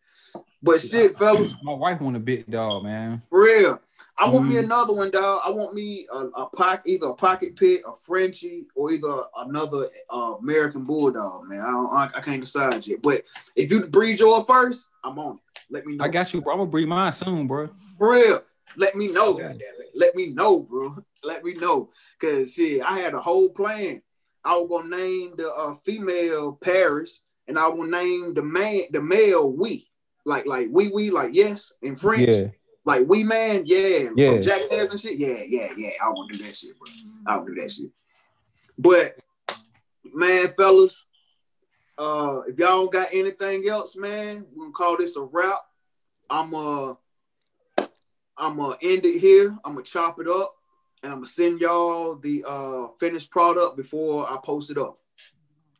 But 0.62 0.80
shit, 0.80 1.16
fellas, 1.18 1.56
My 1.62 1.72
wife 1.74 2.00
want 2.00 2.16
a 2.16 2.20
big 2.20 2.48
dog, 2.50 2.84
man. 2.84 3.22
for 3.28 3.42
real. 3.42 3.80
I 4.18 4.30
want 4.30 4.48
me 4.48 4.56
Mhm. 4.56 4.64
another 4.64 4.92
one, 4.92 5.10
dog. 5.10 5.40
I 5.44 5.50
want 5.50 5.74
me 5.74 6.06
a, 6.12 6.18
a 6.42 6.46
pocket, 6.46 6.82
either 6.86 7.06
a 7.08 7.14
pocket 7.14 7.56
pit, 7.56 7.80
a 7.86 7.96
Frenchie, 7.96 8.66
or 8.76 8.92
either 8.92 9.22
another 9.38 9.86
uh, 10.10 10.34
American 10.40 10.84
bulldog, 10.84 11.48
man. 11.48 11.60
I 11.60 11.70
don't, 11.70 11.92
I, 11.92 12.10
I 12.16 12.20
can't 12.20 12.40
decide 12.40 12.86
yet. 12.86 13.02
But 13.02 13.22
if 13.56 13.70
you 13.72 13.80
breed 13.88 14.20
yours 14.20 14.44
first, 14.46 14.88
I'm 15.02 15.18
on 15.18 15.36
it. 15.36 15.60
Let 15.70 15.86
me 15.86 15.96
know. 15.96 16.04
I 16.04 16.08
got 16.08 16.32
you, 16.32 16.40
bro. 16.42 16.52
I'm 16.52 16.58
gonna 16.60 16.70
breed 16.70 16.86
mine 16.86 17.12
soon, 17.12 17.46
bro. 17.48 17.68
For 17.98 18.12
real. 18.12 18.42
Let 18.76 18.94
me 18.94 19.12
know, 19.12 19.34
goddamn 19.34 19.58
it. 19.60 19.90
Let 19.94 20.14
me 20.14 20.28
know, 20.32 20.60
bro. 20.60 20.96
Let 21.24 21.42
me 21.44 21.54
know. 21.54 21.90
Cause 22.20 22.54
shit, 22.54 22.82
I 22.82 22.98
had 22.98 23.14
a 23.14 23.20
whole 23.20 23.50
plan. 23.50 24.00
I 24.44 24.54
was 24.56 24.68
gonna 24.68 24.96
name 24.96 25.34
the 25.36 25.52
uh, 25.52 25.74
female 25.84 26.52
Paris, 26.52 27.22
and 27.48 27.58
I 27.58 27.66
will 27.68 27.84
name 27.86 28.34
the 28.34 28.42
man, 28.42 28.82
the 28.92 29.00
male 29.00 29.50
we. 29.52 29.88
Like 30.24 30.46
like 30.46 30.68
we 30.70 30.88
we 30.88 31.10
like 31.10 31.34
yes 31.34 31.72
in 31.82 31.96
French. 31.96 32.28
Yeah. 32.28 32.48
Like 32.84 33.06
we 33.08 33.22
man, 33.24 33.62
yeah. 33.66 34.10
Yeah. 34.16 34.32
From 34.32 34.42
Jackass 34.42 34.90
and 34.90 35.00
shit. 35.00 35.18
Yeah, 35.18 35.42
yeah, 35.46 35.72
yeah. 35.76 35.90
I 36.02 36.08
won't 36.08 36.30
do 36.32 36.38
that 36.44 36.56
shit, 36.56 36.78
bro. 36.78 36.88
I 37.26 37.36
won't 37.36 37.48
do 37.48 37.62
that 37.62 37.70
shit. 37.70 37.90
But 38.78 39.16
man, 40.12 40.48
fellas, 40.56 41.06
uh, 41.98 42.40
if 42.48 42.58
y'all 42.58 42.82
don't 42.82 42.92
got 42.92 43.08
anything 43.12 43.68
else, 43.68 43.96
man, 43.96 44.46
we're 44.54 44.64
gonna 44.64 44.72
call 44.72 44.96
this 44.96 45.16
a 45.16 45.22
wrap. 45.22 45.60
I'm 46.28 46.54
uh 46.54 46.94
I'm 48.36 48.56
gonna 48.56 48.76
end 48.82 49.04
it 49.04 49.20
here. 49.20 49.56
I'm 49.64 49.74
gonna 49.74 49.84
chop 49.84 50.18
it 50.18 50.28
up 50.28 50.54
and 51.02 51.12
I'm 51.12 51.18
gonna 51.18 51.26
send 51.26 51.60
y'all 51.60 52.16
the 52.16 52.44
uh 52.48 52.88
finished 52.98 53.30
product 53.30 53.76
before 53.76 54.30
I 54.30 54.38
post 54.42 54.70
it 54.70 54.78
up. 54.78 54.98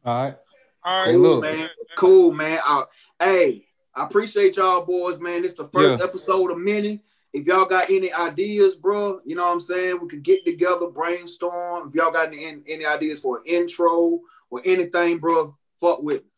All 0.05 0.25
right. 0.25 0.37
All 0.85 0.99
right. 0.99 1.13
Cool, 1.13 1.21
look. 1.21 1.43
man. 1.43 1.69
Cool, 1.97 2.33
man. 2.33 2.61
I, 2.65 2.85
hey, 3.21 3.67
I 3.95 4.05
appreciate 4.05 4.57
y'all 4.57 4.85
boys, 4.85 5.21
man. 5.21 5.45
It's 5.45 5.55
the 5.55 5.69
first 5.69 5.99
Yeah. 6.01 6.05
episode 6.07 6.51
of 6.51 6.59
many. 6.59 7.03
If 7.33 7.47
y'all 7.47 7.65
got 7.65 7.89
any 7.91 8.13
ideas, 8.13 8.77
bro, 8.77 9.21
you 9.25 9.37
know 9.37 9.45
what 9.47 9.53
I'm 9.53 9.61
saying? 9.61 9.99
We 10.01 10.09
could 10.09 10.23
get 10.23 10.45
together, 10.45 10.87
brainstorm. 10.89 11.89
If 11.89 11.95
y'all 11.95 12.11
got 12.11 12.29
any, 12.29 12.63
any 12.67 12.85
ideas 12.85 13.21
for 13.21 13.39
an 13.39 13.45
intro 13.47 14.21
or 14.51 14.61
anything, 14.65 15.19
bro, 15.19 15.57
fuck 15.81 16.03
with 16.03 16.23
me. 16.23 16.29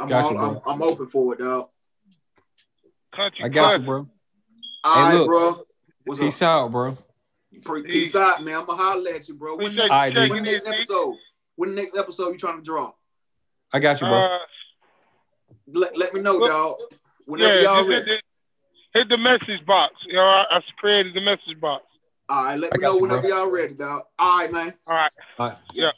I'm 0.00 0.08
Got 0.08 0.24
all, 0.24 0.30
you, 0.32 0.38
bro. 0.38 0.62
I'm, 0.66 0.72
I'm 0.74 0.82
open 0.82 1.06
for 1.08 1.34
it, 1.34 1.40
dog. 1.40 1.68
Country 3.12 3.44
I 3.44 3.48
got 3.48 3.62
you, 3.62 3.68
cousin. 3.70 3.86
bro. 3.86 4.08
All 4.84 5.02
right, 5.02 5.14
look. 5.14 5.26
bro. 5.26 5.64
What's 6.04 6.20
Peace 6.20 6.42
up? 6.42 6.48
out, 6.66 6.72
bro. 6.72 6.96
Pre- 7.64 7.82
Peace 7.82 8.14
out, 8.14 8.44
man. 8.44 8.60
I'm 8.60 8.66
gonna 8.66 8.80
holler 8.80 9.10
at 9.10 9.26
you, 9.26 9.34
bro. 9.34 9.56
When, 9.56 9.66
Appreciate 9.78 9.88
next, 9.88 9.88
you 9.88 9.92
All 9.92 9.98
right, 9.98 10.14
when 10.14 10.28
checking 10.28 10.44
next 10.44 10.66
episode? 10.68 11.14
When 11.56 11.70
the 11.70 11.74
next 11.80 11.96
episode 11.96 12.30
you 12.30 12.38
trying 12.38 12.58
to 12.58 12.62
draw? 12.62 12.92
I 13.72 13.80
got 13.80 14.00
you, 14.00 14.06
bro. 14.06 14.16
Uh, 14.18 14.38
Let, 15.72 15.96
let 15.96 16.14
me 16.14 16.20
know, 16.20 16.38
Well, 16.38 16.48
dog. 16.48 16.76
Whenever 17.26 17.54
yeah, 17.56 17.62
y'all 17.62 17.84
just 17.84 17.90
hit 17.90 18.10
ready. 18.10 18.22
the, 18.94 18.98
hit 19.00 19.08
the 19.08 19.18
message 19.18 19.66
box. 19.66 19.94
You 20.06 20.14
know, 20.14 20.22
I, 20.24 20.46
I 20.50 20.60
created 20.78 21.14
the 21.14 21.20
message 21.20 21.60
box. 21.60 21.84
All 22.30 22.44
right, 22.44 22.58
let 22.58 22.72
I 22.72 22.76
me 22.76 22.82
know 22.82 22.94
you, 22.96 23.02
whenever 23.02 23.22
bro. 23.22 23.30
y'all 23.30 23.50
ready, 23.50 23.74
dog. 23.74 24.02
All 24.18 24.38
right, 24.38 24.52
man. 24.52 24.74
All 24.86 24.94
right. 24.94 25.12
All 25.38 25.48
right. 25.48 25.58
Yeah. 25.72 25.90